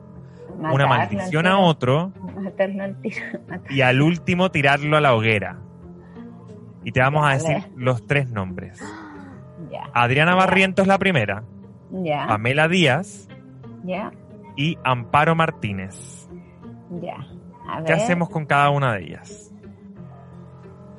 [0.58, 3.16] una maldición al a otro Matarlo al tiro.
[3.48, 3.74] matarlo.
[3.76, 5.58] y al último tirarlo a la hoguera.
[6.84, 8.80] Y te vamos a decir los tres nombres.
[9.94, 11.42] Adriana Barrientos la primera,
[12.28, 13.28] Pamela Díaz
[14.56, 16.28] y Amparo Martínez.
[17.00, 17.16] ya.
[17.68, 17.84] A ver.
[17.86, 19.52] ¿Qué hacemos con cada una de ellas?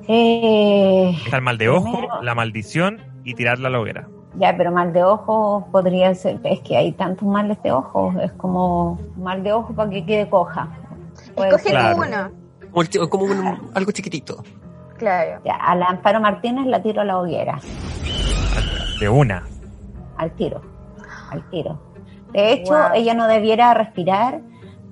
[0.08, 4.08] Eh, Está el mal de ojo, Primero- la maldición y tirarla a la hoguera.
[4.36, 6.40] ya, pero mal de ojo podría ser.
[6.44, 8.12] Es que hay tantos males de ojo.
[8.20, 10.68] Es como mal de ojo para que quede coja.
[11.34, 11.70] Puede Escoge.
[11.70, 11.96] Claro.
[11.98, 13.08] uno.
[13.08, 14.42] Como, un- algo chiquitito.
[14.98, 15.40] Claro.
[15.44, 17.58] Ya, a la Amparo Martínez la tiro a la hoguera.
[19.00, 19.44] De una.
[20.16, 20.60] Al tiro.
[21.30, 21.78] Al tiro.
[22.32, 22.90] De hecho, Wow.
[22.94, 24.40] ella no debiera respirar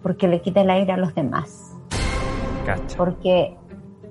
[0.02, 1.68] porque le quita el aire a los demás.
[2.64, 2.96] Cacha.
[2.96, 3.56] porque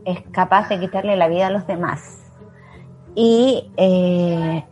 [0.03, 2.20] es capaz de quitarle la vida a los demás.
[3.15, 4.65] Y eh,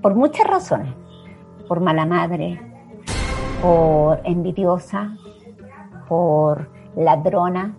[0.00, 0.94] por muchas razones,
[1.68, 2.60] por mala madre,
[3.60, 5.16] por envidiosa,
[6.08, 7.74] por ladrona,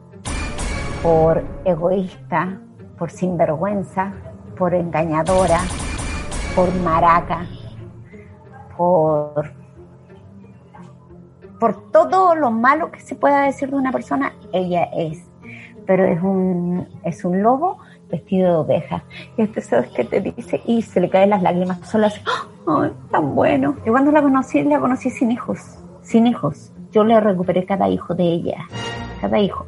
[1.02, 2.60] por egoísta,
[2.98, 4.14] por sinvergüenza,
[4.58, 5.60] por engañadora,
[6.56, 7.46] por maraca,
[8.76, 9.58] por
[11.60, 15.24] por todo lo malo que se pueda decir de una persona, ella es.
[15.86, 19.04] Pero es un, es un lobo vestido de oveja.
[19.38, 22.20] Y este sabes qué te dice y se le caen las lágrimas solas.
[22.68, 23.76] ¡Ay, tan bueno!
[23.86, 25.60] Yo cuando la conocí, la conocí sin hijos.
[26.02, 26.72] Sin hijos.
[26.92, 28.66] Yo le recuperé cada hijo de ella.
[29.22, 29.66] Cada hijo.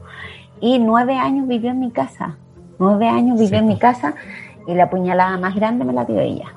[0.62, 2.38] Y nueve años vivió en mi casa.
[2.80, 4.16] Nueve años vivió Sí, en mi casa
[4.68, 6.54] y la puñalada más grande me la dio ella.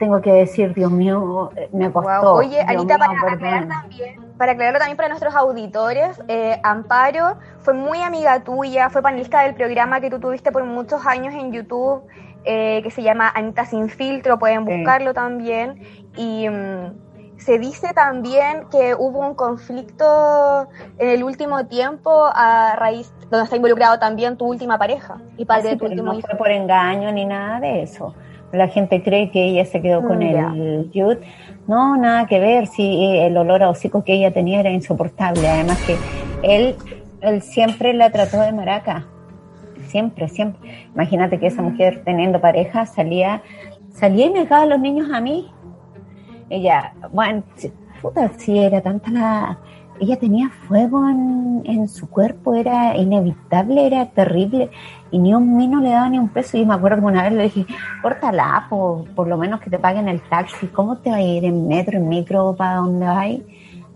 [0.00, 2.34] Tengo que decir, Dios mío, me costó.
[2.36, 7.36] Oye, Dios Anita, mío, para aclarar también, para aclararlo también para nuestros auditores, eh, Amparo
[7.60, 11.52] fue muy amiga tuya, fue panelista del programa que tú tuviste por muchos años en
[11.52, 12.02] YouTube,
[12.44, 14.72] eh, que se llama Anita Sin Filtro, pueden Sí.
[14.74, 15.78] buscarlo también.
[16.16, 20.66] Y mm, se dice también que hubo un conflicto
[20.98, 25.68] en el último tiempo a raíz, donde está involucrado también tu última pareja y padre
[25.68, 26.26] Ah, de tu último no hijo.
[26.26, 28.14] fue por engaño ni nada de eso.
[28.52, 31.20] La gente cree que ella se quedó con Mm, el Jude.
[31.68, 32.66] No, nada que ver.
[32.66, 35.48] Sí, el olor a hocico que ella tenía era insoportable.
[35.48, 35.96] Además que
[36.42, 36.74] él,
[37.20, 39.06] él siempre la trató de maraca.
[39.86, 40.88] Siempre, siempre.
[40.94, 43.42] Imagínate que esa mujer teniendo pareja salía,
[43.92, 45.48] salía y me dejaba a los niños a mí.
[46.48, 47.72] Ella, bueno, si-
[48.02, 49.58] puta, si era tanta la...
[50.00, 54.70] Ella tenía fuego en, en su cuerpo, era inevitable, era terrible,
[55.10, 56.56] y ni un mí no le daba ni un peso.
[56.56, 57.66] Y me acuerdo que una vez le dije,
[58.02, 61.44] córtala, por, por lo menos que te paguen el taxi, ¿cómo te va a ir
[61.44, 63.46] en metro, en micro, para donde hay?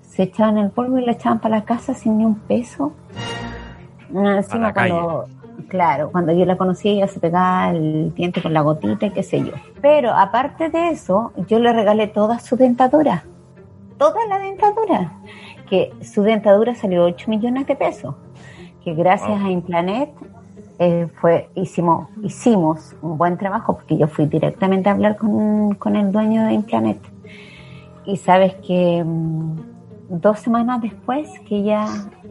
[0.02, 2.92] Se echaban el polvo y la echaban para la casa sin ni un peso.
[4.12, 4.90] Encima calle.
[4.90, 5.24] cuando,
[5.68, 9.22] claro, cuando yo la conocí ella se pegaba el diente con la gotita y qué
[9.22, 9.52] sé yo.
[9.80, 13.24] Pero aparte de eso, yo le regalé toda su dentadura.
[13.98, 15.12] Toda la dentadura.
[15.68, 18.14] Que su dentadura salió 8 millones de pesos.
[18.82, 19.46] Que gracias Wow.
[19.46, 20.10] a Implanet
[20.78, 25.96] eh, fue, hicimos, hicimos un buen trabajo porque yo fui directamente a hablar con, con
[25.96, 26.98] el dueño de Implanet.
[28.04, 29.56] Y sabes que mm,
[30.08, 31.86] dos semanas después que ella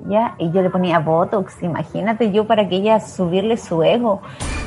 [0.07, 4.21] ya, y yo le ponía Botox, imagínate yo para que ella subirle su ego.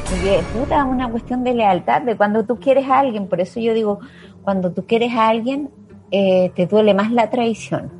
[0.09, 3.75] Porque puta, una cuestión de lealtad, de cuando tú quieres a alguien, por eso yo
[3.75, 4.01] digo,
[4.43, 5.69] cuando tú quieres a alguien,
[6.11, 7.91] eh, te duele más la traición.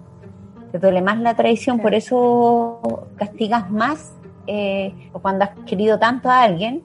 [0.73, 2.81] Te duele más la traición, por eso
[3.17, 4.13] castigas más,
[4.47, 6.83] eh, o cuando has querido tanto a alguien,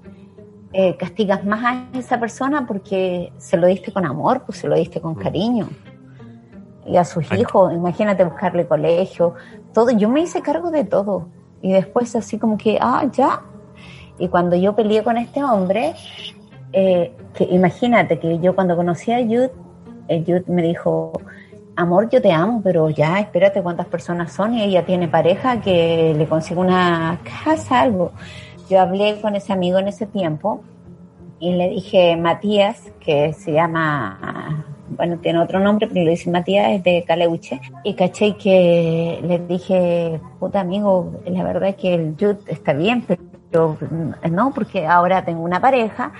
[0.73, 4.75] eh, castigas más a esa persona porque se lo diste con amor, pues se lo
[4.75, 5.67] diste con cariño.
[6.85, 9.35] Y a sus hijos, imagínate buscarle colegio,
[9.73, 9.91] todo.
[9.91, 11.27] Yo me hice cargo de todo.
[11.61, 13.41] Y después así como que, ah, ya.
[14.17, 15.93] Y cuando yo peleé con este hombre,
[16.73, 19.51] eh, que imagínate que yo cuando conocí a Jude,
[20.07, 21.11] Jude me dijo,
[21.75, 26.13] amor, yo te amo, pero ya, espérate cuántas personas son y ella tiene pareja que
[26.17, 28.11] le consigo una casa, algo.
[28.69, 30.61] Yo hablé con ese amigo en ese tiempo
[31.39, 36.69] y le dije, Matías, que se llama, bueno, tiene otro nombre, pero le dice Matías,
[36.71, 42.15] es de Caleuche, y caché que le dije, puta amigo, la verdad es que el
[42.19, 43.77] Jude está bien, pero
[44.31, 46.13] no, porque ahora tengo una pareja,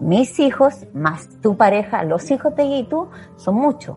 [0.00, 3.96] mis hijos, más tu pareja, los hijos de ella y tú, son muchos.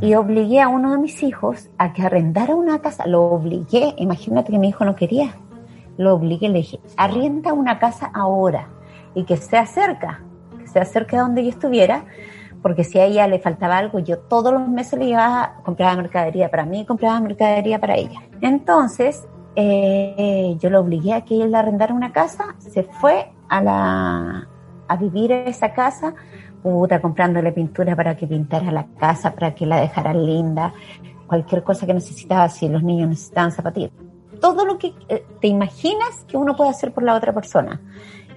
[0.00, 3.06] Y obligué a uno de mis hijos a que arrendara una casa.
[3.06, 5.34] Lo obligué, imagínate que mi hijo no quería.
[5.96, 8.68] Lo obligué, le dije, arrienda una casa ahora
[9.14, 10.22] y que sea cerca,
[10.58, 12.04] que sea cerca de donde yo estuviera,
[12.62, 16.50] porque si a ella le faltaba algo, yo todos los meses le llevaba, compraba mercadería
[16.50, 18.20] para mí, compraba mercadería para ella.
[18.40, 19.26] Entonces,
[19.56, 24.48] eh, yo lo obligué a que él arrendara una casa, se fue a la
[24.90, 26.14] a vivir a esa casa,
[26.62, 30.72] puta, comprándole pintura para que pintara la casa, para que la dejara linda,
[31.26, 33.90] cualquier cosa que necesitaba, si los niños necesitaban zapatillas.
[34.40, 37.80] Todo lo que eh, te imaginas que uno puede hacer por la otra persona.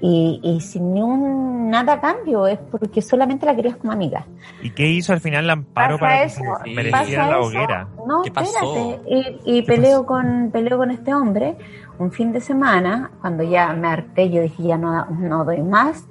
[0.02, 4.26] Y, y sin ni un nada a cambio, es porque solamente la querías como amiga.
[4.62, 6.76] ¿Y qué hizo al final la Amparo Pasa para que eso, se sí.
[6.76, 7.48] mereciera pasa la eso.
[7.48, 7.88] hoguera?
[8.06, 8.76] No, ¿Qué pasó?
[8.76, 9.40] espérate.
[9.46, 11.56] Y, y peleo con peleo con este hombre
[12.00, 16.06] un fin de semana, cuando ya me harté, yo dije ya no, no doy más,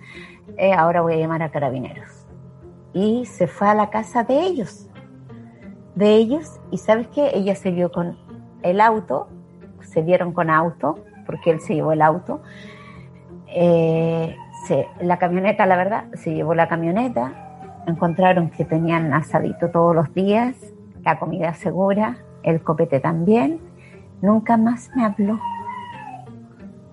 [0.56, 2.26] eh, ahora voy a llamar a carabineros.
[2.92, 4.88] Y se fue a la casa de ellos,
[5.94, 8.18] de ellos, y sabes qué, ella se vio con
[8.62, 9.28] el auto,
[9.80, 12.42] se vieron con auto, porque él se llevó el auto.
[13.46, 17.32] Eh, se- la camioneta, la verdad, se llevó la camioneta,
[17.86, 20.54] encontraron que tenían asadito todos los días,
[21.04, 23.60] la comida segura, el copete también.
[24.20, 25.40] Nunca más me habló.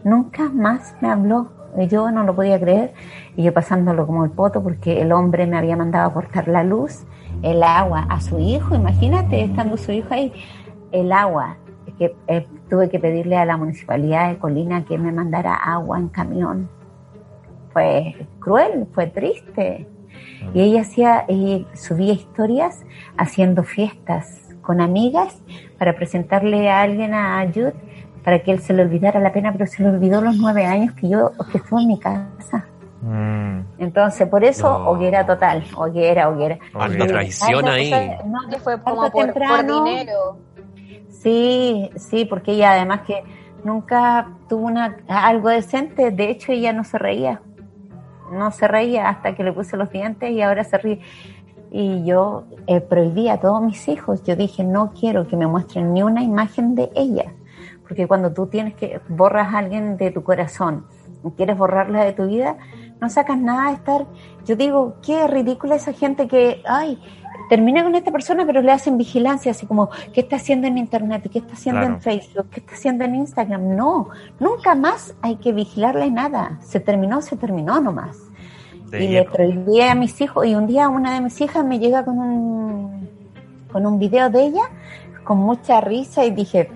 [0.03, 1.51] Nunca más me habló.
[1.77, 2.93] Yo no lo podía creer.
[3.35, 6.63] Y yo pasándolo como el poto porque el hombre me había mandado a cortar la
[6.63, 7.05] luz,
[7.41, 8.75] el agua a su hijo.
[8.75, 10.33] Imagínate, estando su hijo ahí,
[10.91, 11.57] el agua.
[11.97, 16.07] Que, eh, tuve que pedirle a la municipalidad de Colina que me mandara agua en
[16.07, 16.69] camión.
[17.73, 19.87] Fue cruel, fue triste.
[20.53, 22.85] Y ella hacía, ella subía historias
[23.17, 25.41] haciendo fiestas con amigas
[25.77, 27.73] para presentarle a alguien a Jude
[28.23, 30.93] para que él se le olvidara la pena, pero se le olvidó los nueve años
[30.93, 32.65] que yo que estuve en mi casa.
[33.01, 34.89] Mm, Entonces, por eso, No.
[34.89, 36.59] hoguera total, hoguera, hoguera.
[36.73, 37.07] Alta hoguera.
[37.07, 37.91] traición ahí.
[38.25, 39.83] no, Que fue como por, por temprano.
[39.85, 40.37] dinero.
[41.09, 43.23] Sí, sí, porque ella además que
[43.63, 47.41] nunca tuvo una algo decente, de hecho ella no se reía,
[48.31, 50.99] no se reía hasta que le puse los dientes y ahora se ríe.
[51.71, 55.93] Y yo eh, prohibí a todos mis hijos, yo dije no quiero que me muestren
[55.93, 57.25] ni una imagen de ella,
[57.89, 60.85] porque cuando tú tienes que borras a alguien de tu corazón,
[61.35, 62.55] quieres borrarla de tu vida,
[63.01, 64.05] no sacas nada de estar.
[64.45, 67.01] Yo digo, qué ridícula esa gente que, ay,
[67.49, 71.27] termina con esta persona, pero le hacen vigilancia, así como, ¿qué está haciendo en Internet?
[71.31, 71.95] ¿Qué está haciendo Claro.
[71.95, 72.47] en Facebook?
[72.51, 73.75] ¿Qué está haciendo en Instagram?
[73.75, 74.09] No,
[74.39, 76.59] nunca más hay que vigilarle nada.
[76.61, 78.17] Se terminó, se terminó nomás.
[78.91, 81.77] de y le prohibí a mis hijos, y un día una de mis hijas me
[81.79, 83.09] llega con un,
[83.71, 84.63] con un video de ella,
[85.23, 86.71] con mucha risa, y dije,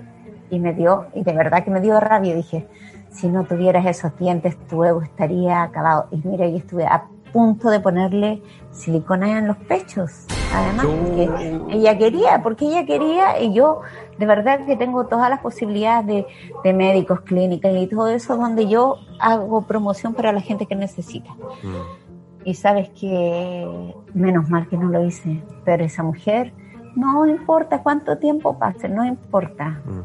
[0.54, 2.68] y me dio, y de verdad que me dio rabia, dije,
[3.10, 6.08] si no tuvieras esos dientes, tu ego estaría acabado.
[6.12, 11.98] Y mira, yo estuve a punto de ponerle silicona en los pechos, además, porque ella
[11.98, 13.82] quería, porque ella quería, y yo
[14.20, 16.28] de verdad que tengo todas las posibilidades de,
[16.64, 21.32] de médicos, clínicas y todo eso, donde yo hago promoción para la gente que necesita.
[21.34, 22.46] Mm.
[22.46, 23.68] Y sabes que
[24.14, 26.54] menos mal que no lo hice, pero esa mujer,
[26.96, 29.82] no importa cuánto tiempo pase, no importa.
[29.86, 30.00] Mm.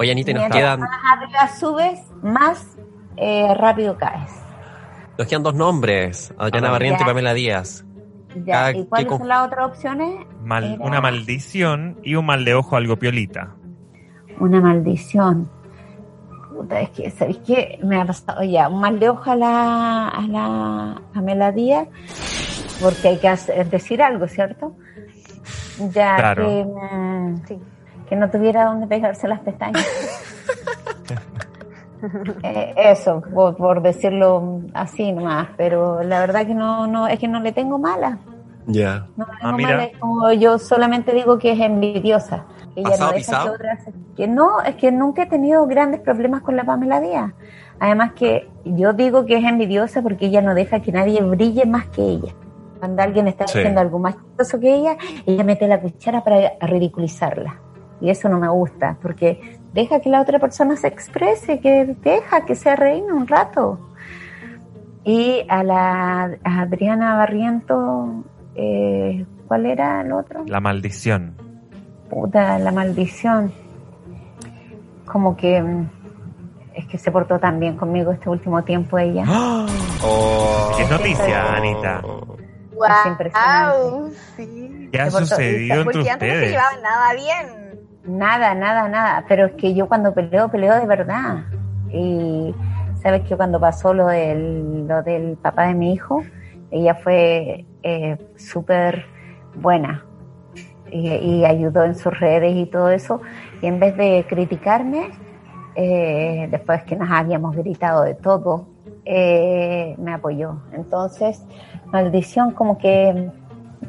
[0.00, 2.66] Oye, Anita, nos quedan, más arriba subes, más
[3.18, 4.30] eh, rápido caes.
[5.18, 7.06] nos quedan dos nombres, Adriana Ah, Barriento y ya.
[7.06, 7.84] Pamela Díaz.
[8.46, 10.24] Ya, Ah, ¿Y cuáles son las otras opciones?
[10.42, 13.56] Mal- Era una maldición y un mal de ojo algo piolita.
[14.38, 15.50] Una maldición.
[16.48, 17.78] Puta, es que, ¿sabéis qué?
[17.82, 21.88] Me ha pasado ya un mal de ojo a la, a la Pamela Díaz,
[22.80, 24.74] porque hay que hacer- decir algo, ¿cierto?
[25.92, 26.46] Ya Claro.
[26.46, 26.66] que,
[27.48, 27.58] sí,
[28.10, 29.86] que no tuviera donde pegarse las pestañas.
[32.42, 37.28] Eh, eso, por, por decirlo así nomás, pero la verdad que no, no, es que
[37.28, 38.16] no le tengo mala.
[38.66, 39.06] Ya.
[39.18, 39.68] No le Ah, tengo mira.
[39.72, 42.46] mala, es como yo solamente digo que es envidiosa.
[42.74, 46.00] Que ella ¿Pasado no deja que otras- que no, es que nunca he tenido grandes
[46.00, 47.32] problemas con la Pamela Díaz.
[47.78, 51.86] Además que yo digo que es envidiosa porque ella no deja que nadie brille más
[51.88, 52.32] que ella.
[52.78, 53.58] Cuando alguien está Sí.
[53.58, 54.96] haciendo algo más chistoso que ella,
[55.26, 57.60] ella mete la cuchara para ridiculizarla.
[58.00, 62.44] Y eso no me gusta, porque deja que la otra persona se exprese, que deja
[62.44, 63.78] que se reine un rato.
[65.04, 68.24] Y a la a Adriana Barriento,
[68.54, 70.44] eh, ¿cuál era el otro?
[70.46, 71.34] La maldición.
[72.08, 73.52] Puta, la maldición.
[75.06, 75.88] Como que mm,
[76.74, 79.24] es que se portó tan bien conmigo este último tiempo ella.
[79.28, 80.72] Oh.
[80.76, 82.02] ¿Qué noticia, Anita?
[82.72, 83.78] Es impresionante.
[83.78, 84.88] Wow, sí.
[84.90, 86.50] ¿Qué ha sucedido entre Porque antes no se ustedes?
[86.50, 87.59] llevaban nada bien.
[88.04, 89.24] Nada, nada, nada.
[89.28, 91.44] Pero es que yo cuando peleo, peleo de verdad.
[91.92, 92.54] Y
[93.02, 96.22] sabes que cuando pasó lo del, lo del papá de mi hijo,
[96.70, 99.06] ella fue eh, súper
[99.54, 100.04] buena
[100.90, 103.20] y, y ayudó en sus redes y todo eso.
[103.60, 105.10] Y en vez de criticarme,
[105.74, 108.66] eh, después que nos habíamos gritado de todo,
[109.04, 110.60] eh, me apoyó.
[110.72, 111.44] Entonces,
[111.86, 113.30] maldición como que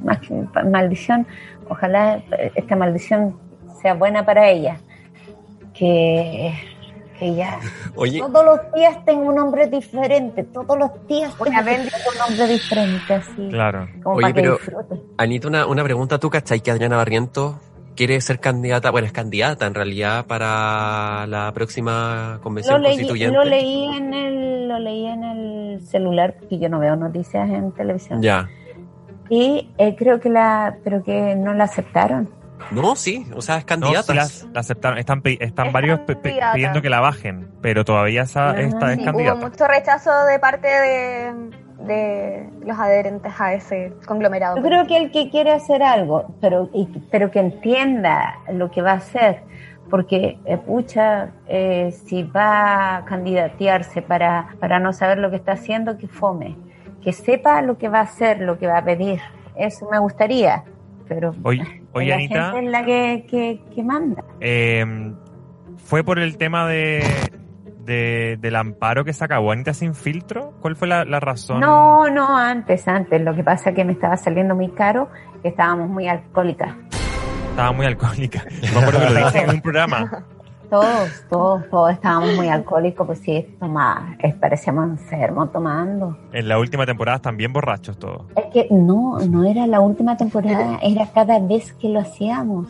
[0.03, 0.33] más que
[0.65, 1.27] maldición,
[1.69, 2.21] ojalá
[2.55, 3.35] esta maldición
[3.81, 4.77] sea buena para ella.
[5.73, 6.53] Que,
[7.17, 7.59] que ya
[7.95, 11.65] Oye, todos los días tengo un hombre diferente, todos los días que bendición.
[11.65, 13.47] tener un hombre diferente, así.
[13.49, 13.87] Claro.
[14.03, 14.95] Como Oye, para pero- disfrute.
[15.17, 16.19] Anita, una, una pregunta.
[16.19, 17.55] ¿Tú cachai que Adriana Barrientos
[17.95, 23.35] quiere ser candidata, bueno, es candidata en realidad para la próxima Lo convención leí, constituyente?
[23.37, 27.71] lo leí en el, lo leí en el celular porque yo no veo noticias en
[27.71, 28.21] televisión.
[28.21, 28.49] Ya.
[29.29, 32.29] Y eh, creo que la, pero que no la aceptaron.
[32.69, 34.03] No, sí, o sea, es No, candidata.
[34.03, 34.97] sí las- la aceptaron.
[34.97, 36.53] Están, están Es varios candidata.
[36.53, 39.47] pidiendo que la bajen, pero todavía esa, esta es Sí, hubo candidata.
[39.49, 41.33] mucho rechazo de parte de,
[41.85, 44.57] de los adherentes a ese conglomerado.
[44.57, 48.81] Yo creo que el que quiere hacer algo, pero, y- pero que entienda lo que
[48.81, 49.41] va a hacer,
[49.89, 55.53] porque, eh, pucha, eh, si va a candidatearse para, para no saber lo que está
[55.53, 56.55] haciendo, que fome,
[57.03, 59.19] que sepa lo que va a hacer, lo que va a pedir.
[59.55, 60.63] Eso me gustaría,
[61.09, 64.23] pero Oye, oye la Anita, gente es la que, que, que manda.
[64.39, 65.13] eh,
[65.77, 67.03] fue por el tema de,
[67.85, 70.53] de- del amparo que se acabó Anita sin filtro.
[70.61, 71.59] ¿Cuál fue la, la razón?
[71.59, 73.21] No, no, antes, antes.
[73.21, 75.09] Lo que pasa es que me estaba saliendo muy caro,
[75.41, 76.75] que estábamos muy alcohólicas.
[77.49, 78.43] Estaba muy alcohólica.
[78.61, 80.25] Me acuerdo que lo dije en un programa.
[80.71, 86.17] Todos, todos, todos estábamos muy alcohólicos, pues sí, tomaba, eh, parecíamos enfermos tomando.
[86.31, 88.21] En la última temporada están bien borrachos todos.
[88.37, 92.69] Es que no, no era la última temporada, era cada vez que lo hacíamos.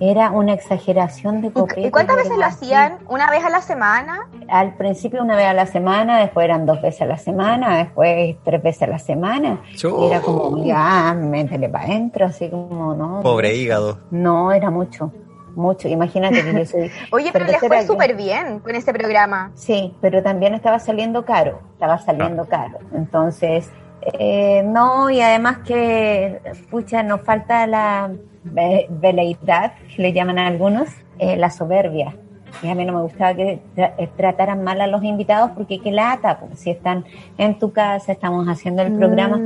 [0.00, 1.86] Era una exageración de copete.
[1.86, 2.98] ¿Y cuántas veces lo hacían?
[3.08, 4.28] ¿Una vez a la semana?
[4.50, 8.36] Al principio una vez a la semana, después eran dos veces a la semana, después
[8.44, 9.62] tres veces a la semana.
[9.72, 13.22] Y era como, ya, métele para adentro, así como, no.
[13.22, 14.00] Pobre hígado.
[14.10, 15.12] No, era mucho,
[15.60, 15.86] mucho.
[15.88, 16.90] Imagínate que yo soy...
[17.12, 19.52] Oye, pero les cervecera fue súper bien con ese programa.
[19.54, 22.78] Sí, pero también estaba saliendo caro, estaba saliendo caro.
[22.94, 23.70] Entonces,
[24.18, 28.10] eh, no, y además que, pucha, nos falta la
[28.44, 30.88] ve- veleidad, le llaman a algunos,
[31.18, 32.16] eh, la soberbia.
[32.62, 35.80] Y a mí no me gustaba que tra- eh, trataran mal a los invitados porque
[35.80, 37.04] qué lata, pues, si están
[37.38, 39.38] en tu casa, estamos haciendo el programa,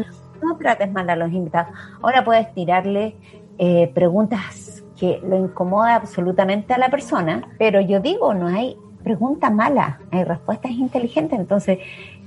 [0.43, 1.71] no trates mal a los invitados.
[2.03, 3.15] Ahora puedes tirarle
[3.59, 4.64] eh, preguntas
[4.99, 10.25] que lo incomoda absolutamente a la persona, pero yo digo, no hay pregunta mala, hay
[10.25, 11.39] respuestas inteligentes.
[11.39, 11.79] Entonces,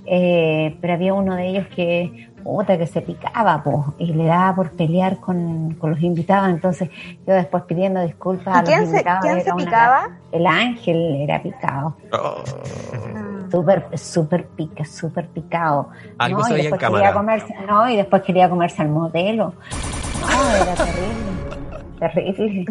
[0.05, 4.55] eh, pero había uno de ellos que, puta, que se picaba, po, y le daba
[4.55, 6.49] por pelear con, con los invitados.
[6.49, 6.89] Entonces,
[7.25, 9.21] yo después pidiendo disculpas a ¿Y quién los se, invitados.
[9.21, 10.09] quién era se una- picaba?
[10.31, 11.95] El ángel era picado.
[12.13, 12.43] Oh.
[13.51, 15.89] Súper, súper pica, súper picado.
[16.17, 17.01] Algo se y en después cámara.
[17.05, 19.53] quería comerse, no, y después quería comerse al modelo.
[20.21, 21.46] No, era terrible.
[21.99, 22.65] Terrible.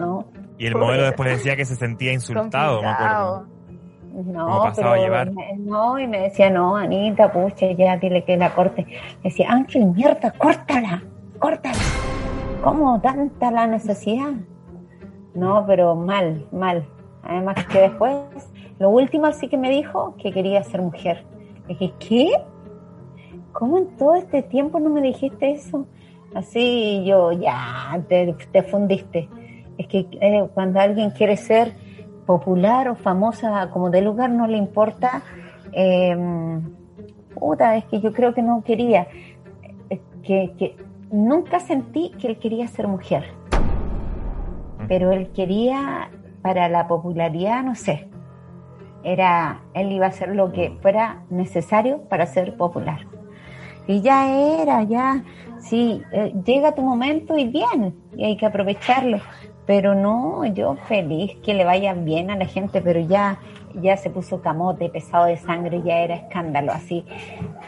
[0.00, 0.24] No,
[0.58, 3.46] Y el modelo después decía que se sentía insultado, me acuerdo.
[3.46, 3.46] Complicado.
[4.32, 5.30] no Como pasaba pero a llevar.
[5.32, 8.84] me- no, y me decía, no, Anita, pucha, ya dile que la corte.
[8.84, 11.02] Me decía, Ángel, mierda, córtala,
[11.38, 11.78] córtala.
[12.62, 14.32] ¿Cómo tanta la necesidad?
[15.34, 16.86] No, pero mal, mal.
[17.22, 18.12] Además que después,
[18.78, 21.24] lo último sí que me dijo que quería ser mujer.
[21.68, 22.30] Le dije, ¿qué?
[23.52, 25.86] ¿Cómo en todo este tiempo no me dijiste eso?
[26.34, 29.28] Así yo, ya, te, te fundiste.
[29.78, 31.72] Es que eh, cuando alguien quiere ser
[32.26, 35.22] popular o famosa como de lugar, no le importa.
[35.72, 36.16] eh,
[37.34, 39.06] puta, es que yo creo que no quería.
[39.88, 40.76] eh, Que, que
[41.10, 43.24] nunca sentí que él quería ser mujer.
[44.86, 46.10] Pero él quería,
[46.42, 48.08] para la popularidad, no sé.
[49.02, 53.06] Era, él iba a hacer lo que fuera necesario para ser popular.
[53.86, 54.28] Y ya
[54.62, 55.24] era, ya,
[55.60, 59.18] sí, eh, llega tu momento y bien, y hay que aprovecharlo.
[59.66, 63.38] Pero no, yo feliz que le vaya bien a la gente, pero ya,
[63.74, 66.72] ya se puso camote, pesado de sangre, ya era escándalo.
[66.72, 67.04] Así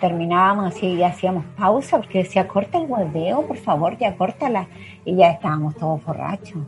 [0.00, 4.66] terminábamos así y hacíamos pausa porque decía, corta el hueveo, por favor, ya córtala.
[5.04, 6.62] Y ya estábamos todos borrachos.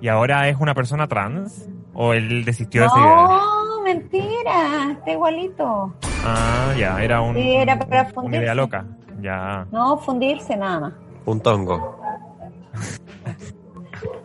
[0.00, 1.68] ¿Y ahora es una persona trans?
[1.92, 3.14] ¿O él desistió de esa idea?
[3.16, 5.94] No, mentira, está igualito.
[6.24, 8.38] Ah, ya, era un, Sí, era para una fundirse.
[8.44, 8.84] idea loca.
[9.24, 9.66] Ya.
[9.72, 10.92] No, fundirse nada más.
[11.24, 11.98] Un tongo.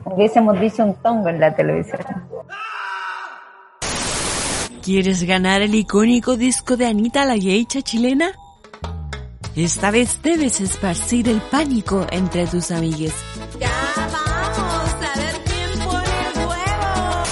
[0.04, 2.02] Hubiésemos dicho un tongo en la televisión.
[4.84, 8.32] ¿Quieres ganar el icónico disco de Anita la geisha chilena?
[9.56, 13.14] Esta vez debes esparcir el pánico entre tus amigues.
[13.58, 17.24] Ya vamos a ver quién pone el huevo.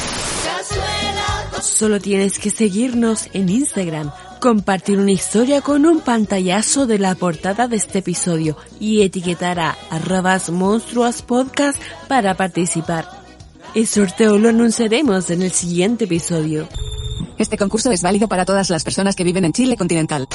[1.61, 4.09] Solo tienes que seguirnos en Instagram,
[4.47, 9.75] compartir una historia con un pantallazo de la portada de este episodio y etiquetar a
[9.89, 13.09] arrobas monstruos podcast para participar.
[13.75, 16.65] El sorteo lo anunciaremos en el siguiente episodio.
[17.37, 20.29] Este concurso es válido para todas las personas que viven en Chile continental.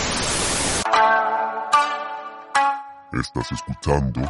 [3.15, 4.21] Estás escuchando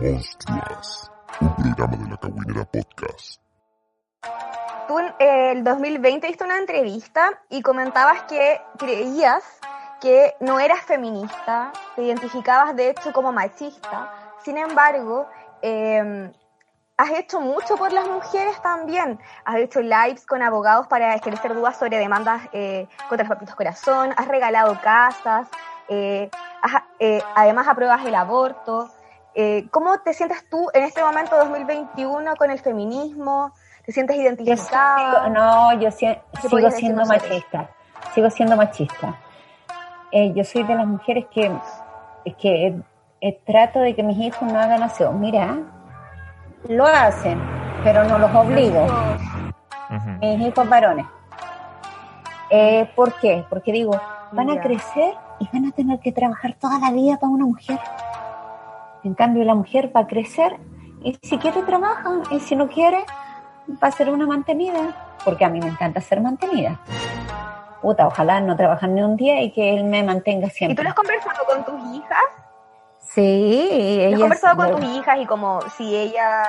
[0.00, 1.10] Monstruas,
[1.40, 3.42] un programa de la Caguinera Podcast.
[4.92, 9.42] Tú en el 2020 diste una entrevista y comentabas que creías
[10.02, 14.12] que no eras feminista, te identificabas de hecho como machista.
[14.44, 15.26] Sin embargo,
[15.62, 16.30] eh,
[16.98, 19.18] has hecho mucho por las mujeres también.
[19.46, 24.12] Has hecho lives con abogados para esclarecer dudas sobre demandas eh, contra los papitos corazón,
[24.14, 25.48] has regalado casas,
[25.88, 26.28] eh,
[26.98, 28.90] eh, además apruebas el aborto.
[29.34, 33.54] Eh, ¿Cómo te sientes tú en este momento 2021 con el feminismo?
[33.84, 35.24] ¿Te sientes Yo identificada?
[35.24, 36.06] sigo- no, yo si-
[36.40, 37.70] ¿Qué sigo siendo machista.
[38.14, 39.14] Sigo siendo machista.
[40.12, 41.50] Eh, yo soy de las mujeres que,
[42.38, 42.76] que
[43.20, 45.12] eh, trato de que mis hijos no hagan aseo.
[45.12, 45.56] Mira,
[46.68, 47.40] lo hacen,
[47.82, 48.86] pero no los obligo.
[50.20, 51.06] Mis hijos varones.
[52.50, 53.44] Eh, ¿Por qué?
[53.48, 53.98] Porque digo,
[54.32, 57.78] van a crecer y van a tener que trabajar toda la vida para una mujer.
[59.04, 60.56] En cambio, la mujer va a crecer
[61.02, 63.04] y si quiere trabaja y si no quiere
[63.82, 65.16] va a ser una mantenida.
[65.24, 66.80] Porque a mí me encanta ser mantenida.
[67.80, 70.84] Puta, ojalá no trabajar ni un día y que él me mantenga ¿Y tú siempre.
[70.84, 72.24] lo has conversado con tus hijas?
[73.00, 76.48] Sí, ¿Lo has conversado con tus hijas y como si ellas...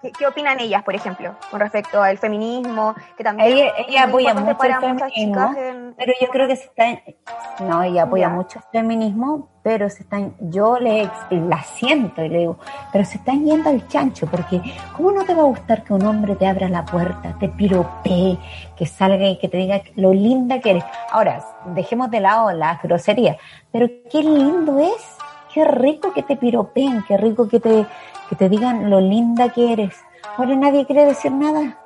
[0.00, 2.94] ¿Qué, qué opinan ellas, por ejemplo, con respecto al feminismo?
[3.16, 6.64] Que también Ella, ella apoya mucho el para feminismo, en- pero yo creo que se
[6.66, 6.84] está,
[7.64, 8.34] no, ella apoya Ya.
[8.34, 12.58] mucho el feminismo, pero se están, yo le la siento y le digo,
[12.92, 14.62] pero se están yendo al chancho, porque
[14.96, 18.38] ¿cómo no te va a gustar que un hombre te abra la puerta, te piropee,
[18.76, 20.84] que salga y que te diga lo linda que eres?
[21.10, 23.36] Ahora, dejemos de lado las groserías,
[23.72, 25.16] pero qué lindo es,
[25.52, 27.86] qué rico que te piropeen, qué rico que te,
[28.28, 29.96] que te digan lo linda que eres.
[30.36, 31.78] Ahora nadie quiere decir nada.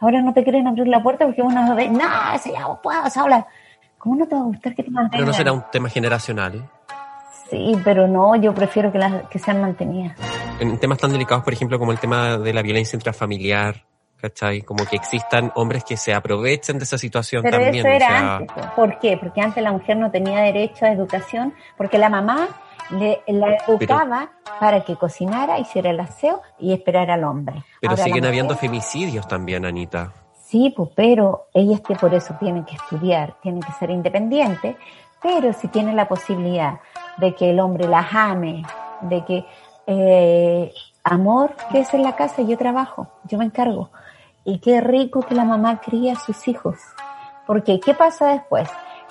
[0.00, 2.04] Ahora no te quieren abrir la puerta porque uno ve, no,
[2.34, 3.46] ese ya vos puedes hablar.
[3.98, 5.26] ¿Cómo no te va a gustar que te Pero mantengan?
[5.26, 6.70] no será un tema generacional.
[7.50, 10.16] Sí, pero no, yo prefiero que, las, que sean mantenidas.
[10.60, 13.84] En temas tan delicados, por ejemplo, como el tema de la violencia intrafamiliar,
[14.20, 14.62] ¿cachai?
[14.62, 17.86] Como que existan hombres que se aprovechen de esa situación Pero también.
[17.86, 18.66] eso o era sea, antes.
[18.76, 19.16] ¿Por qué?
[19.16, 22.48] Porque antes la mujer no tenía derecho a educación, porque la mamá
[22.90, 27.62] le, la educaba para que cocinara, hiciera el aseo y esperara al hombre.
[27.80, 30.12] pero Ahora siguen mujer- habiendo femicidios también, Anita.
[30.46, 34.76] Sí, pues, pero ellas que por eso tienen que estudiar, tienen que ser independientes,
[35.22, 36.80] pero si tienen la posibilidad
[37.18, 38.62] de que el hombre las ame,
[39.02, 39.44] de que
[39.86, 40.72] eh,
[41.04, 43.90] amor, que es en la casa, yo trabajo, yo me encargo.
[44.44, 46.78] Y qué rico que la mamá cría a sus hijos.
[47.46, 48.68] Porque, ¿qué pasa después?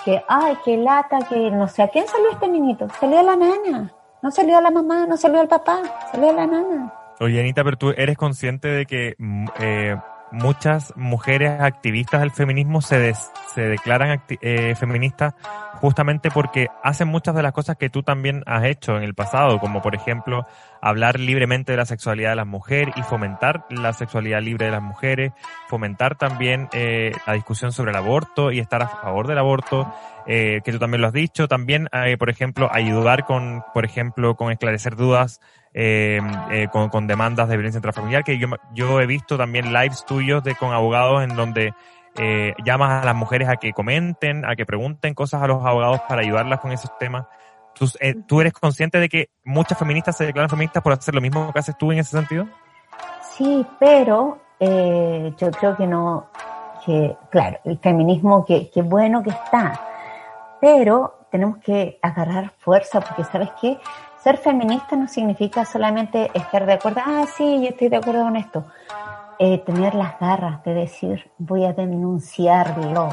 [0.08, 2.88] Que, ay, qué lata, que no sé, ¿a quién salió este niñito?
[2.98, 3.92] Salió a la nana.
[4.22, 6.94] No salió a la mamá, no salió al papá, salió a la nana.
[7.20, 9.98] Oye, Anita, pero tú eres consciente de que mm, eh,
[10.32, 15.34] muchas mujeres activistas del feminismo se, des- se declaran eh, feministas
[15.80, 19.60] justamente porque hacen muchas de las cosas que tú también has hecho en el pasado,
[19.60, 20.46] como por ejemplo
[20.82, 24.82] hablar libremente de la sexualidad de las mujeres y fomentar la sexualidad libre de las
[24.82, 25.34] mujeres,
[25.68, 29.94] fomentar también eh, la discusión sobre el aborto y estar a favor del aborto,
[30.28, 34.36] eh, que tú también lo has dicho, también, eh, por ejemplo, ayudar con, por ejemplo,
[34.36, 35.40] con esclarecer dudas
[35.80, 40.06] eh, eh, con, con demandas de violencia intrafamiliar, que yo, yo he visto también lives
[40.06, 41.72] tuyos de con abogados en donde
[42.16, 46.02] eh, llamas a las mujeres a que comenten, a que pregunten cosas a los abogados
[46.10, 47.28] para ayudarlas con esos temas.
[47.76, 51.22] ¿Tú, eh, ¿tú eres consciente de que muchas feministas se declaran feministas por hacer lo
[51.22, 52.48] mismo que haces tú en ese sentido?
[53.38, 56.32] Sí, pero yo creo que no,
[56.84, 59.80] que claro, el feminismo, que, que bueno que está,
[60.60, 63.78] pero tenemos que agarrar fuerza porque, ¿sabes qué?
[64.24, 68.36] Ser feminista no significa solamente estar de acuerdo, ah, sí, yo estoy de acuerdo con
[68.36, 68.66] esto.
[69.40, 73.10] Eh, tener las garras de decir, voy a denunciarlo,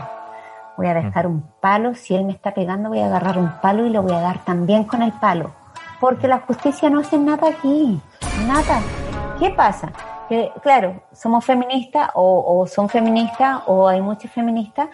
[0.76, 3.84] voy a dejar un palo, si él me está pegando voy a agarrar un palo
[3.86, 5.52] y lo voy a dar también con el palo.
[6.00, 8.00] Porque la justicia no hace nada aquí,
[8.46, 8.80] nada.
[9.38, 9.92] ¿Qué pasa?
[10.28, 14.88] Que, claro, somos feministas o, o son feministas o hay muchas feministas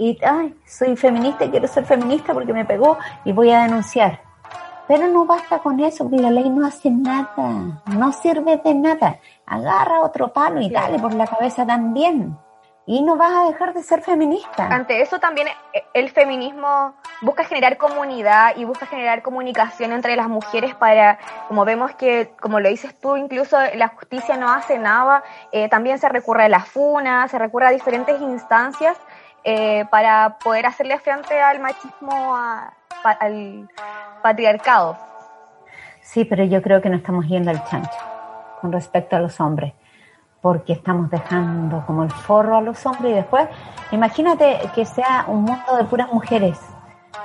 [0.00, 4.22] y, ay, soy feminista y quiero ser feminista porque me pegó y voy a denunciar.
[4.88, 9.18] Pero no basta con eso, porque la ley no hace nada, no sirve de nada.
[9.44, 12.34] Agarra otro palo y dale por la cabeza también.
[12.86, 14.66] Y no vas a dejar de ser feminista.
[14.68, 20.28] Ante eso también eh, el feminismo busca generar comunidad y busca generar comunicación entre las
[20.28, 25.22] mujeres para, como vemos que, como lo dices tú, incluso la justicia no hace nada,
[25.52, 28.96] eh, también se recurre a la FUNA, se recurre a diferentes instancias
[29.44, 32.36] eh, para poder hacerle frente al machismo,
[33.02, 33.68] al
[34.22, 34.96] patriarcado.
[36.02, 37.98] Sí, pero yo creo que no estamos yendo al chancho
[38.60, 39.72] con respecto a los hombres,
[40.40, 43.48] porque estamos dejando como el forro a los hombres y después,
[43.90, 46.58] imagínate que sea un mundo de puras mujeres.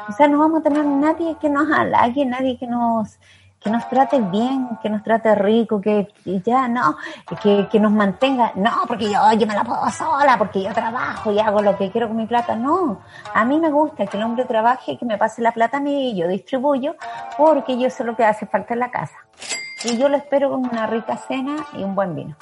[0.07, 3.19] O sea, no vamos a tener nadie que nos halague, nadie que nos
[3.65, 6.07] que nos trate bien, que nos trate rico, que
[6.45, 6.97] ya, no,
[7.41, 11.31] que, que nos mantenga, no, porque yo, yo me la puedo sola, porque yo trabajo
[11.31, 13.01] y hago lo que quiero con mi plata, no,
[13.33, 15.79] a mí me gusta que el hombre trabaje y que me pase la plata a
[15.79, 16.95] mí y yo distribuyo,
[17.39, 19.15] porque yo sé lo que hace falta en la casa.
[19.83, 22.35] Y yo lo espero con una rica cena y un buen vino.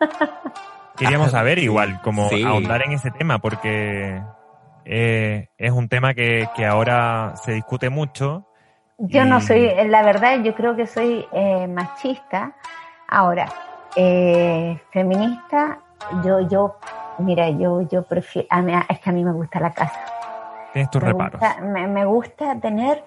[0.96, 2.42] Queríamos saber igual, como Sí.
[2.42, 4.22] ahondar en ese tema, porque
[4.86, 8.47] eh, es un tema que, que ahora se discute mucho.
[8.98, 12.52] Yo no soy, eh, la verdad, yo creo que soy eh, machista.
[13.06, 13.48] Ahora,
[13.94, 15.78] eh, feminista,
[16.24, 16.76] yo, yo,
[17.18, 20.00] mira, yo, yo prefiero, a mí, es que a mí me gusta la casa.
[20.72, 21.40] Tienes tus me reparos.
[21.40, 23.04] Gusta, me, me gusta tener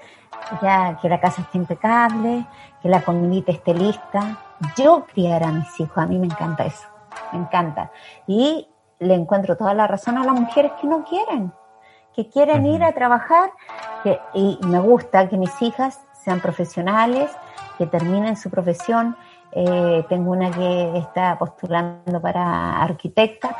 [0.61, 2.45] ya que la casa esté impecable,
[2.81, 4.37] que la comidita esté lista.
[4.77, 6.87] Yo criar a mis hijos, a mí me encanta eso,
[7.33, 7.91] me encanta.
[8.27, 8.67] Y
[8.99, 11.51] le encuentro toda la razón a las mujeres que no quieren,
[12.15, 13.51] que quieren ir a trabajar,
[14.03, 17.31] que, y me gusta que mis hijas sean profesionales,
[17.77, 19.15] que terminen su profesión.
[19.53, 23.55] Eh, tengo una que está postulando para arquitecta,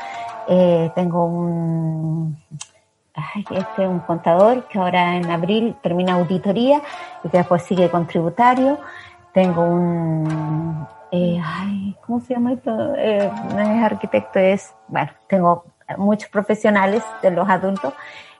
[0.48, 2.38] eh, tengo un,
[3.14, 6.80] ay, este un contador que ahora en abril termina auditoría
[7.22, 8.78] y que después sigue con tributario.
[9.34, 12.70] Tengo un, eh, ay, ¿cómo se llama esto?
[12.96, 15.64] Eh, no es arquitecto, es, bueno, tengo
[15.98, 17.92] muchos profesionales de los adultos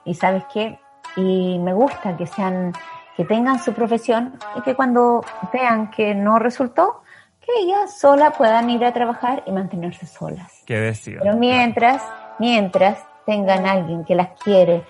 [0.05, 0.79] y sabes qué,
[1.15, 2.73] y me gusta que sean,
[3.15, 7.01] que tengan su profesión y que cuando vean que no resultó,
[7.39, 10.63] que ellas solas puedan ir a trabajar y mantenerse solas.
[10.65, 11.19] Que decida.
[11.21, 12.01] Pero mientras,
[12.39, 14.83] mientras tengan alguien que las quiere,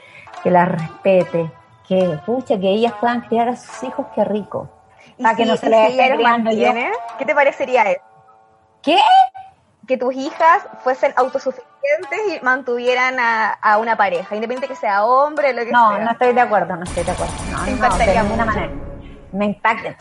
[0.44, 1.52] que las respete,
[1.88, 4.70] que, pucha, que ellas puedan criar a sus hijos, qué rico.
[5.22, 6.72] Para que si- no se les los criando yo.
[7.18, 8.02] ¿Qué te parecería eso?
[8.82, 8.98] ¿Qué?
[9.88, 15.54] Que tus hijas fuesen autosuficientes y mantuvieran a, a una pareja, independiente que sea hombre,
[15.54, 16.06] lo que No, sea.
[16.06, 17.34] no estoy de acuerdo, no estoy de acuerdo.
[17.52, 18.70] No, Te no, de ninguna manera.
[19.34, 19.96] Me impacta.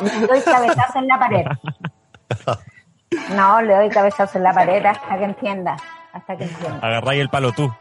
[0.00, 1.44] Le doy cabezazo en la pared.
[3.34, 5.76] No, le doy cabezazo en la pared hasta que entienda.
[6.12, 6.86] Hasta que entienda.
[6.86, 7.72] Agarráis el palo tú.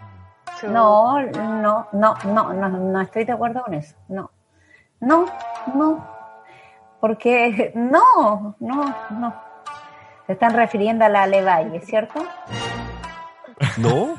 [0.63, 3.95] No, no, no, no, no, no estoy de acuerdo con eso.
[4.09, 4.31] No,
[4.99, 5.25] no,
[5.73, 6.07] no.
[6.99, 9.46] Porque no, no, no.
[10.27, 12.23] Se están refiriendo a la Levalle, ¿cierto?
[13.77, 14.15] ¿No?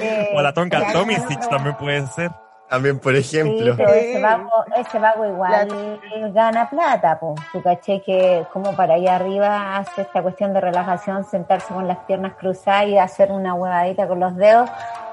[0.00, 1.48] Eh, O a la tonka ya, Tomisic no, no.
[1.48, 2.30] también puede ser.
[2.68, 3.74] También, por Sí, ejemplo.
[3.76, 6.00] pero ese vago, ese vago igual
[6.32, 7.34] gana plata, po.
[7.52, 11.98] Tú caché que como para allá arriba hace esta cuestión de relajación, sentarse con las
[11.98, 14.68] piernas cruzadas y hacer una huevadita con los dedos,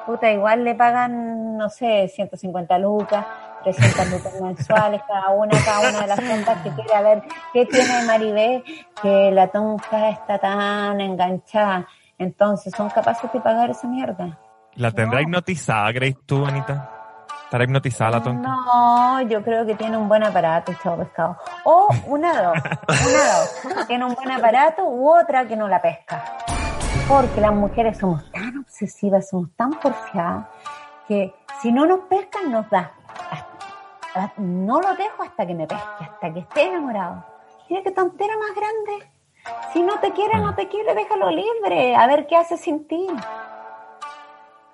[0.05, 3.25] puta, igual le pagan, no sé, 150 lucas,
[3.63, 7.23] 300 lucas mensuales cada una, cada una de las tontas que quiere a ver
[7.53, 8.63] qué tiene Maribel,
[9.01, 11.87] que la tonta está tan enganchada.
[12.17, 14.37] Entonces, son capaces de pagar esa mierda.
[14.75, 15.23] ¿La tendrá No.
[15.23, 16.89] hipnotizada, crees tú, Anita?
[17.45, 18.47] ¿Estará hipnotizada la tonta?
[18.47, 21.37] No, yo creo que tiene un buen aparato, chavo pescado.
[21.65, 22.57] O una dos,
[22.87, 23.87] una dos.
[23.87, 26.23] Tiene un buen aparato u otra que no la pesca.
[27.09, 30.45] Porque las mujeres somos tan obsesivas, somos tan porfiadas,
[31.09, 32.91] que si no nos pescan, nos da.
[33.29, 33.47] Hasta-
[34.37, 37.23] No lo dejo hasta que me pesque, hasta que esté enamorado.
[37.69, 39.11] Mira qué tontera más grande.
[39.73, 41.95] Si no te quiere, no te quiere, déjalo libre.
[41.95, 43.07] A ver qué hace sin ti.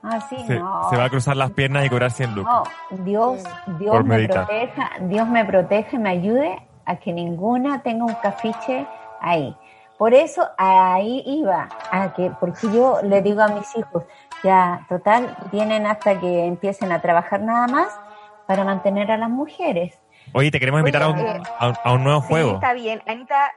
[0.04, 0.90] Así Se, no.
[0.90, 2.54] se va a cruzar las piernas y cobrar 100 lucas.
[2.92, 3.44] No, Dios,
[3.80, 4.46] Dios Por me meditar.
[4.46, 8.88] proteja, Dios me proteja y me ayude a que ninguna tenga un cafiche
[9.20, 9.56] ahí.
[9.98, 14.04] Por eso ahí iba, a que, porque yo le digo a mis hijos,
[14.44, 18.00] ya, total, tienen hasta que empiecen a trabajar nada más
[18.48, 19.94] para mantener a las mujeres.
[20.34, 22.54] Oye, te queremos invitar a un, Oye, a, un- a un nuevo Sí, juego.
[22.56, 23.02] está bien.
[23.06, 23.52] Anita,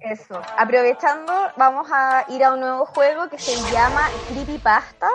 [0.00, 0.40] eso.
[0.56, 5.08] Aprovechando, vamos a ir a un nuevo juego que se llama Creepypasta.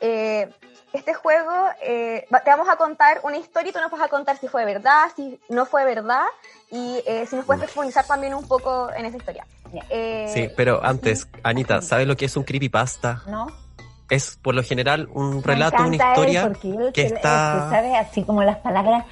[0.00, 0.52] Eh,
[0.92, 1.50] este juego,
[1.82, 4.64] eh, te vamos a contar una historia y tú nos vas a contar si fue
[4.64, 6.22] verdad, si no fue verdad
[6.70, 9.46] y eh, si nos puedes profundizar también un poco en esa historia.
[9.90, 13.22] Eh, Sí, pero antes, Anita, ¿sabes lo que es un creepypasta?
[13.26, 13.46] ¿No?
[14.10, 17.68] Es por lo general un relato, una historia él que está...
[17.70, 19.04] que sabe así como las palabras.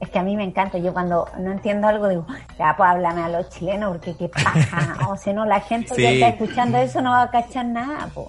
[0.00, 0.78] Es que a mí me encanta.
[0.78, 2.26] Yo cuando no entiendo algo digo,
[2.58, 4.96] ya pues háblame a los chilenos porque qué paja.
[5.08, 8.10] o si no, la gente que está escuchando eso no va a cachar nada.
[8.16, 8.24] Me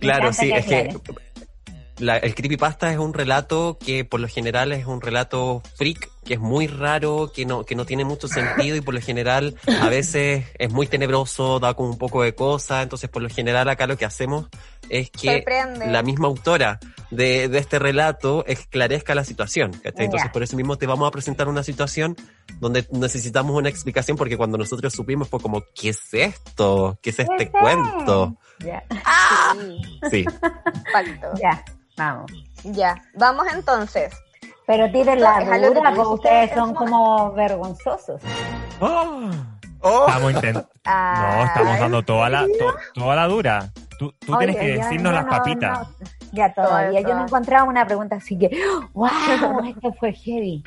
[0.00, 0.96] Claro, sí, es que
[1.98, 6.34] la- el creepypasta es un relato que por lo general es un relato freak, que
[6.34, 9.88] es muy raro, que no, que no tiene mucho sentido y por lo general a
[9.90, 13.86] veces es muy tenebroso, da como un poco de cosa, entonces por lo general acá
[13.86, 14.46] lo que hacemos
[14.90, 15.86] es que Sorprende.
[15.86, 16.78] la misma autora
[17.10, 20.04] de, de este relato esclarezca la situación, ¿cachai?
[20.06, 20.32] Entonces Ya.
[20.32, 22.16] por eso mismo te vamos a presentar una situación
[22.60, 26.98] donde necesitamos una explicación porque cuando nosotros supimos fue como, ¿qué es esto?
[27.02, 28.36] ¿Qué es este cuento?
[28.60, 28.82] Ya,
[29.58, 29.80] sí,
[30.10, 30.24] Sí.
[30.92, 31.28] falto.
[31.40, 31.64] ya,
[31.96, 32.30] vamos.
[32.64, 34.12] Ya, vamos entonces.
[34.66, 38.20] Pero tiren la dura, porque ustedes son como vergonzosos.
[38.78, 39.30] ¡Oh!
[39.80, 40.04] ¡Oh!
[40.06, 40.68] Estamos intentando.
[40.84, 43.72] No, estamos dando toda la, to- toda la dura.
[44.00, 45.78] Tú, tú tienes que ya- decirnos las no- papitas.
[45.78, 45.94] no,
[46.32, 48.48] ya todavía, yo no encontraba una pregunta así que,
[48.94, 49.10] wow,
[49.76, 50.64] esto fue heavy.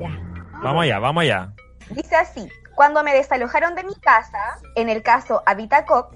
[0.00, 0.18] Ya.
[0.62, 1.52] Vamos allá, vamos allá.
[1.90, 4.38] Dice así, cuando me desalojaron de mi casa,
[4.76, 6.14] en el caso Habitacop,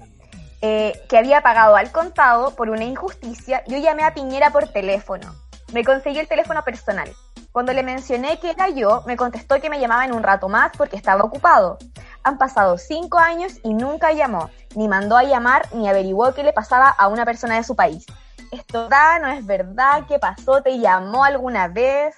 [0.63, 5.35] eh, que había pagado al contado por una injusticia, yo llamé a Piñera por teléfono.
[5.71, 7.11] Me conseguí el teléfono personal.
[7.51, 10.71] Cuando le mencioné que era yo, me contestó que me llamaba en un rato más
[10.75, 11.77] porque estaba ocupado.
[12.23, 16.53] Han pasado cinco años y nunca llamó, ni mandó a llamar, ni averiguó qué le
[16.53, 18.05] pasaba a una persona de su país.
[18.51, 19.19] ¿Esto da?
[19.19, 20.03] ¿No es verdad?
[20.07, 20.61] ¿Qué pasó?
[20.61, 22.15] ¿Te llamó alguna vez?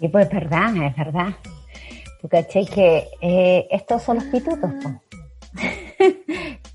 [0.00, 1.28] Y pues es verdad, es verdad.
[2.20, 4.70] Tú caché que eh, estos son los pitutos.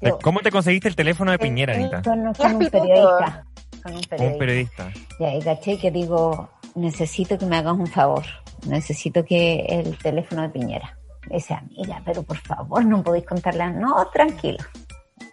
[0.02, 2.02] Yo- ¿Cómo te conseguiste el teléfono de Piñera, Anita?
[2.02, 3.46] Con, ¿Qué con un periodista.
[3.84, 4.38] Con un Un periodista.
[4.40, 4.92] periodista.
[5.20, 8.24] Ya, y caché que digo, necesito que me hagas un favor.
[8.68, 10.98] Necesito que el teléfono de Piñera.
[11.30, 13.64] Me dice, mira, pero por favor, no podéis contarle.
[13.64, 13.70] a-".
[13.72, 14.58] No, tranquilo.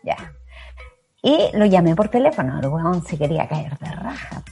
[0.03, 0.17] Ya.
[1.23, 2.61] Y lo llamé por teléfono.
[2.61, 4.43] El weón se quería caer de raja.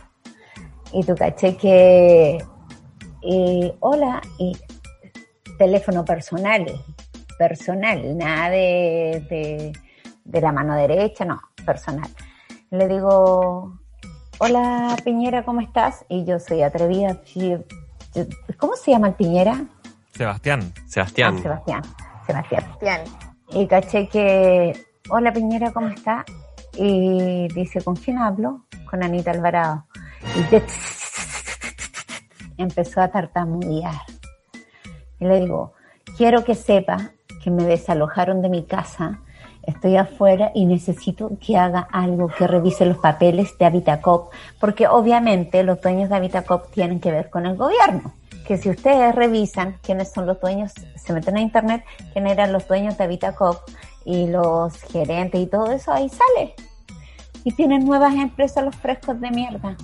[0.93, 2.39] Y tú caché que,
[3.23, 4.57] eh, hola, y
[5.59, 6.67] teléfono personal.
[7.39, 9.73] Personal, nada de, de,
[10.25, 12.09] de la mano derecha, no, personal.
[12.71, 13.79] Le digo,
[14.39, 16.05] hola Piñera, ¿cómo estás?
[16.09, 17.21] Y yo soy atrevida.
[17.35, 17.57] y-
[18.57, 19.67] ¿Cómo se llama el Piñera?
[20.17, 20.73] Sebastián.
[20.87, 21.37] Sebastián.
[21.39, 21.83] Ah, Sebastián.
[22.27, 22.65] Sebastián.
[22.81, 23.01] Bien.
[23.51, 24.73] Y caché que,
[25.11, 26.25] hola Piñera, ¿cómo está?
[26.75, 28.67] Y dice, ¿con quién hablo?
[28.91, 29.87] Con Anita Alvarado.
[30.35, 30.63] Y de-
[32.59, 33.95] empezó a tartamudear.
[35.19, 35.73] Y le digo,
[36.17, 37.11] quiero que sepa
[37.43, 39.21] que me desalojaron de mi casa,
[39.63, 45.63] estoy afuera y necesito que haga algo, que revise los papeles de Habitacop, porque obviamente
[45.63, 48.13] los dueños de Habitacop tienen que ver con el gobierno.
[48.47, 52.67] Que si ustedes revisan quiénes son los dueños, se meten a internet, quiénes eran los
[52.69, 53.57] dueños de Habitacop
[54.05, 56.55] y los gerentes y todo eso, ahí sale.
[57.45, 59.77] Y tienen nuevas empresas los frescos de mierda.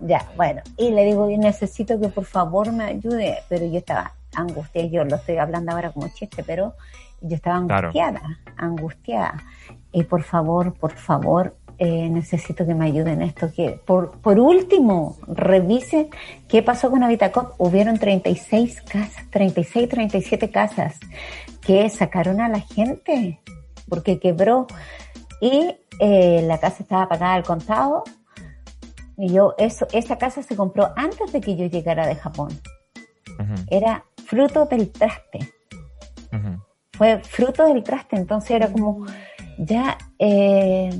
[0.00, 4.14] Ya, bueno, y le digo, yo necesito que por favor me ayude, pero yo estaba
[4.34, 6.74] angustiada, yo lo estoy hablando ahora como chiste, pero
[7.20, 7.88] yo estaba Claro.
[7.88, 8.22] angustiada,
[8.56, 9.34] angustiada.
[9.92, 13.50] Y por favor, por favor, eh, necesito que me ayuden en esto.
[13.52, 16.10] Que por, por último, revisen
[16.46, 17.54] qué pasó con Habitacop.
[17.58, 21.00] Hubieron 36 casas, 36, 37 casas
[21.60, 23.40] que sacaron a la gente
[23.88, 24.66] porque quebró
[25.40, 28.04] y eh, la casa estaba pagada al contado.
[29.16, 32.50] Y yo, eso, esa casa se compró antes de que yo llegara de Japón.
[33.70, 35.40] Era fruto del traste
[37.00, 39.06] fue fruto del traste, entonces era como,
[39.56, 40.90] ya, eh,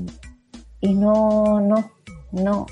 [0.81, 1.91] y no, no,
[2.31, 2.65] no.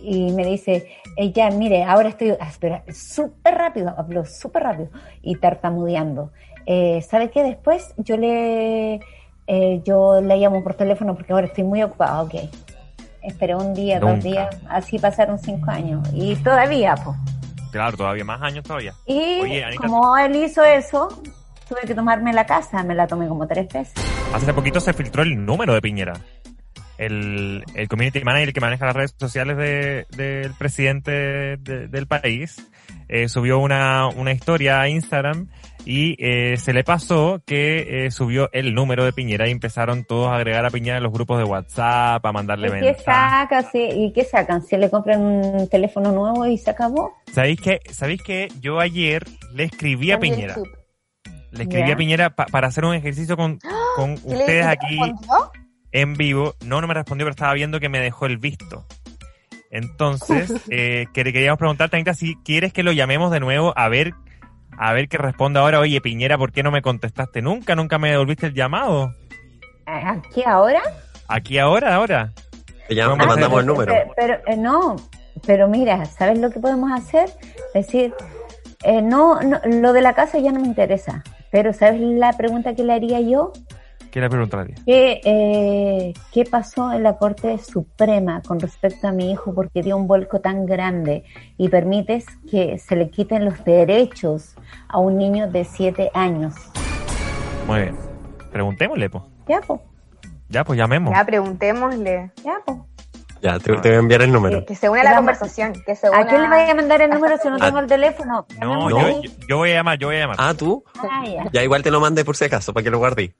[0.00, 4.88] Y me dice, eh, ya, mire, ahora estoy, ah, espera, súper rápido, habló súper rápido
[5.22, 6.30] y tartamudeando.
[6.66, 7.42] Eh, ¿Sabe qué?
[7.42, 9.00] Después yo le,
[9.46, 12.34] eh, yo le llamo por teléfono porque ahora estoy muy ocupada, ok.
[13.22, 14.14] Esperé un día, Nunca.
[14.14, 16.06] dos días, así pasaron cinco años.
[16.12, 17.16] Y todavía, pues.
[17.72, 18.94] Claro, todavía más años todavía.
[19.06, 21.08] Y Oye, Anita, como él hizo eso,
[21.68, 23.94] tuve que tomarme la casa, me la tomé como tres veces.
[24.32, 26.12] Hace poquito se filtró el número de Piñera.
[26.98, 31.10] El, el community manager que maneja las redes sociales de- del presidente
[31.56, 32.56] de- del país
[33.08, 35.48] eh, subió una, una historia a Instagram
[35.86, 40.28] y eh, se le pasó que eh, subió el número de Piñera y empezaron todos
[40.28, 43.04] a agregar a Piñera en los grupos de WhatsApp, a mandarle ¿Y qué mensajes.
[43.04, 43.62] saca?
[43.70, 43.88] sí?
[43.92, 44.62] ¿Y qué sacan?
[44.62, 47.12] ¿Se le compran un teléfono nuevo y se acabó?
[47.32, 50.56] ¿Sabéis que, ¿Sabéis que yo ayer le escribí a Piñera?
[51.50, 53.58] Le escribí a Piñera pa- para hacer un ejercicio con,
[53.96, 55.52] con ¿Qué le ustedes aquí ¿Respondió?
[55.94, 56.54] En vivo.
[56.64, 58.84] No, no me respondió, pero estaba viendo que me dejó el visto.
[59.70, 64.12] Entonces, eh, que- queríamos preguntarte, Anita, si quieres que lo llamemos de nuevo a ver,
[64.78, 65.80] a ver qué responde ahora.
[65.80, 67.74] Oye, Piñera, ¿por qué no me contestaste nunca?
[67.74, 69.14] ¿Nunca me devolviste el llamado?
[69.86, 70.82] ¿Aquí ahora?
[71.28, 72.32] Aquí ahora, ahora.
[72.88, 73.92] Te llaman, Ah, mandamos el pero, número.
[73.94, 74.96] Pero, pero, eh, no,
[75.46, 77.30] pero mira, ¿sabes lo que podemos hacer?
[77.72, 78.12] Decir,
[78.82, 82.74] eh, no, no, lo de la casa ya no me interesa, pero ¿sabes la pregunta
[82.74, 83.52] que le haría yo?
[84.14, 84.76] ¿Qué le preguntaría?
[84.86, 89.96] ¿Qué, eh, ¿Qué pasó en la Corte Suprema con respecto a mi hijo porque dio
[89.96, 91.24] un vuelco tan grande
[91.58, 94.54] y permites que se le quiten los derechos
[94.86, 96.54] a un niño de siete años?
[97.66, 97.96] Muy bien.
[98.52, 99.24] Preguntémosle, pues.
[99.48, 99.80] Ya, pues,
[100.48, 101.12] Ya, pues llamemos.
[101.12, 102.30] Ya, preguntémosle.
[102.44, 102.78] ya, pues.
[103.44, 104.64] Ya, te, te voy a enviar el número.
[104.64, 105.18] Que se une a la Vamos.
[105.18, 105.74] conversación.
[105.84, 106.20] Que se una...
[106.20, 108.46] ¿A quién le vaya a mandar el número si no tengo el teléfono?
[108.58, 109.22] No, No.
[109.46, 110.36] Yo, voy a llamar, yo voy a llamar.
[110.38, 110.82] Ah, ¿tú?
[110.98, 111.44] Ah, ya.
[111.52, 113.32] Ya igual te lo mandé por si acaso, para que lo guardes.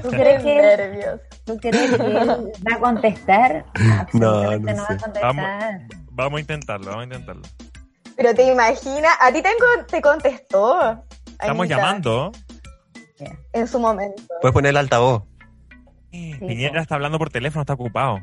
[0.00, 1.18] ¿Tú crees que.
[1.44, 3.64] ¿Tú crees que él va a contestar?
[3.98, 4.94] Absolutamente no va sé.
[4.94, 5.80] a contestar.
[6.12, 7.42] Vamos a intentarlo, vamos a intentarlo.
[8.16, 9.50] Pero te imaginas, a ti te,
[9.88, 11.04] te contestó.
[11.26, 12.30] Estamos Anita, llamando.
[13.52, 14.22] En su momento.
[14.40, 15.24] Puedes poner el altavoz.
[16.10, 18.20] Piñera está hablando por teléfono, está ocupado.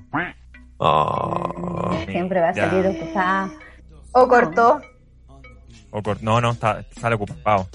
[0.77, 1.97] Oh.
[2.07, 2.69] Siempre va a Ya.
[2.69, 3.49] salir ocupada.
[4.11, 4.81] O cortó.
[5.91, 7.67] O cor- no, no, está, sale ocupado.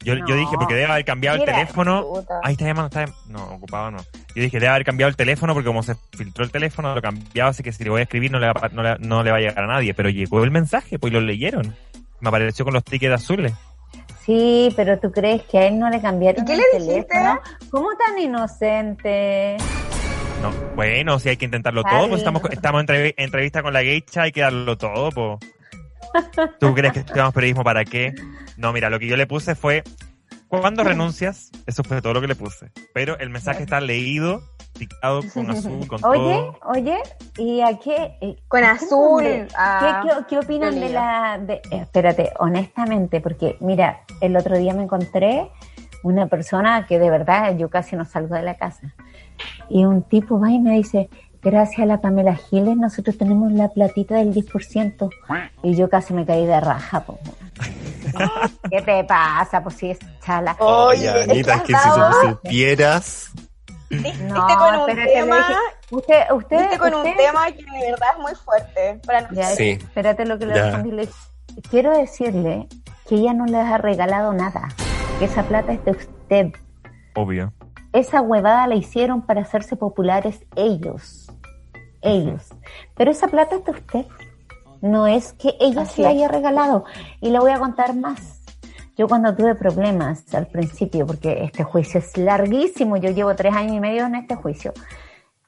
[0.00, 2.04] Yo, yo dije, porque debe haber cambiado el teléfono.
[2.04, 2.40] puta.
[2.42, 3.98] Ahí está llamando, está No, ocupado no.
[4.34, 7.50] Yo dije, debe haber cambiado el teléfono porque como se filtró el teléfono, lo cambiaba,
[7.50, 9.30] así que si le voy a escribir no le, va, a- no, le, no le
[9.30, 9.94] va a llegar a nadie.
[9.94, 11.74] Pero llegó el mensaje, pues y lo leyeron.
[12.20, 13.52] Me apareció con los tickets azules.
[14.28, 17.06] Sí, pero tú crees que a él no le cambiaron ¿Y qué el le dijiste?
[17.08, 17.40] teléfono.
[17.70, 19.56] ¿Cómo tan inocente?
[20.42, 23.80] No, bueno, si hay que intentarlo todo, pues estamos, estamos en entrev- entrevista con la
[23.80, 25.38] geisha, hay que darlo todo, pues.
[26.60, 28.12] ¿Tú crees que estudiamos periodismo para qué?
[28.58, 29.82] No, mira, lo que yo le puse fue,
[30.48, 31.50] ¿cuándo renuncias?
[31.66, 32.70] Eso fue todo lo que le puse.
[32.92, 34.42] Pero el mensaje está leído,
[34.86, 36.58] con azul, con Oye, todo.
[36.70, 36.96] oye,
[37.38, 38.16] ¿y a qué?
[38.20, 39.24] eh, Con ¿qué azul.
[39.56, 41.38] ah, ¿Qué, qué, qué opinan de la...
[41.38, 45.50] De, eh, espérate, honestamente, porque mira, el otro día me encontré
[46.04, 48.94] una persona que de verdad yo casi no salgo de la casa.
[49.68, 51.08] Y un tipo va y me dice,
[51.42, 55.10] gracias a la Pamela Giles nosotros tenemos la platita del 10%.
[55.62, 57.00] Y yo casi me caí de raja.
[57.04, 57.18] po.
[58.70, 59.62] ¿Qué te pasa?
[59.62, 60.56] Pues si es chala.
[60.60, 63.30] Oye, Anita, es que si supieras.
[63.90, 65.46] Viste No, con un tema,
[65.90, 69.48] usted, usted, viste con un usted- tema que de verdad es muy fuerte para nosotros.
[69.48, 69.70] Ya, Sí.
[69.70, 71.08] Espérate lo que le respondí.
[71.70, 72.68] Quiero decirle
[73.08, 74.68] que ella no les ha regalado nada.
[75.18, 76.52] Que esa plata es de usted.
[77.14, 77.52] Obvio.
[77.92, 81.30] Esa huevada la hicieron para hacerse populares ellos.
[82.02, 82.48] Ellos.
[82.94, 84.06] Pero esa plata es de usted.
[84.82, 86.84] No es que ella Así se la haya regalado.
[87.20, 88.37] Y le voy a contar más.
[88.98, 93.76] Yo cuando tuve problemas al principio, porque este juicio es larguísimo, yo llevo tres años
[93.76, 94.72] y medio en este juicio,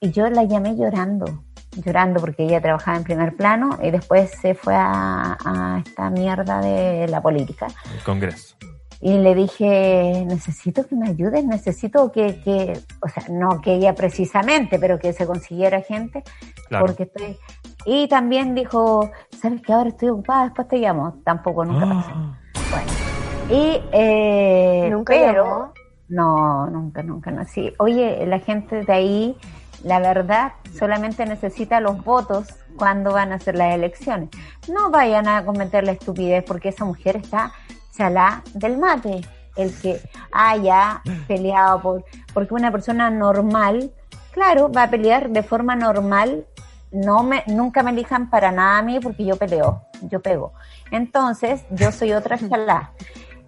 [0.00, 1.42] y yo la llamé llorando,
[1.84, 6.60] llorando porque ella trabajaba en primer plano y después se fue a, a esta mierda
[6.60, 7.66] de la política.
[7.92, 8.54] El Congreso.
[9.00, 13.94] Y le dije, necesito que me ayudes, necesito que, que, o sea, no que ella
[13.96, 16.22] precisamente, pero que se consiguiera gente,
[16.68, 16.86] Claro.
[16.86, 17.36] porque estoy...
[17.84, 19.10] Y también dijo,
[19.40, 21.20] sabes que ahora estoy ocupada, después te llamo.
[21.24, 22.10] Tampoco, nunca pasó.
[22.14, 22.38] Ah,
[22.70, 23.19] Bueno.
[23.50, 25.72] Y, eh, Nunca pero, llamó.
[26.08, 27.44] no, nunca, nunca, no.
[27.44, 27.72] Sí.
[27.78, 29.36] Oye, la gente de ahí,
[29.82, 32.46] la verdad, solamente necesita los votos
[32.76, 34.30] cuando van a hacer las elecciones.
[34.72, 37.52] No vayan a cometer la estupidez porque esa mujer está
[37.96, 39.20] chalá del mate.
[39.56, 40.00] El que
[40.30, 43.92] haya peleado por, porque una persona normal,
[44.30, 46.46] claro, va a pelear de forma normal.
[46.92, 50.52] No me, nunca me elijan para nada a mí porque yo peleo, yo pego.
[50.92, 52.92] Entonces, yo soy otra chalá.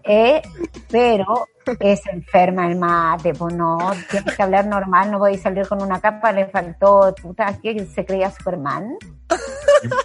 [0.04, 0.42] Eh,
[0.90, 1.46] pero
[1.78, 3.78] es enferma el mate, pues no,
[4.10, 7.86] tienes que hablar normal, no voy a salir con una capa, le faltó, puta, que
[7.86, 8.96] se creía Superman.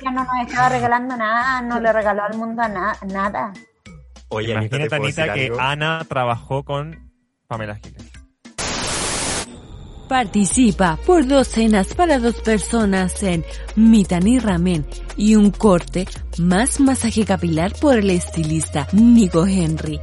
[0.03, 3.53] Ya no nos estaba regalando nada, no le regaló al mundo a na- nada.
[4.29, 5.59] Oye, Imagínate, ¿te puedo Anita, que algo?
[5.59, 7.11] Ana trabajó con
[7.47, 8.11] Pamela Giles.
[10.07, 13.43] Participa por dos cenas para dos personas en
[13.75, 14.85] Mitani Ramen
[15.17, 16.07] y un corte
[16.37, 19.99] más masaje capilar por el estilista Nico Henry.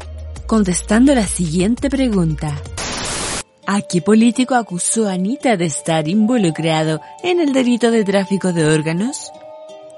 [0.46, 2.54] Contestando la siguiente pregunta.
[3.66, 9.32] ¿A qué político acusó Anita de estar involucrado en el delito de tráfico de órganos?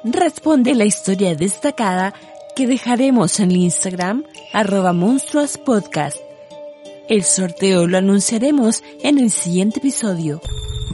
[0.04, 2.14] Responde la historia destacada
[2.54, 4.22] que dejaremos en el Instagram
[4.52, 6.25] arroba monstruospodcast.
[7.08, 10.40] El sorteo lo anunciaremos en el siguiente episodio.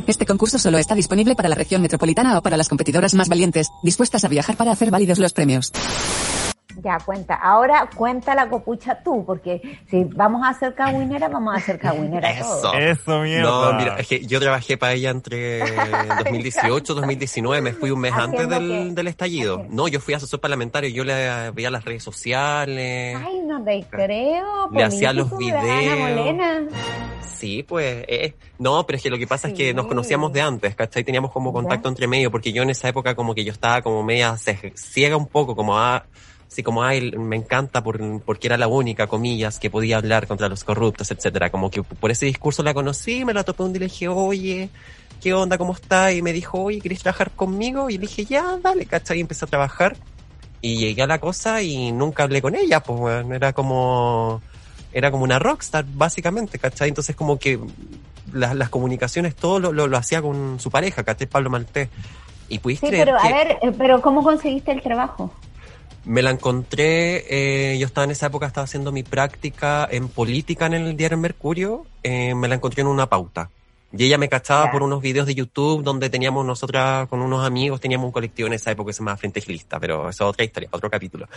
[0.06, 3.70] Este concurso solo está disponible para la región metropolitana o para las competidoras más valientes,
[3.82, 5.72] dispuestas a viajar para hacer válidos los premios.
[6.82, 7.34] Ya, cuenta.
[7.34, 12.30] Ahora cuenta la copucha tú, porque si vamos a hacer cagüinera, vamos a hacer cagüinera
[12.38, 12.60] Eso.
[12.62, 12.72] todo.
[12.74, 13.42] Eso, mierda.
[13.72, 15.60] No, mira, es que yo trabajé para ella entre
[16.24, 19.56] 2018 y 2019, me fui un mes antes ¿Haciendo del, del estallido.
[19.56, 19.74] Haciendo.
[19.82, 23.16] No, yo fui asesor parlamentario, yo le veía las redes sociales.
[23.24, 24.70] Ay, no te creo.
[24.70, 26.72] Le hacía los videos.
[27.20, 30.40] Sí, pues, eh, no, pero es que lo que pasa es que nos conocíamos de
[30.42, 31.02] antes, ¿cachai?
[31.02, 31.90] Teníamos como contacto Ya.
[31.90, 34.36] entre medio, porque yo en esa época como que yo estaba como media
[34.76, 36.04] ciega un poco, como ah,
[36.52, 40.48] así como ay, me encanta por, porque era la única, comillas, que podía hablar contra
[40.50, 41.50] los corruptos, etcétera.
[41.50, 44.08] Como que por ese discurso la conocí, me la topé un día y le dije,
[44.08, 44.68] oye,
[45.22, 45.56] ¿qué onda?
[45.56, 46.12] ¿Cómo está?
[46.12, 47.88] Y me dijo, oye, ¿querés trabajar conmigo?
[47.88, 49.16] Y le dije, ya, dale, ¿cachai?
[49.16, 49.96] Y empecé a trabajar.
[50.60, 54.42] Y llegué a la cosa y nunca hablé con ella, pues, bueno, era como,
[54.92, 56.90] era como una rockstar, básicamente, ¿cachai?
[56.90, 57.58] Entonces como que
[58.32, 61.26] las, las comunicaciones, todo lo, lo, lo hacía con su pareja, ¿cachai?
[61.26, 61.88] Pablo Maltés.
[62.50, 65.32] Y pudiste Sí, pero a ver, eh, pero ¿cómo conseguiste el trabajo?
[66.04, 70.66] Me la encontré, eh, yo estaba en esa época, estaba haciendo mi práctica en política
[70.66, 73.50] en el diario Mercurio, eh, me la encontré en una pauta.
[73.94, 77.78] Y ella me cachaba por unos videos de YouTube donde teníamos nosotras con unos amigos,
[77.78, 80.44] teníamos un colectivo en esa época que se llamaba Frente Gilista, pero eso es otra
[80.44, 81.28] historia, otro capítulo.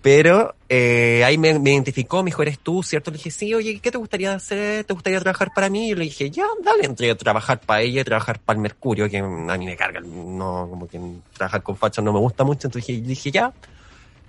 [0.00, 2.82] Pero eh, ahí me, me identificó, me dijo, ¿eres tú?
[2.82, 3.10] ¿Cierto?
[3.10, 4.84] Le dije, sí, oye, ¿qué te gustaría hacer?
[4.84, 5.90] ¿Te gustaría trabajar para mí?
[5.90, 9.18] Y le dije, ya, dale, entre trabajar para ella y trabajar para el Mercurio, que
[9.18, 10.98] a mí me carga, no, como que
[11.34, 13.52] trabajar con fachas no me gusta mucho, entonces dije, dije ya.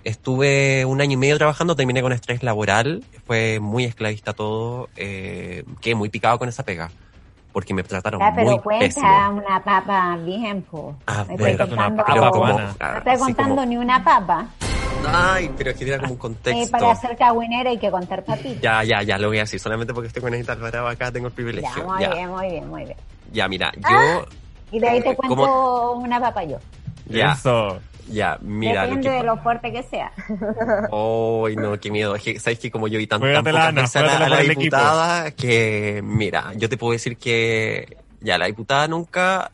[0.04, 5.64] Estuve un año y medio trabajando, terminé con estrés laboral, fue muy esclavista todo, eh,
[5.80, 6.90] quedé muy picado con esa pega,
[7.52, 9.30] porque me trataron Ya, pero muy cuenta pésimo.
[9.30, 10.94] una papa bien, po.
[11.06, 12.76] A Me ver, estoy una contando, papa pero como, cubana.
[12.80, 14.46] ah, no estoy contando como- ni una papa.
[15.06, 16.70] Ay, pero es que era como un Eh, contexto.
[16.78, 18.60] para ser cagüinera hay que contar papitas.
[18.60, 19.58] Ya, ya, ya, lo voy a decir.
[19.60, 21.70] Solamente porque estoy con Anita Alvarado acá tengo el privilegio.
[21.76, 22.96] Ya, muy Ya, bien, muy bien, muy bien.
[23.32, 23.80] ya, mira, yo...
[23.88, 24.24] Ah.
[24.70, 25.92] Y de ahí te cuento ¿Cómo?
[25.92, 26.58] una papa yo.
[27.06, 27.78] Ya, Eso.
[28.08, 28.82] Ya, mira.
[28.82, 29.26] Depende lo de que...
[29.26, 30.12] lo fuerte que sea.
[30.92, 32.14] Ay, no, qué miedo.
[32.14, 34.40] Es que, ¿Sabes que como yo vi tan, tan pocas veces a la, a la
[34.40, 34.60] el equipo.
[34.62, 39.50] diputada que, mira, yo te puedo decir que ya la diputada nunca,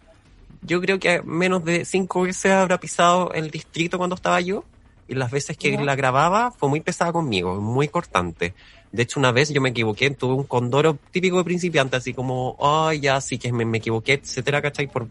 [0.63, 4.65] yo creo que menos de cinco veces habrá pisado el distrito cuando estaba yo
[5.09, 5.83] y las veces que Ya.
[5.83, 8.55] la grababa fue muy pesada conmigo, muy cortante.
[8.93, 12.57] De hecho, una vez yo me equivoqué, tuve un condoro típico de principiante, así como,
[12.61, 14.87] ay, ya, sí que me, me equivoqué, etcétera, ¿cachai?
[14.89, 15.07] Por,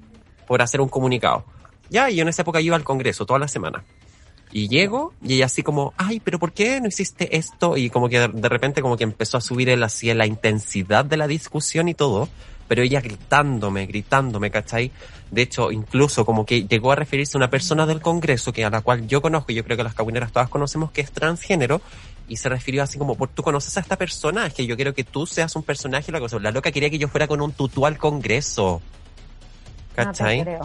[0.48, 1.46] por hacer un comunicado.
[1.90, 3.84] Ya, y yo en esa época iba al Congreso toda la semana.
[4.52, 7.78] Y llego y ella así como, ay, pero ¿por qué no hiciste esto?
[7.78, 11.18] Y como que de, repente como que empezó a subir el, así la intensidad de
[11.18, 12.28] la discusión y todo,
[12.68, 14.92] pero ella gritándome, gritándome, ¿cachai?
[15.30, 18.72] De hecho, incluso como que llegó a referirse a una persona del Congreso que a
[18.72, 21.82] la cual yo conozco, y yo creo que las cabineras todas conocemos que es transgénero,
[22.28, 24.48] y se refirió así como, ¿por tú conoces a esta persona?
[24.48, 26.40] Es que yo quiero que tú seas un personaje, la cosa.
[26.40, 28.82] La loca quería que yo fuera con un tutú al Congreso.
[29.98, 30.46] No ¿Cachai?
[30.46, 30.60] te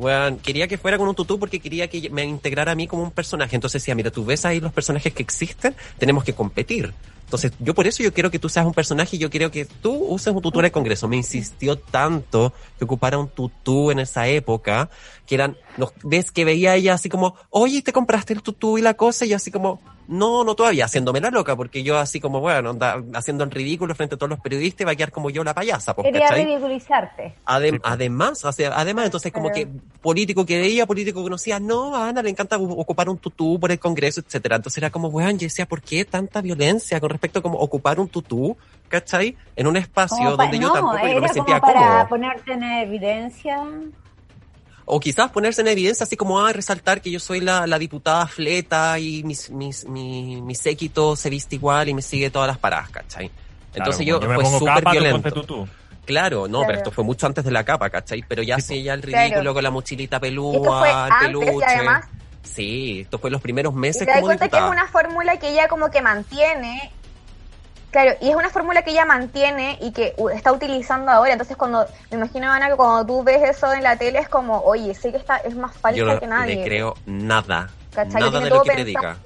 [0.00, 3.02] Weón, quería que fuera con un tutú porque quería que me integrara a mí como
[3.02, 3.54] un personaje.
[3.54, 6.94] Entonces decía, mira, tú ves ahí los personajes que existen, tenemos que competir.
[7.24, 9.66] Entonces, yo por eso yo quiero que tú seas un personaje y yo quiero que
[9.66, 11.06] tú uses un tutú en el Congreso.
[11.06, 14.88] Me insistió tanto que ocupara un tutú en esa época,
[15.26, 18.82] que eran, los, ves que veía ella así como, oye, ¿te compraste el tutú y
[18.82, 19.24] la cosa?
[19.24, 22.70] Y yo así como, no, no todavía, haciéndome la loca, porque yo así como, bueno,
[22.70, 25.44] anda, haciendo el ridículo frente a todos los periodistas y va a quedar como yo
[25.44, 26.44] la payasa, pues, Quería ¿cachai?
[26.46, 27.34] ridiculizarte.
[27.46, 29.68] Adem- además, o sea, además, entonces como que
[30.02, 33.70] político que veía, político que conocía, no, a Ana le encanta ocupar un tutú por
[33.70, 34.56] el Congreso, etcétera.
[34.56, 38.00] Entonces era como, weón, yo decía, ¿por qué tanta violencia con respecto a como ocupar
[38.00, 38.56] un tutú,
[38.88, 39.36] ¿cachai?
[39.54, 42.08] En un espacio pa- donde yo no, tampoco yo me sentía como para cómodo.
[42.08, 43.62] ponerte en evidencia.
[44.92, 48.26] O quizás ponerse en evidencia así como, ah, resaltar que yo soy la, la diputada
[48.26, 52.58] fleta y mis, mis, mi, mi séquito se viste igual y me sigue todas las
[52.58, 53.30] paradas, ¿cachai?
[53.72, 55.68] Entonces Claro, yo, fue súper tú violento.
[56.04, 56.66] Claro, no, Claro.
[56.66, 58.24] pero esto fue mucho antes de la capa, ¿cachai?
[58.26, 59.22] Pero ya Sí, ya el Claro.
[59.24, 61.56] ridículo con la mochilita Y pelúa, el peluche.
[61.60, 62.06] y además
[62.42, 64.70] Sí, esto fue los primeros Y meses te das cuenta que es diputada.
[64.70, 66.90] una fórmula que ella como que mantiene.
[67.90, 71.32] Claro, y es una fórmula que ella mantiene y que está utilizando ahora.
[71.32, 74.60] Entonces, cuando me imagino, Ana, que cuando tú ves eso en la tele es como,
[74.60, 76.56] oye, sé que está, es más falsa Yo no que nadie.
[76.56, 78.20] le creo nada, ¿cachai?
[78.20, 79.16] Nada de lo que predica.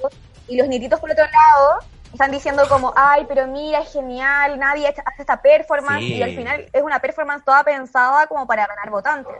[0.48, 1.80] Y los nititos por otro lado
[2.12, 6.00] están diciendo como, ay, pero mira, es genial, nadie hace esta performance.
[6.00, 6.14] Sí.
[6.14, 9.34] Y al final es una performance toda pensada como para ganar votantes.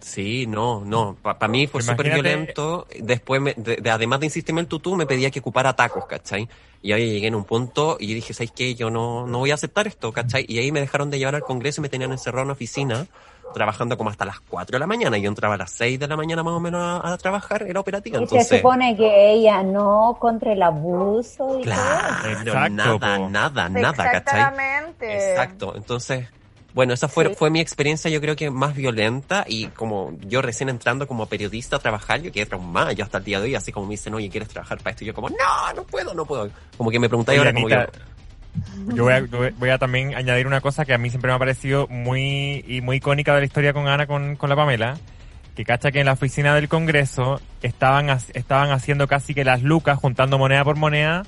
[0.00, 2.86] Sí, no, no, para mí fue súper violento.
[2.98, 6.48] Después, me- de, de- además de insistirme el tutú, me pedía que ocupara tacos, ¿cachai?
[6.82, 8.74] Y ahí llegué en un punto y dije, ¿sabes qué?
[8.74, 10.46] Yo no, no voy a aceptar esto, ¿cachai?
[10.48, 13.06] Y ahí me dejaron de llevar al Congreso y me tenían encerrado en una oficina,
[13.52, 15.18] trabajando como hasta las 4 de la mañana.
[15.18, 17.64] Y yo entraba a las 6 de la mañana más o menos a, a trabajar,
[17.64, 18.18] era operativa.
[18.18, 21.74] Y Entonces, se supone que ella no contra el abuso y todo.
[21.74, 23.28] Claro, Exacto, nada, po.
[23.28, 24.40] nada, nada, ¿cachai?
[24.40, 25.14] Exactamente.
[25.14, 26.28] Exacto, entonces,
[26.74, 27.34] bueno, esa fue, Sí.
[27.36, 31.76] fue mi experiencia yo creo que más violenta y como yo recién entrando como periodista
[31.76, 34.14] a trabajar, yo quedé traumada, yo hasta el día de hoy, así como me dicen,
[34.14, 35.04] oye, ¿quieres trabajar para esto?
[35.04, 36.48] Y yo como, no, no puedo, no puedo.
[36.76, 37.90] Como que me preguntáis ahora como Anita,
[38.86, 41.30] yo, Yo voy a, yo voy a también añadir una cosa que a mí siempre
[41.30, 44.56] me ha parecido muy y muy icónica de la historia con Ana, con, con la
[44.56, 44.96] Pamela,
[45.54, 49.98] que cacha que en la oficina del Congreso estaban, estaban haciendo casi que las lucas,
[49.98, 51.24] juntando moneda por moneda,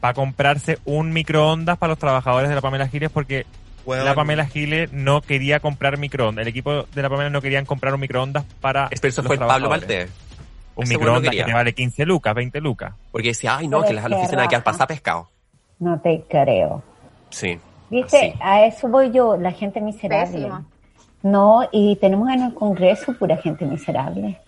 [0.00, 3.46] para comprarse un microondas para los trabajadores de la Pamela Giles, porque
[3.86, 6.42] la Pamela Giles no quería comprar microondas.
[6.42, 9.38] El equipo de la Pamela no querían comprar un microondas para Pero eso los fue
[9.38, 9.68] Pablo.
[9.68, 10.10] Valdés,
[10.74, 12.94] Un Ese microondas que te vale 15 lucas, 20 lucas.
[13.10, 15.28] porque decía, ay no, Pero que la, la qué oficina hay que al pasar pescado.
[15.78, 16.82] No te creo.
[17.30, 17.58] Sí.
[17.90, 18.34] ¿Viste?
[18.40, 20.50] A eso voy yo, la gente miserable.
[21.22, 24.38] No, y tenemos en el Congreso pura gente miserable,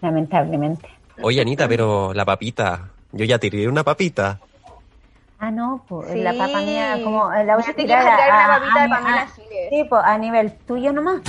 [0.00, 0.88] lamentablemente.
[1.22, 4.40] Oye, Anita, pero la papita, yo ya tiré una papita.
[5.46, 6.22] Ah, no, pues Sí.
[6.22, 8.88] la papa mía, como eh, la voy a tirar a una a- papita de a-
[8.96, 9.68] Pamela a- Giles.
[9.70, 11.20] Sí, pues a nivel tuyo nomás.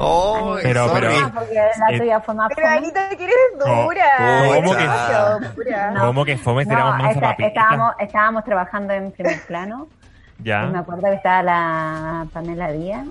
[0.00, 1.00] Oh, Pero- sorry.
[1.06, 2.78] pero- Ah, porque la Eh, tuya fue más Pero fome.
[2.78, 4.04] Anita, que eres dura.
[4.56, 5.76] ¿Cómo que-.
[5.94, 6.06] No.
[6.06, 6.64] ¿Cómo que fome?
[6.64, 9.86] No, esta- estábamos, estábamos trabajando en primer plano
[10.38, 10.62] y me Ya.
[10.78, 13.06] acuerdo que estaba la Pamela Díaz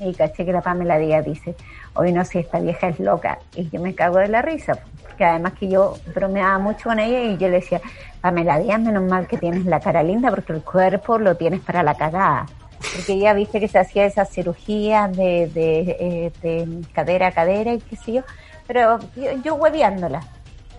[0.00, 1.54] y caché que la Pamela Díaz dice,
[1.94, 4.72] hoy no sé, esta vieja es loca y yo me cago de la risa
[5.12, 7.82] porque además que yo bromeaba mucho con ella y yo le decía,
[8.22, 11.82] Pamela Díaz, menos mal que tienes la cara linda porque el cuerpo lo tienes para
[11.82, 12.46] la cagada.
[12.78, 17.74] Porque ella viste que se hacía esas cirugías de, de, eh, de cadera a cadera
[17.74, 18.22] y qué sé yo,
[18.66, 19.60] pero yo, yo.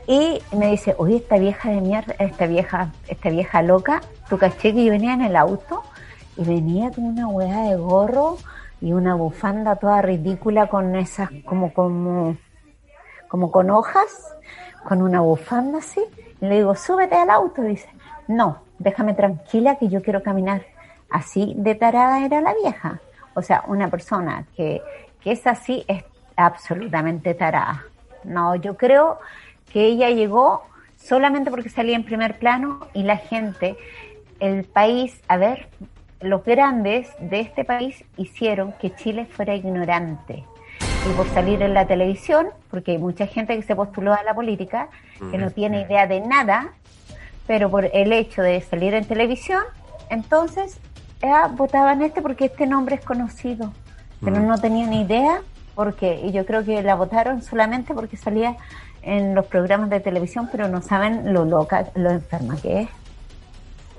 [0.07, 4.73] Y me dice, oye, esta vieja de mierda, esta vieja, esta vieja loca, tú caché
[4.73, 5.83] que yo venía en el auto
[6.37, 8.37] y venía con una hueá de gorro
[8.81, 12.35] y una bufanda toda ridícula con esas, como, como,
[13.33, 14.35] como con hojas,
[14.83, 15.99] con una bufanda así.
[16.39, 17.63] Y le digo, súbete al auto.
[17.63, 17.89] dice,
[18.27, 20.67] no, déjame tranquila que yo quiero caminar.
[21.09, 22.99] Así de tarada era la vieja.
[23.33, 24.83] O sea, una persona que,
[25.19, 26.03] que es así es
[26.35, 27.83] absolutamente tarada.
[28.23, 29.17] No, yo creo
[29.71, 30.65] que ella llegó
[30.95, 33.77] solamente porque salía en primer plano y la gente,
[34.39, 35.69] el país, a ver,
[36.21, 40.43] los grandes de este país hicieron que Chile fuera ignorante.
[41.09, 44.33] Y por salir en la televisión, porque hay mucha gente que se postuló a la
[44.33, 44.87] política,
[45.31, 46.69] que no tiene idea de nada,
[47.45, 49.63] pero por el hecho de salir en televisión,
[50.09, 50.79] entonces
[51.21, 53.73] ah, votaban este porque este nombre es conocido,
[54.23, 55.41] pero no tenían idea
[55.75, 58.55] porque y yo creo que la votaron solamente porque salía
[59.01, 62.89] en los programas de televisión, pero no saben lo loca, lo enferma que es.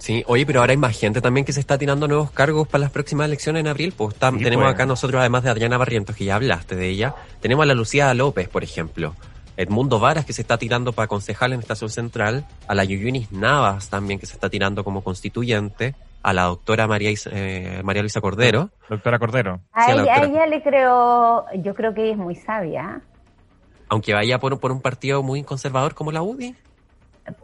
[0.05, 2.83] Sí, oye, pero ahora hay más gente también que se está tirando nuevos cargos para
[2.83, 3.95] las próximas elecciones en abril.
[3.97, 4.75] Pues tam- Sí, tenemos pues.
[4.75, 8.13] acá nosotros, además de Adriana Barrientos, que ya hablaste de ella, tenemos a la Lucía
[8.13, 9.15] López, por ejemplo.
[9.57, 12.45] Edmundo Varas, que se está tirando para concejal en Estación Central.
[12.69, 15.95] A la Yuyunis Navas también, que se está tirando como constituyente.
[16.23, 18.69] A la doctora María, Is- eh, María Luisa Cordero.
[18.91, 19.61] Doctora Cordero.
[19.73, 20.45] A, Sí, a la ella, a doctora.
[20.45, 23.01] ella le creo, yo creo que ella es muy sabia,
[23.89, 26.55] Aunque vaya por, por un partido muy conservador como la UDI.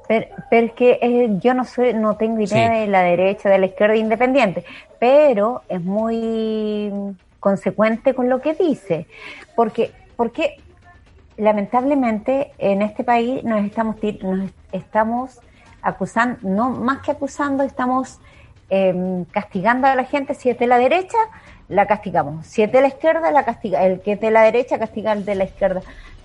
[0.08, 2.80] Pero, pero es que eh, yo no soy, no tengo idea Sí.
[2.80, 4.64] de la derecha, de la izquierda independiente,
[4.98, 6.92] pero es muy
[7.38, 9.06] consecuente con lo que dice,
[9.56, 10.56] porque, porque
[11.36, 15.40] lamentablemente en este país nos estamos, nos estamos
[15.82, 18.18] acusando, no más que acusando, estamos
[18.68, 20.34] em, castigando a la gente.
[20.34, 21.16] Si es de la derecha,
[21.68, 22.46] la castigamos.
[22.46, 23.84] Si es de la izquierda, la castiga.
[23.84, 25.80] El que es de la derecha castiga al de la izquierda.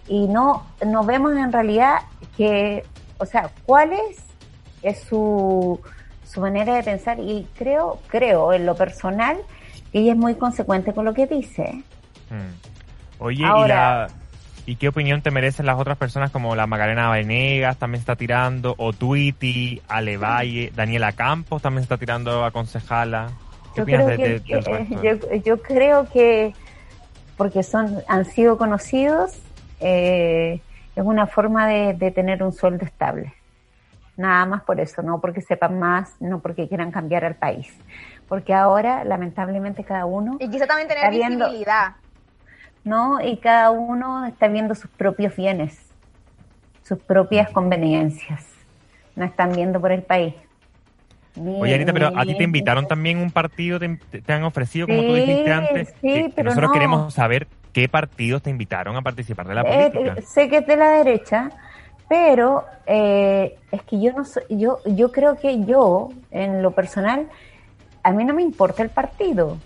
[0.07, 1.99] Y no, no vemos en realidad
[2.37, 2.83] que,
[3.17, 4.17] o sea, cuál es,
[4.83, 5.79] es su,
[6.27, 7.19] su manera de pensar.
[7.19, 9.37] Y creo, creo en lo personal,
[9.91, 11.83] que ella es muy consecuente con lo que dice.
[12.29, 13.19] Mm.
[13.19, 14.07] Oye, ¿y, la,
[14.65, 18.75] ¿y qué opinión te merecen las otras personas como la Macarena Venegas también está tirando,
[18.77, 23.27] o Tweety, Ale Valle, Daniela Campos también está tirando a concejala?
[23.73, 25.03] ¿Qué Yo opinas creo de, que, de- del resto?
[25.03, 26.53] yo, yo creo que
[27.37, 29.33] porque son han sido conocidos
[29.81, 30.61] eh,
[30.95, 33.33] es una forma de, de tener un sueldo estable.
[34.17, 37.67] Nada más por eso, no porque sepan más, no porque quieran cambiar al país.
[38.29, 41.95] Porque ahora, lamentablemente, cada uno, Y quizá también tener viendo- visibilidad.
[42.83, 43.19] ¿no?
[43.19, 45.77] Y cada uno está viendo sus propios bienes,
[46.83, 48.45] sus propias conveniencias.
[49.15, 50.35] No están viendo por el país.
[51.35, 55.03] Oye, Anita, pero a ti te invitaron también un partido, te, te han ofrecido, como
[55.03, 55.89] tú Sí, dijiste antes.
[55.89, 56.73] sí, que- que pero nosotros no.
[56.73, 60.15] queremos saber qué partidos te invitaron a participar de la Eh, política.
[60.17, 61.49] eh, sé que es de la derecha,
[62.07, 67.27] pero eh, es que yo no soy, yo, yo creo que yo, en lo personal,
[68.01, 69.57] a mí no me importa el partido.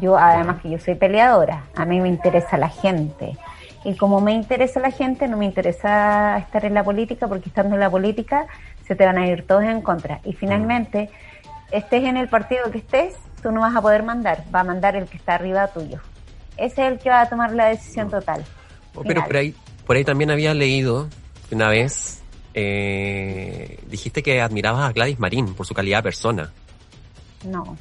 [0.00, 3.36] Yo, además que yo soy peleadora, a mí me interesa la gente.
[3.84, 7.74] Y como me interesa la gente, no me interesa estar en la política, porque estando
[7.74, 8.46] en la política
[8.86, 10.20] se te van a ir todos en contra.
[10.24, 11.10] Y finalmente,
[11.70, 14.96] estés en el partido que estés, tú no vas a poder mandar, va a mandar
[14.96, 16.00] el que está arriba tuyo.
[16.56, 18.44] Es el que va a tomar la decisión total.
[18.94, 19.54] Oh, pero por ahí,
[19.86, 21.08] por ahí también había leído
[21.50, 22.22] una vez,
[22.54, 26.52] eh, dijiste que admirabas a Gladys Marín por su calidad de persona.
[27.44, 27.76] No,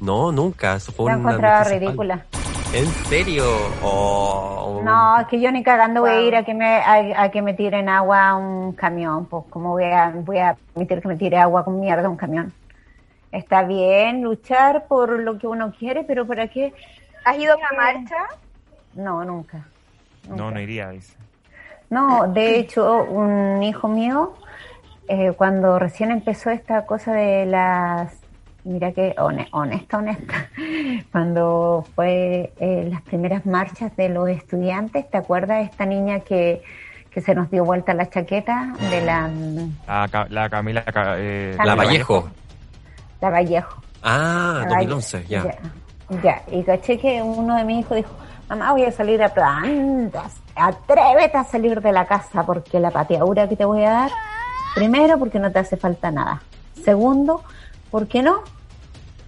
[0.00, 0.76] No, nunca.
[0.76, 2.26] Eso fue la una encontraba ridícula.
[2.72, 3.44] ¿En serio?
[3.82, 4.80] Oh.
[4.84, 7.42] No, es que yo ni cagando voy a ir a que me a, a que
[7.42, 11.16] me tiren agua a un camión, pues cómo voy a voy a permitir que me
[11.16, 12.52] tire agua con mierda a un camión.
[13.32, 16.72] Está bien luchar por lo que uno quiere, pero ¿para qué?
[17.24, 18.16] ¿Has ido a una marcha?
[18.94, 19.58] No, nunca.
[20.24, 20.36] nunca.
[20.36, 21.14] No, no iría, dice.
[21.90, 24.34] No, de hecho, un hijo mío,
[25.08, 28.12] eh, cuando recién empezó esta cosa de las,
[28.64, 30.48] mira que hone- honesta, honesta,
[31.12, 36.62] cuando fue eh, las primeras marchas de los estudiantes, ¿te acuerdas de esta niña que,
[37.10, 39.28] que se nos dio vuelta la chaqueta de la,
[39.88, 40.84] La, Ca- la Camila...
[40.84, 42.30] Ca- eh, La Vallejo.
[43.20, 43.82] la Vallejo.
[44.02, 45.42] Ah, La 2011, ya.
[45.44, 45.54] Ya,
[46.22, 46.42] ya.
[46.50, 48.10] y caché que uno de mis hijos dijo,
[48.48, 53.48] mamá voy a salir a plantas, atrévete a salir de la casa porque la pateadura
[53.48, 54.10] que te voy a dar,
[54.74, 56.42] primero porque no te hace falta nada,
[56.84, 57.42] segundo,
[57.90, 58.42] ¿por qué no?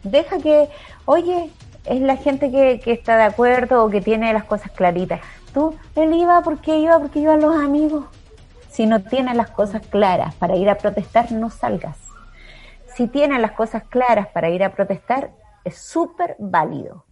[0.02, 0.68] Deja que,
[1.04, 1.50] oye,
[1.84, 5.20] es la gente que, que está de acuerdo o que tiene las cosas claritas.
[5.54, 8.06] Tú, él iba porque iba, porque iban los amigos.
[8.70, 11.96] Si no tienes las cosas claras para ir a protestar, no salgas
[12.94, 15.30] si tienen las cosas claras para ir a protestar,
[15.64, 17.05] es súper válido.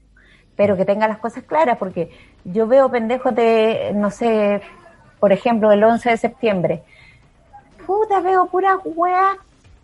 [0.56, 2.10] Pero que tengan las cosas claras, porque
[2.44, 4.60] yo veo pendejos de, no sé,
[5.18, 6.82] por ejemplo, el 11 de septiembre.
[7.86, 9.36] Puta, veo puras weas,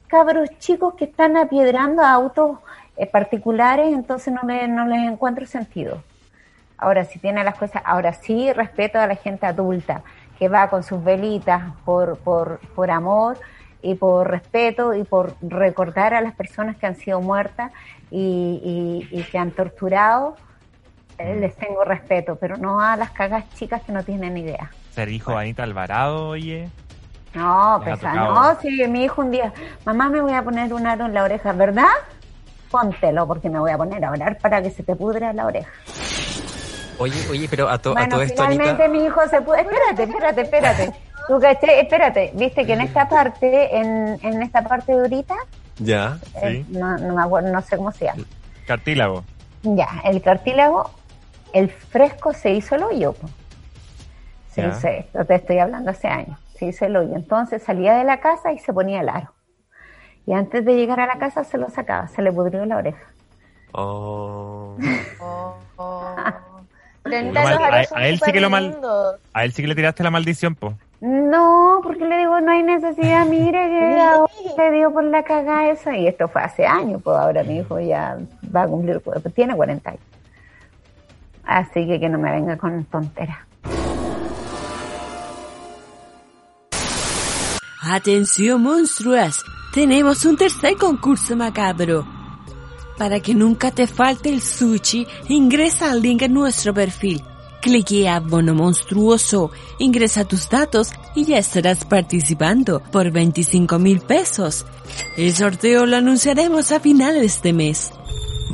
[0.07, 2.59] cabros chicos que están apiedrando a autos
[2.97, 6.03] eh, particulares, entonces no, le- no les encuentro sentido.
[6.79, 10.03] Ahora, si tiene las cosas, ahora sí respeto a la gente adulta
[10.39, 13.39] que va con sus velitas por, por, por amor
[13.81, 17.73] y por respeto y por recordar a las personas que han sido muertas
[18.11, 20.37] y, y- y que han torturado,
[21.19, 24.71] eh, les tengo respeto, pero no a las cagas chicas que no tienen idea.
[24.93, 26.69] Se dijo Anita Alvarado, oye.
[27.35, 28.35] No, pesa, tocado.
[28.35, 29.53] no, sí, mi hijo un día,
[29.85, 31.85] mamá me voy a poner un aro en la oreja, ¿verdad?
[32.71, 35.71] Póntelo porque me voy a poner a orar para que se te pudra la oreja.
[36.99, 38.89] Oye, oye, pero a, to- a Bueno, todo esto, finalmente Anita.
[38.99, 39.63] mi hijo se puede.
[39.63, 40.93] Espérate, espérate, espérate.
[41.29, 41.81] ¿Tú caché?
[41.81, 45.35] Espérate, viste que en esta parte, en, en esta parte de ahorita,
[45.79, 46.19] Ya.
[46.43, 46.73] eh, Sí.
[46.79, 48.25] no, no me acuerdo, no sé cómo se llama.
[48.67, 49.25] Cartílago.
[49.63, 50.91] Ya, el cartílago,
[51.53, 53.13] el fresco se hizo el hoyo.
[53.13, 53.29] po.
[54.51, 54.69] Se Ya.
[54.69, 56.39] hizo esto, te estoy hablando hace años.
[56.59, 57.15] Se hizo el hoyo.
[57.15, 59.33] Entonces salía de la casa y se ponía el aro.
[60.27, 63.03] Y antes de llegar a la casa se lo sacaba, se le pudrió la oreja.
[63.73, 64.77] Oh.
[67.05, 68.77] Mal- los a- él sí que lo mal-.
[69.33, 70.75] A él sí que le tiraste la maldición, po.
[71.01, 75.71] No, porque le digo, no hay necesidad, mire que ahora le dio por la cagada
[75.71, 78.17] eso, y esto fue hace años, pues ahora mi hijo ya
[78.55, 80.03] va a cumplir, pues, tiene 40 años.
[81.45, 83.39] Así que que no me venga con tonteras.
[87.89, 92.05] Atención monstruas, tenemos un tercer concurso macabro.
[92.99, 97.23] Para que nunca te falte el sushi, ingresa al link en nuestro perfil.
[97.61, 104.65] Clique Bono Monstruoso, ingresa tus datos y ya estarás participando por 25 mil pesos.
[105.17, 107.91] El sorteo lo anunciaremos a finales de mes.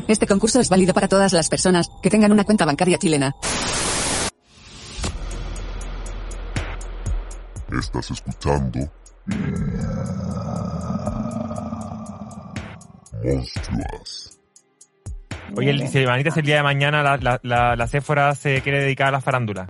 [0.08, 3.34] Este concurso es válido para todas las personas que tengan una cuenta bancaria chilena.
[7.70, 8.90] Estás escuchando
[13.22, 14.41] Monstruas.
[15.56, 18.62] Oye, el, si Anita, si el día de mañana la, la, la, la Sephora se
[18.62, 19.66] quiere dedicar a la farándula.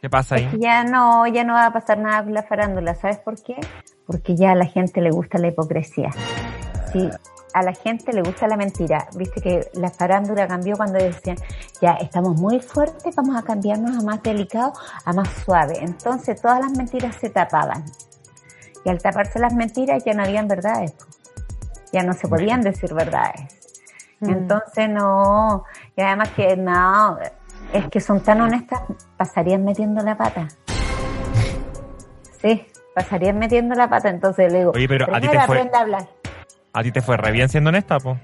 [0.00, 0.48] ¿Qué pasa ahí?
[0.58, 3.56] ya no, ya no va a pasar nada con la farándula, ¿sabes por qué?
[4.06, 6.10] Porque ya a la gente le gusta la hipocresía.
[6.92, 7.08] Sí,
[7.52, 9.08] a la gente le gusta la mentira.
[9.16, 11.36] Viste que la farándula cambió cuando decían,
[11.82, 14.72] ya estamos muy fuertes, vamos a cambiarnos a más delicado,
[15.04, 15.78] a más suave.
[15.80, 17.84] Entonces todas las mentiras se tapaban.
[18.84, 20.94] Y al taparse las mentiras ya no habían verdades.
[21.92, 23.57] Ya no se podían decir verdades.
[24.20, 25.64] Entonces no,
[25.96, 27.18] y además que no,
[27.72, 28.80] es que son tan honestas,
[29.16, 30.48] pasarían metiendo la pata.
[32.40, 35.56] Sí, pasarían metiendo la pata, entonces le digo, Oye, pero a ti te primero fue-
[35.56, 36.08] aprende a hablar.
[36.72, 38.16] A ti te fue re bien siendo honesta, po.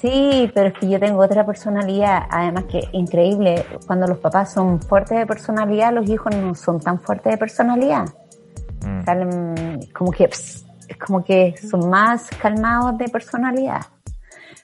[0.00, 4.80] Sí, pero es que yo tengo otra personalidad, además que increíble, cuando los papás son
[4.80, 8.06] fuertes de personalidad, los hijos no son tan fuertes de personalidad.
[8.86, 9.04] Mm.
[9.04, 13.82] Salen como que, pss, es como que son más calmados de personalidad.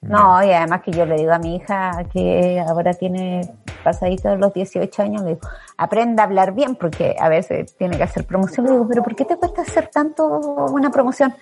[0.09, 3.53] No, y además que yo le digo a mi hija que ahora tiene
[3.83, 5.41] pasaditos los 18 años, le digo,
[5.77, 8.67] aprenda a hablar bien porque a veces tiene que hacer promoción.
[8.67, 11.35] Le digo, pero ¿por qué te cuesta hacer tanto una promoción?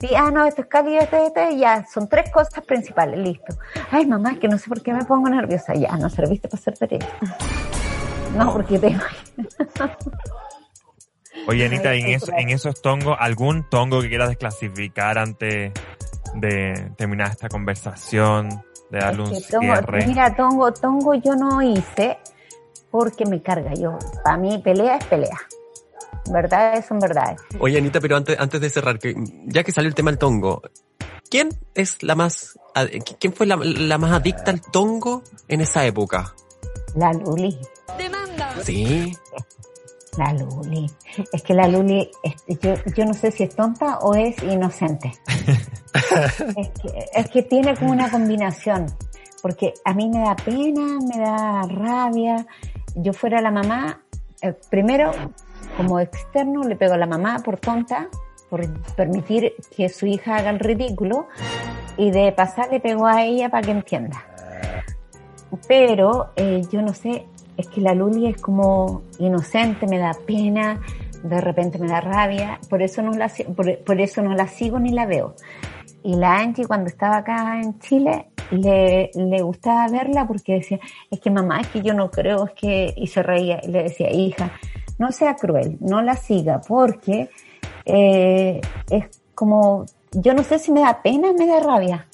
[0.00, 1.18] Y, ah, no, esto es cálido, esto,
[1.50, 3.54] y ya, son tres cosas principales, listo.
[3.90, 5.74] Ay, mamá, es que no sé por qué me pongo nerviosa.
[5.74, 7.14] Ya, no serviste para ser periodista.
[8.36, 8.96] No, porque te
[11.46, 15.72] Oye, Anita, en, eso, en esos tongos, ¿algún tongo que quieras desclasificar antes
[16.34, 18.48] de terminar esta conversación?
[18.90, 20.06] De darle Es que Tongo- cierre.
[20.06, 22.18] mira, Tongo, Tongo yo no hice
[22.90, 23.98] porque me carga yo.
[24.22, 25.38] Para mí pelea es pelea.
[26.30, 27.40] Verdades son verdades.
[27.58, 29.14] Oye, Anita, pero antes, antes de cerrar, que
[29.46, 30.62] ya que salió el tema del tongo,
[31.28, 32.58] ¿quién es la más,
[33.18, 36.34] quién fue la, la más adicta al tongo en esa época?
[36.94, 37.58] La Luli,
[37.98, 38.54] Demanda.
[38.62, 39.12] Sí.
[40.18, 40.90] La Luli.
[41.32, 45.12] Es que la Luli, es- yo, yo no sé si es tonta o es inocente.
[46.56, 48.86] es, que, es que tiene como una combinación.
[49.42, 52.46] Porque a mí me da pena, me da rabia.
[52.94, 54.00] Yo fuera la mamá,
[54.40, 55.10] eh, primero,
[55.76, 58.08] como externo le pego a la mamá por tonta,
[58.48, 61.28] por permitir que su hija haga el ridículo,
[61.96, 64.24] y de pasar le pego a ella para que entienda.
[65.68, 67.26] Pero eh, yo no sé,
[67.56, 70.80] es que la Luli es como inocente, me da pena,
[71.22, 74.78] de repente me da rabia, por eso no la, por, por eso no la sigo
[74.78, 75.34] ni la veo.
[76.02, 80.78] Y la Angie cuando estaba acá en Chile le, le gustaba verla porque decía,
[81.10, 83.84] es que mamá, es que yo no creo, es que, y se reía y le
[83.84, 84.52] decía, hija,
[84.98, 87.30] no sea cruel, no la siga porque
[87.86, 88.60] eh,
[88.90, 92.06] es como, yo no sé si me da pena me da rabia.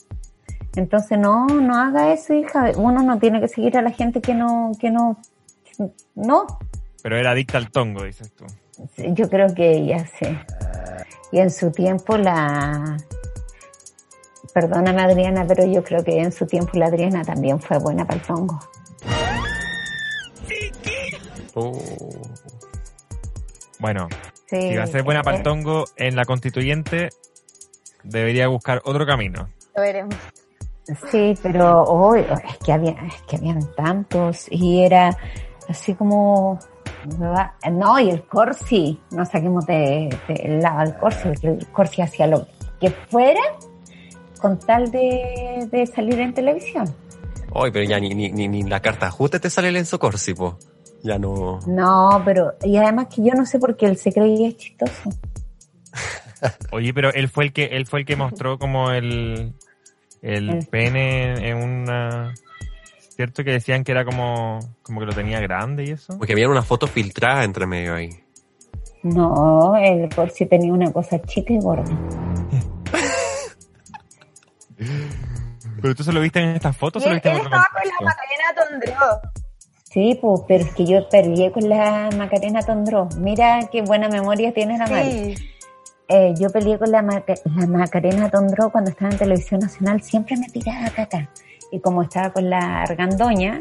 [0.76, 2.70] Entonces no, no haga eso, hija.
[2.76, 5.18] Uno no tiene que seguir a la gente que no, que no,
[6.14, 6.46] no.
[7.02, 8.44] Pero era adicta al tongo, dices tú.
[9.14, 10.26] Yo creo que ella sí.
[11.32, 12.96] Y en su tiempo la,
[14.52, 18.20] perdóname Adriana, pero yo creo que en su tiempo la Adriana también fue buena para
[18.20, 18.60] el tongo.
[21.54, 21.78] Oh.
[23.78, 24.08] Bueno,
[24.50, 27.10] Sí, si va a ser buena para el tongo en la constituyente,
[28.02, 29.48] debería buscar otro camino.
[29.76, 30.16] Lo veremos.
[31.08, 35.16] Sí, pero hoy es que había, es que habían tantos y era
[35.70, 36.58] así como
[37.70, 42.26] no y el Corsi, no saquemos de, del lado al Corsi, porque el Corsi hacía
[42.26, 42.46] lo
[42.78, 43.40] que fuera
[44.40, 46.84] con tal de, de salir en televisión.
[47.54, 50.34] Ay, pero ya ni, ni, ni, ni la carta ajuste te sale el Enzo Corsi,
[50.34, 50.58] po.
[51.02, 51.60] Ya no.
[51.66, 55.10] No, pero y además que yo no sé por qué él se creía chistoso.
[56.72, 59.54] Oye, pero él fue el que él fue el que mostró como el
[60.22, 62.34] el El- pene en una
[63.20, 66.16] cierto que decían que era como como que lo tenía grande y eso.
[66.16, 68.08] Porque había una foto filtrada entre medio ahí.
[69.02, 71.84] No, el Corsi tenía una cosa chica y gorda.
[75.82, 77.58] Pero tú se lo viste en estas fotos, él, estaba con la?
[78.00, 79.20] Macarena Tondró.
[79.84, 83.08] Sí, pues, pero es que yo peleé con la Macarena Tondró.
[83.18, 85.34] Mira qué buena memoria tiene la Mari.
[85.36, 85.48] Sí.
[86.08, 90.36] Eh, yo peleé con la, Maca- la Macarena Tondró cuando estaba en Televisión Nacional, siempre
[90.36, 91.28] me tiraba caca.
[91.70, 93.58] Y como estaba con la Argandoña,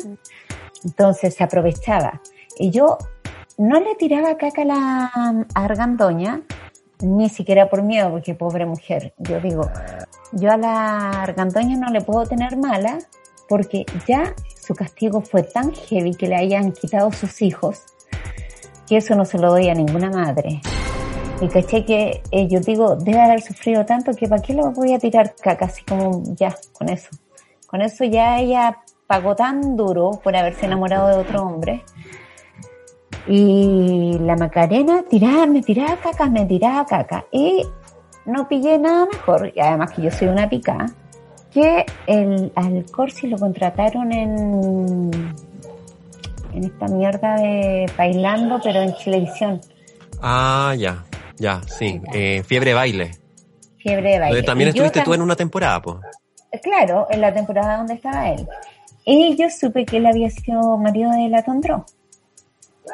[0.84, 2.22] entonces se aprovechaba.
[2.58, 2.98] Y yo
[3.58, 6.42] no le tiraba caca a la Argandoña,
[7.02, 9.14] ni siquiera por miedo, porque pobre mujer.
[9.18, 9.70] Yo digo,
[10.32, 13.00] yo a la Argandoña no le puedo tener mala,
[13.48, 17.84] porque ya su castigo fue tan heavy que le hayan quitado sus hijos,
[18.88, 20.62] que eso no se lo doy a ninguna madre.
[21.42, 24.94] Y caché que eh, yo digo, debe haber sufrido tanto que para qué lo voy
[24.94, 27.10] a tirar caca, así como ya, con eso.
[27.70, 31.84] Con eso ya ella pagó tan duro por haberse enamorado de otro hombre.
[33.28, 37.26] Y la Macarena tiraba, me tiraba caca, me tiraba caca.
[37.32, 37.64] Y
[38.26, 40.88] no pillé nada mejor, y además que yo soy una pica,
[41.52, 45.12] que el, al Corsi lo contrataron en,
[46.54, 49.62] en esta mierda de bailando, pero en televisión.
[50.22, 51.04] Ah, ya.
[51.38, 52.02] Ya, sí.
[52.14, 53.12] Eh, fiebre baile.
[53.78, 54.36] Fiebre de baile.
[54.36, 56.02] Donde también Y estuviste tú en una temporada, po.
[56.64, 58.48] Claro, en la temporada donde estaba él.
[59.06, 61.86] Y yo supe que él había sido marido de la Tondró.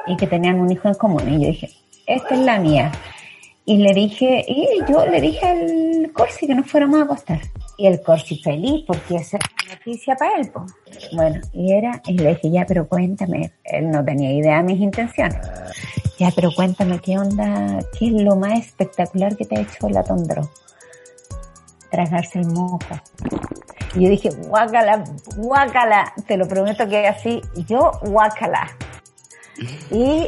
[0.08, 1.28] Y que tenían un hijo en común.
[1.28, 1.70] Y yo dije,
[2.06, 2.92] esta es la mía.
[3.66, 7.40] Y le dije, y yo le dije al Corsi que nos fuéramos a acostar.
[7.78, 10.52] Y el Corsi feliz porque esa la noticia para él.
[10.52, 10.66] po.
[11.14, 13.52] Bueno, y era, y le dije, ya, pero cuéntame.
[13.64, 15.38] Él no tenía idea de mis intenciones.
[16.20, 17.80] Ya, pero cuéntame, ¿qué onda?
[17.98, 20.50] ¿Qué es lo más espectacular que te ha hecho la Tondró?
[21.96, 23.00] Tragarse el moco.
[23.96, 25.06] Y yo dije, guácala,
[25.38, 26.14] guácala.
[26.28, 28.68] Te lo prometo que así, yo guácala.
[29.90, 30.28] Y,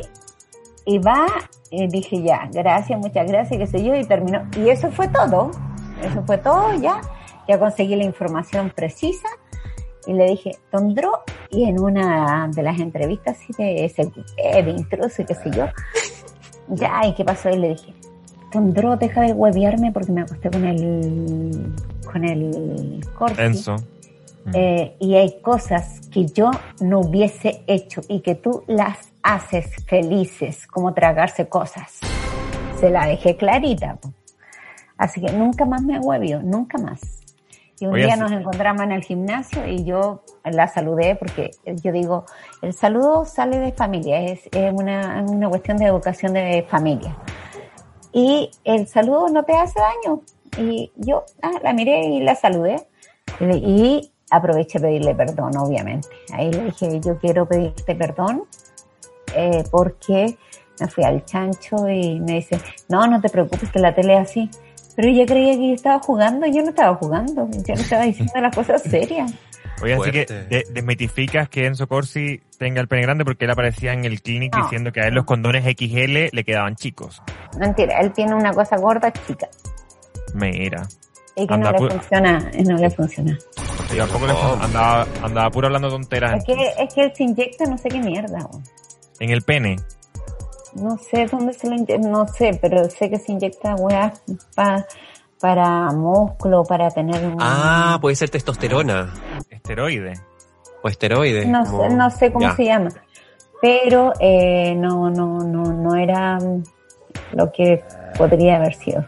[0.85, 1.27] y va,
[1.69, 4.48] y dije ya, gracias, muchas gracias, qué sé yo, y terminó.
[4.56, 5.52] Y eso fue todo.
[6.02, 7.02] Eso fue todo ya.
[7.49, 9.27] Ya conseguí la información precisa.
[10.06, 15.22] Y le dije, Tondró, y en una de las entrevistas así de ese de intruso
[15.22, 15.65] y qué sé yo,
[16.69, 17.49] ya, ¿y qué pasó?
[17.49, 17.94] Y le dije,
[18.52, 21.74] Tondró, deja de huevearme porque me acosté con el,
[22.11, 23.41] con el Corsi.
[23.41, 23.76] Enzo.
[24.53, 30.65] Eh, y hay cosas que yo no hubiese hecho y que tú las haces felices,
[30.68, 31.99] como tragarse cosas.
[32.80, 33.98] Se la dejé clarita.
[34.98, 37.02] Así que nunca más me huevio, nunca más.
[37.80, 41.52] Y un Oye, día nos encontramos en el gimnasio y yo la saludé porque
[41.84, 42.26] yo digo,
[42.64, 47.15] el saludo sale de familia, es, es una, una cuestión de educación de familia.
[48.12, 50.22] Y el saludo no te hace daño.
[50.58, 52.88] Y yo ah, la miré y la saludé.
[53.40, 56.08] Y, aproveché a pedirle perdón, obviamente.
[56.34, 58.44] Ahí le dije, yo quiero pedirte perdón
[59.36, 60.38] eh, porque
[60.80, 62.60] me fui al chancho y me dice,
[62.90, 64.50] no, no te preocupes que la tele es así.
[64.96, 68.34] Pero ella creía que yo estaba jugando, yo no estaba jugando, yo no estaba diciendo
[68.42, 69.32] las cosas serias.
[69.82, 73.94] Oye, así que de- desmitificas que Enzo Corsi tenga el pene grande porque él aparecía
[73.94, 74.64] en el clinic No.
[74.64, 77.22] diciendo que a él los condones XL le quedaban chicos.
[77.60, 79.48] Mentira, él tiene una cosa gorda chica
[80.34, 80.88] Mira.
[81.36, 83.38] y que Anda, no le funciona, no le funciona.
[83.94, 84.34] Y tampoco le
[84.64, 87.99] andaba, andaba puro hablando tonteras Es que, es que él se inyecta no sé qué
[87.99, 88.40] mierda.
[88.52, 88.64] weón.
[89.20, 89.76] en el pene.
[90.76, 94.22] No sé dónde se lo inyecta, no sé, pero sé que se inyecta weas
[94.56, 94.86] pa-
[95.39, 97.38] para músculo, para tener un...
[97.39, 99.14] Ah, puede ser testosterona
[99.49, 100.14] Esteroide.
[100.84, 101.47] o esteroides.
[101.47, 102.55] no, como- sé, no sé cómo Ya.
[102.55, 102.89] se llama.
[103.61, 106.38] Pero eh, no, no, no, no era
[107.34, 107.84] lo que
[108.18, 109.03] podría haber sido.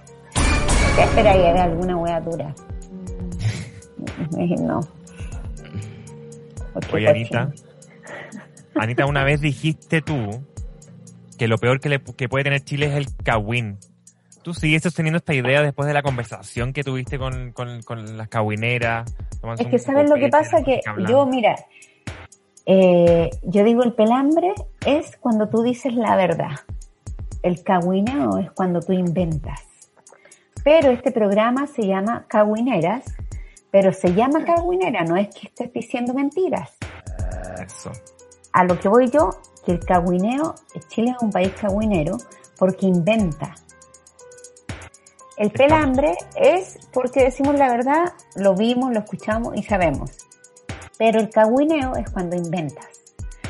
[0.97, 2.53] Ya espera, y era alguna wea dura.
[4.59, 4.81] No.
[6.93, 7.51] Oye, Anita.
[8.75, 10.43] Anita, una vez dijiste tú
[11.37, 13.77] que lo peor que, le, que puede tener Chile es el kawin.
[14.41, 18.29] ¿Tú sigues sosteniendo esta idea después de la conversación que tuviste con, con, con las
[18.29, 21.11] tomándose Es que sabes lo que pasa que hablando?
[21.11, 21.55] yo, mira,
[22.65, 24.53] eh, yo digo el pelambre
[24.85, 26.51] es cuando tú dices la verdad.
[27.41, 29.61] El cagüineo es cuando tú inventas.
[30.63, 33.05] Pero este programa se llama Cagüineras,
[33.71, 36.77] pero se llama Cagüinera, no es que estés diciendo mentiras.
[37.65, 37.91] Eso.
[38.51, 39.31] A lo que voy yo,
[39.65, 40.55] que el cagüineo,
[40.89, 42.17] Chile es un país cagüinero
[42.57, 43.55] porque inventa.
[45.39, 50.11] El pelambre es porque decimos la verdad, lo vimos, lo escuchamos y sabemos.
[50.97, 52.85] Pero el cagüineo es cuando inventas.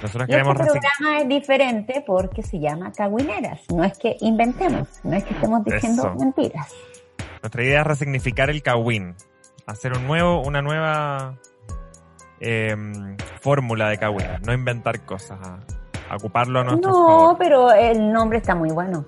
[0.01, 3.61] Nosotros Y este queremos resign- programa es diferente porque se llama cagüineras.
[3.73, 6.15] No es que inventemos, no es que estemos diciendo Eso.
[6.15, 6.71] mentiras.
[7.41, 9.15] Nuestra idea es resignificar el kawin.
[9.65, 11.35] Hacer un nuevo, una nueva
[12.39, 14.27] em, fórmula de kawin.
[14.45, 15.39] No inventar cosas.
[15.41, 15.59] A,
[16.09, 17.37] a ocuparlo a nuestro No, favor.
[17.37, 19.05] pero el nombre está muy bueno.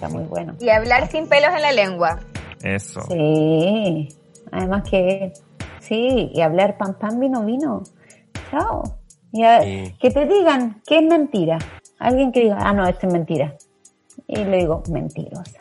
[0.00, 0.54] Está muy bueno.
[0.58, 2.18] Y hablar sin pelos en la lengua.
[2.62, 3.02] Eso.
[3.10, 4.08] Sí,
[4.50, 5.34] además que
[5.80, 7.82] sí, y hablar pan pan vino vino.
[8.50, 8.82] Chao.
[9.30, 9.94] Y a- Sí.
[10.00, 11.58] que te digan que es mentira.
[11.98, 13.54] Alguien que diga, ah, no, esto es mentira.
[14.26, 15.58] Y le digo, mentirosa.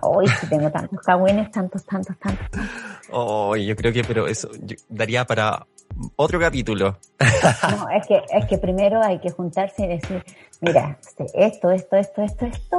[0.00, 2.46] Hoy sí tengo tantos cagüines, tantos, tantos, tantos.
[3.10, 5.66] Oh, yo creo que, pero eso yo- daría para
[6.16, 6.98] otro capítulo.
[7.70, 10.24] No, es que, es que primero hay que juntarse y decir,
[10.60, 12.76] mira, este, esto, esto, esto, esto, esto,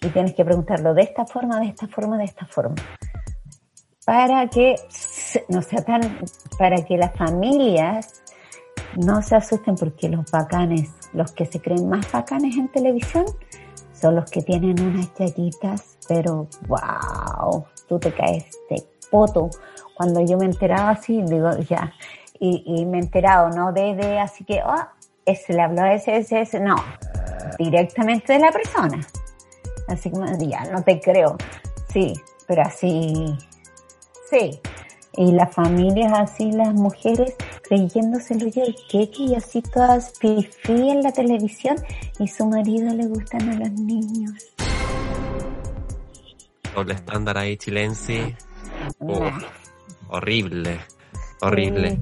[0.00, 2.76] y tienes que preguntarlo de esta forma, de esta forma, de esta forma.
[4.04, 4.76] Para que
[5.48, 6.20] no sea tan,
[6.58, 8.22] para que las familias
[8.96, 13.24] no se asusten porque los bacanes, los que se creen más bacanes en televisión,
[13.92, 19.50] son los que tienen unas yayitas, pero wow, tú te caes de poto.
[19.94, 21.92] Cuando yo me enteraba así, digo, ya,
[22.44, 24.84] y, y me he enterado, no de, de así que, oh,
[25.24, 26.74] ese le habló a ese, ese, ese, no,
[27.56, 29.06] directamente de la persona.
[29.86, 31.36] Así que ya, no te creo.
[31.92, 32.12] Sí,
[32.48, 33.38] pero así,
[34.28, 34.60] sí.
[35.16, 40.90] Y las familias así, las mujeres creyéndose el rollo del queque y así todas fifí
[40.90, 41.76] en la televisión
[42.18, 44.32] y su marido le gustan a los niños.
[46.74, 48.34] Doble estándar ahí, chilense.
[48.98, 49.38] Nah.
[50.08, 50.80] horrible.
[51.40, 51.90] Horrible.
[51.90, 52.00] Sí.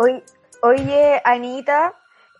[0.00, 0.22] Oy-
[0.62, 1.92] Oye, Anita,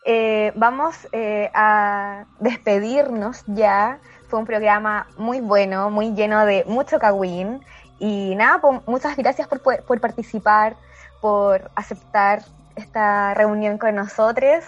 [0.07, 3.99] eh, vamos eh, a despedirnos ya.
[4.29, 7.61] Fue un programa muy bueno, muy lleno de mucho cagüín.
[7.99, 10.77] Y nada, pues, muchas gracias por, por- participar,
[11.21, 12.41] por aceptar
[12.77, 14.65] esta reunión con nosotros.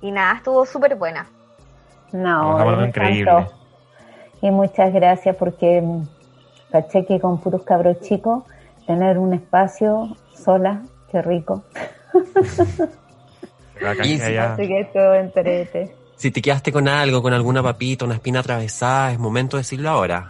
[0.00, 1.26] Y nada, estuvo súper buena.
[2.12, 3.30] No, me increíble.
[3.32, 3.52] encantó.
[4.42, 6.02] Y muchas gracias porque mm,
[6.70, 8.44] caché que con puros cabros chicos,
[8.86, 11.62] tener un espacio sola, qué rico.
[13.80, 15.94] La Y cancha si- ya- Así que esto entrete.
[16.16, 19.90] Si te quedaste con algo, con alguna papita, una espina atravesada, es momento de decirlo
[19.90, 20.28] ahora.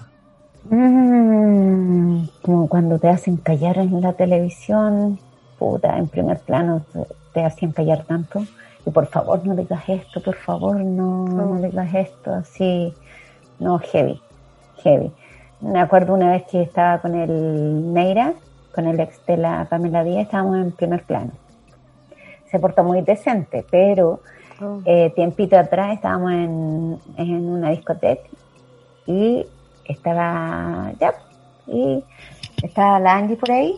[0.70, 5.18] Mm, como cuando te hacen callar en la televisión,
[5.58, 7.00] puta, en primer plano te,
[7.34, 8.44] te hacían callar tanto.
[8.86, 12.92] Y por favor no digas esto, por favor no, no digas esto, así.
[13.60, 14.20] No, heavy,
[14.82, 15.12] heavy.
[15.60, 18.32] Me acuerdo una vez que estaba con el Neira,
[18.74, 21.30] con el ex de la Pamela Díaz, estábamos en primer plano.
[22.52, 24.20] Se portó muy decente, pero
[24.84, 28.28] eh, tiempito atrás estábamos en, en una discoteca
[29.06, 29.44] y
[29.84, 31.14] estaba ya
[31.66, 32.04] y
[32.62, 33.74] estaba la Angie por ahí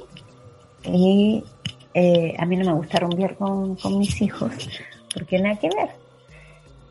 [0.82, 1.42] y
[1.94, 4.52] eh, a mí no me gusta rumbear con, con mis hijos
[5.14, 5.90] porque nada que ver.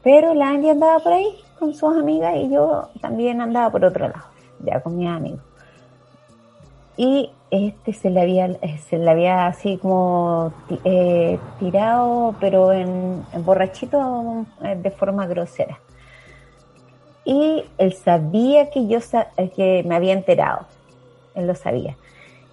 [0.02, 1.28] Pero la Angie andaba por ahí
[1.60, 4.26] con sus amigas y yo también andaba por otro lado
[4.60, 5.42] ya con mis amigos
[6.98, 8.50] y este se le había
[8.90, 10.54] se le había así como
[10.84, 15.80] eh, tirado pero en, en borrachito eh, de forma grosera
[17.26, 19.00] y él sabía que yo
[19.38, 20.66] eh, que me había enterado
[21.36, 21.96] él lo sabía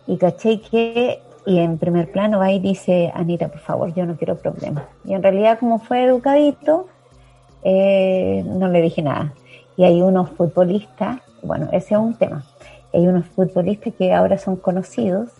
[0.06, 4.16] y caché que y en primer plano va y dice, Anita, por favor, yo no
[4.16, 4.84] quiero problemas.
[5.04, 6.86] Y en realidad, como fue educadito,
[7.62, 9.32] eh, no le dije nada.
[9.76, 12.44] Y hay unos futbolistas, bueno, ese es un tema.
[12.92, 15.30] Hay unos futbolistas que ahora son conocidos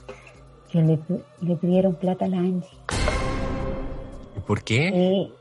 [0.71, 0.99] que le,
[1.41, 2.69] le pidieron plata a la Angie.
[4.47, 4.89] ¿Por qué?
[4.89, 5.33] Y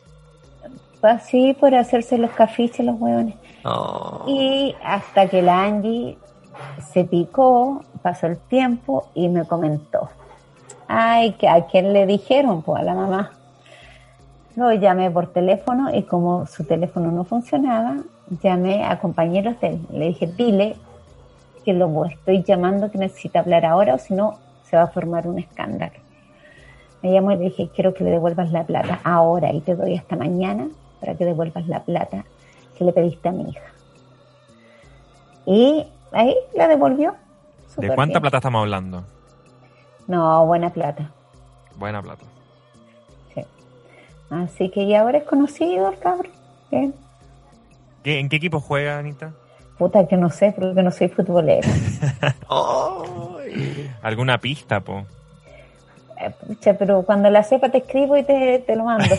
[1.00, 3.36] fue así por hacerse los cafiches los huevones.
[3.64, 4.26] Oh.
[4.28, 6.18] Y hasta que la Angie
[6.92, 10.10] se picó, pasó el tiempo y me comentó.
[10.88, 13.32] Ay, que a quién le dijeron, pues a la mamá.
[14.56, 17.98] Lo llamé por teléfono y como su teléfono no funcionaba,
[18.42, 19.82] llamé a compañeros de él.
[19.92, 20.76] Le dije, dile
[21.64, 25.28] que lo estoy llamando, que necesita hablar ahora o si no, se va a formar
[25.28, 25.94] un escándalo.
[27.02, 29.96] Me llamó y le dije, quiero que le devuelvas la plata ahora y te doy
[29.96, 30.68] hasta mañana
[31.00, 32.26] para que devuelvas la plata
[32.78, 33.64] que le pediste a mi hija.
[35.46, 37.16] Y ahí la devolvió.
[37.78, 38.22] ¿De cuánta bien.
[38.22, 39.04] plata estamos hablando?
[40.08, 41.10] No, buena plata.
[41.78, 42.26] Buena plata.
[43.34, 43.42] Sí.
[44.30, 46.32] Así que ya ahora es conocido el cabrón.
[46.72, 46.94] Bien.
[48.04, 49.32] ¿Qué- ¿En qué equipo juega, Anita?
[49.80, 51.68] Puta que no sé, porque no soy futbolero.
[52.50, 53.90] Ay.
[54.04, 55.06] ¿Alguna pista, po?
[56.22, 59.06] Eh, Pucha, pero cuando la sepa te escribo y te, te lo mando.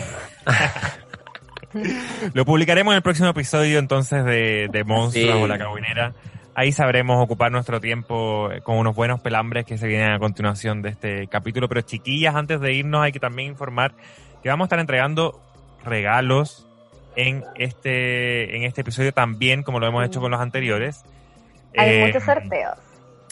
[2.33, 5.41] Lo publicaremos en el próximo episodio entonces de, de Monstruos Sí.
[5.41, 6.13] o la Cabinera.
[6.53, 10.81] Ahí sabremos ocupar nuestro tiempo eh, con unos buenos pelambres que se vienen a continuación
[10.81, 11.69] de este capítulo.
[11.69, 13.93] Pero chiquillas, antes de irnos hay que también informar
[14.43, 15.39] que vamos a estar entregando
[15.85, 16.67] regalos
[17.15, 21.03] en este, en este episodio también, como lo hemos hecho con los anteriores.
[21.77, 22.77] Hay Eh, muchos sorteos.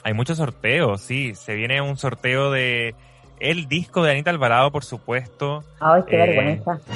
[0.04, 1.36] Hay muchos sorteos, sí.
[1.36, 2.96] Se viene un sorteo de
[3.40, 5.64] el disco de Anita Alvarado, por supuesto.
[5.80, 6.20] Ay, qué Eh.
[6.28, 6.80] vergüenza.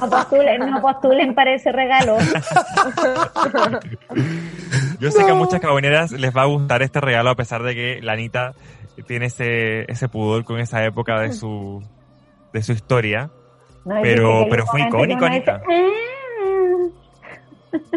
[0.00, 2.18] No postulen, no postulen para ese regalo.
[5.00, 7.74] Yo sé que a muchas cabineras les va a gustar este regalo a pesar de
[7.74, 8.52] que la Anita
[9.06, 11.82] tiene ese, ese pudor con esa época de su,
[12.52, 13.30] de su historia.
[13.86, 15.62] No, Pero- pero fue icónico, Anita.
[15.66, 15.72] "Ah".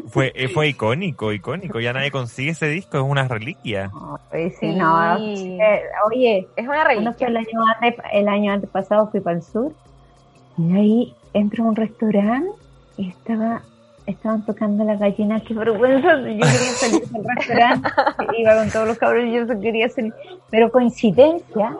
[0.09, 1.79] Fue, eh, fue icónico, icónico.
[1.79, 3.91] Ya nadie consigue ese disco, es una reliquia.
[4.31, 4.67] Sí, Sí.
[4.69, 7.27] Eh, oye, Es una fue reliquia.
[7.27, 9.73] el año antes, el año antes pasado fui para el sur
[10.57, 12.49] y ahí entro a un restaurante
[12.97, 13.61] y estaba
[14.05, 17.89] estaban tocando las gallinas, qué vergüenza, yo quería salir del restaurante,
[18.39, 20.11] iba con todos los cabros y yo quería salir,
[20.49, 21.77] pero coincidencia,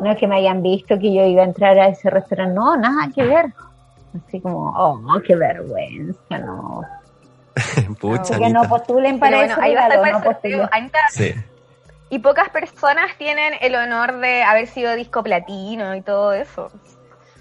[0.00, 2.76] no es que me hayan visto que yo iba a entrar a ese restaurante, no,
[2.76, 3.46] nada que ver,
[4.26, 6.82] así como, oh, qué vergüenza, no,
[8.00, 10.68] Pucha, que no postulen para bueno, ese ahí va a estar no.
[10.72, 11.34] Anita, Sí.
[12.10, 16.70] y pocas personas tienen el honor de haber sido disco platino y todo eso.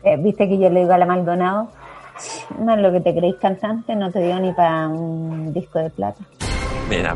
[0.03, 1.69] Eh, Viste que yo le digo a la Maldonado,
[2.59, 5.89] no es lo que te creéis cantante, no te dio ni para un disco de
[5.89, 6.21] plata.
[6.89, 7.15] Mira,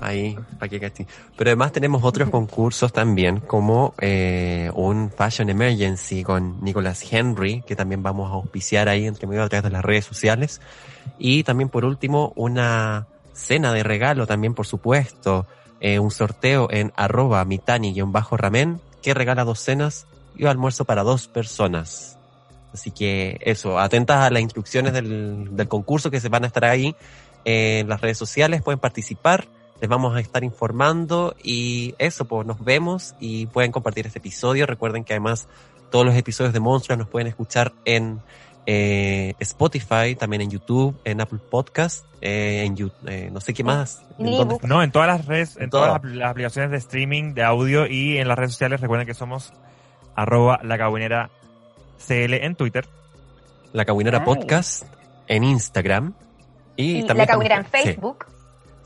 [0.00, 1.06] ahí, para que.
[1.36, 7.76] Pero además tenemos otros concursos también, como eh, un Fashion Emergency con Nicholas Henry, que
[7.76, 10.60] también vamos a auspiciar ahí entre medio a través de las redes sociales.
[11.18, 15.46] Y también por último, una cena de regalo también, por supuesto.
[15.80, 21.28] eh, un sorteo en arroba mitani-ramen, que regala dos cenas y un almuerzo para dos
[21.28, 22.16] personas.
[22.72, 26.64] Así que eso, atentas a las instrucciones del, del concurso que se van a estar
[26.64, 26.94] ahí
[27.44, 29.46] en las redes sociales, pueden participar,
[29.80, 34.66] les vamos a estar informando y eso, pues nos vemos y pueden compartir este episodio.
[34.66, 35.48] Recuerden que además
[35.90, 38.20] todos los episodios de Monstruos nos pueden escuchar en
[38.66, 44.02] eh, Spotify, también en YouTube, en Apple Podcast, eh, en eh, no sé qué más.
[44.18, 45.94] No, en todas las redes, en En todas todo.
[45.94, 49.14] las, apl- las aplicaciones de streaming, de audio y en las redes sociales, recuerden que
[49.14, 49.52] somos
[50.14, 51.30] arroba la cabinera
[52.06, 52.86] CL en Twitter.
[53.72, 54.24] La Caguinera Ay.
[54.24, 54.84] Podcast
[55.28, 56.14] en Instagram.
[56.76, 57.96] Y, Y, también la cabinera en sí.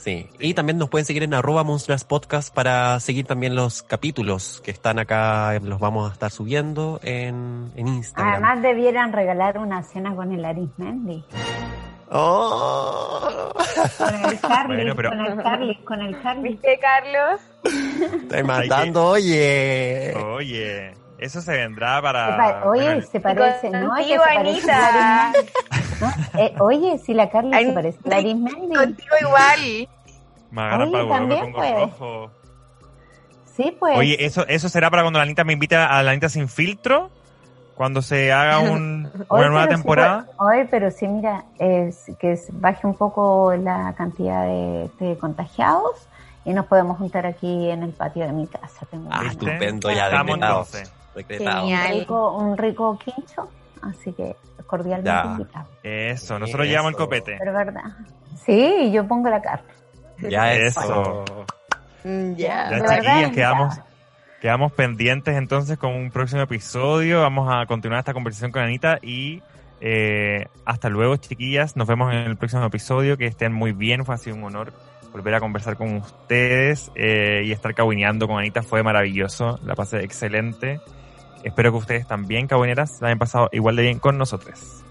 [0.03, 4.61] Sí, y también nos pueden seguir en arroba Monstruos Podcast para seguir también los capítulos
[4.65, 8.33] que están acá, los vamos a estar subiendo en, en Instagram.
[8.33, 11.25] Además debieran regalar una cena con el Arismendi.
[12.11, 13.53] ¡Oh!
[13.97, 16.43] Con el Carly, Bueno, pero- con el Carly, con el Carly.
[16.49, 17.41] ¿Viste, Carlos?
[18.23, 20.15] Estoy matando, oye.
[20.17, 20.95] Oye,
[21.25, 22.37] eso se vendrá Se para...
[22.37, 23.89] pa- oye, se parece, ¿no?
[23.91, 24.23] Contigo,
[24.61, 24.73] se.
[26.39, 28.75] Eh, oye, si la Carly Ay, se parece a Arismendi.
[28.75, 29.89] Contigo igual.
[30.51, 31.75] me agarran Oye, para el huevo, me también pongo puede.
[31.75, 32.31] rojo.
[33.57, 33.99] Sí, pues.
[33.99, 37.11] Oye, eso, eso será para cuando la Anita me invite a la Anita sin filtro,
[37.75, 40.25] cuando se haga un, una nueva pero sí, temporada.
[40.27, 46.09] pues, oye, pero sí, mira, es que baje un poco la cantidad de, de contagiados
[46.45, 48.87] y nos podemos juntar aquí en el patio de mi casa.
[48.91, 50.59] Tengo Ah, estupendo, ya Estamos decretado.
[50.61, 50.93] entonces.
[51.15, 51.61] Decretado.
[51.63, 51.93] Genial.
[51.93, 53.49] un rico, un rico quincho,
[53.83, 55.25] así que cordialmente Ya.
[55.33, 55.69] invitado.
[55.83, 57.05] Eso, nosotros llevamos el Eso.
[57.05, 57.37] copete.
[57.39, 57.83] Pero verdad.
[58.45, 59.69] Sí, yo pongo la carne.
[60.29, 60.81] Ya Eso.
[60.81, 61.25] eso.
[62.05, 62.71] Mm, Ya.
[62.71, 63.31] Ya, chiquillas, ya.
[63.33, 63.81] quedamos,
[64.41, 67.21] Quedamos pendientes entonces con un próximo episodio.
[67.21, 69.41] Vamos a continuar esta conversación con Anita y
[69.81, 71.77] eh, hasta luego, chiquillas.
[71.77, 73.17] Nos vemos en el próximo episodio.
[73.17, 74.05] Que estén muy bien.
[74.05, 74.73] Fue así un honor
[75.13, 78.65] volver a conversar con ustedes eh, y estar cabineando con Anita.
[78.65, 79.61] Fue maravilloso.
[79.65, 80.81] La pasé excelente.
[81.43, 84.83] Espero que ustedes también, cabineras, la hayan pasado igual de bien con nosotros.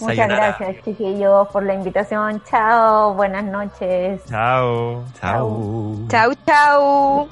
[0.00, 0.56] Muchas Sayonara.
[0.58, 2.42] gracias, chiquillos, por la invitación.
[2.44, 4.20] Chao, buenas noches.
[4.28, 5.04] Chao.
[5.20, 5.98] Chao.
[6.08, 7.28] Chau, chau.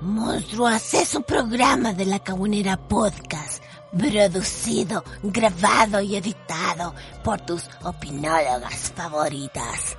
[0.00, 8.92] Monstruos es un programa de la Cagunera Podcast, producido, grabado y editado por tus opinólogas
[8.94, 9.96] favoritas.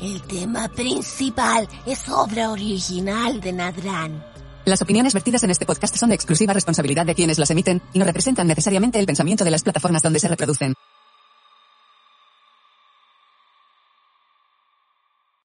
[0.00, 4.24] El tema principal es obra original de Nadran.
[4.68, 7.98] Las opiniones vertidas en este podcast son de exclusiva responsabilidad de quienes las emiten y
[7.98, 10.74] no representan necesariamente el pensamiento de las plataformas donde se reproducen.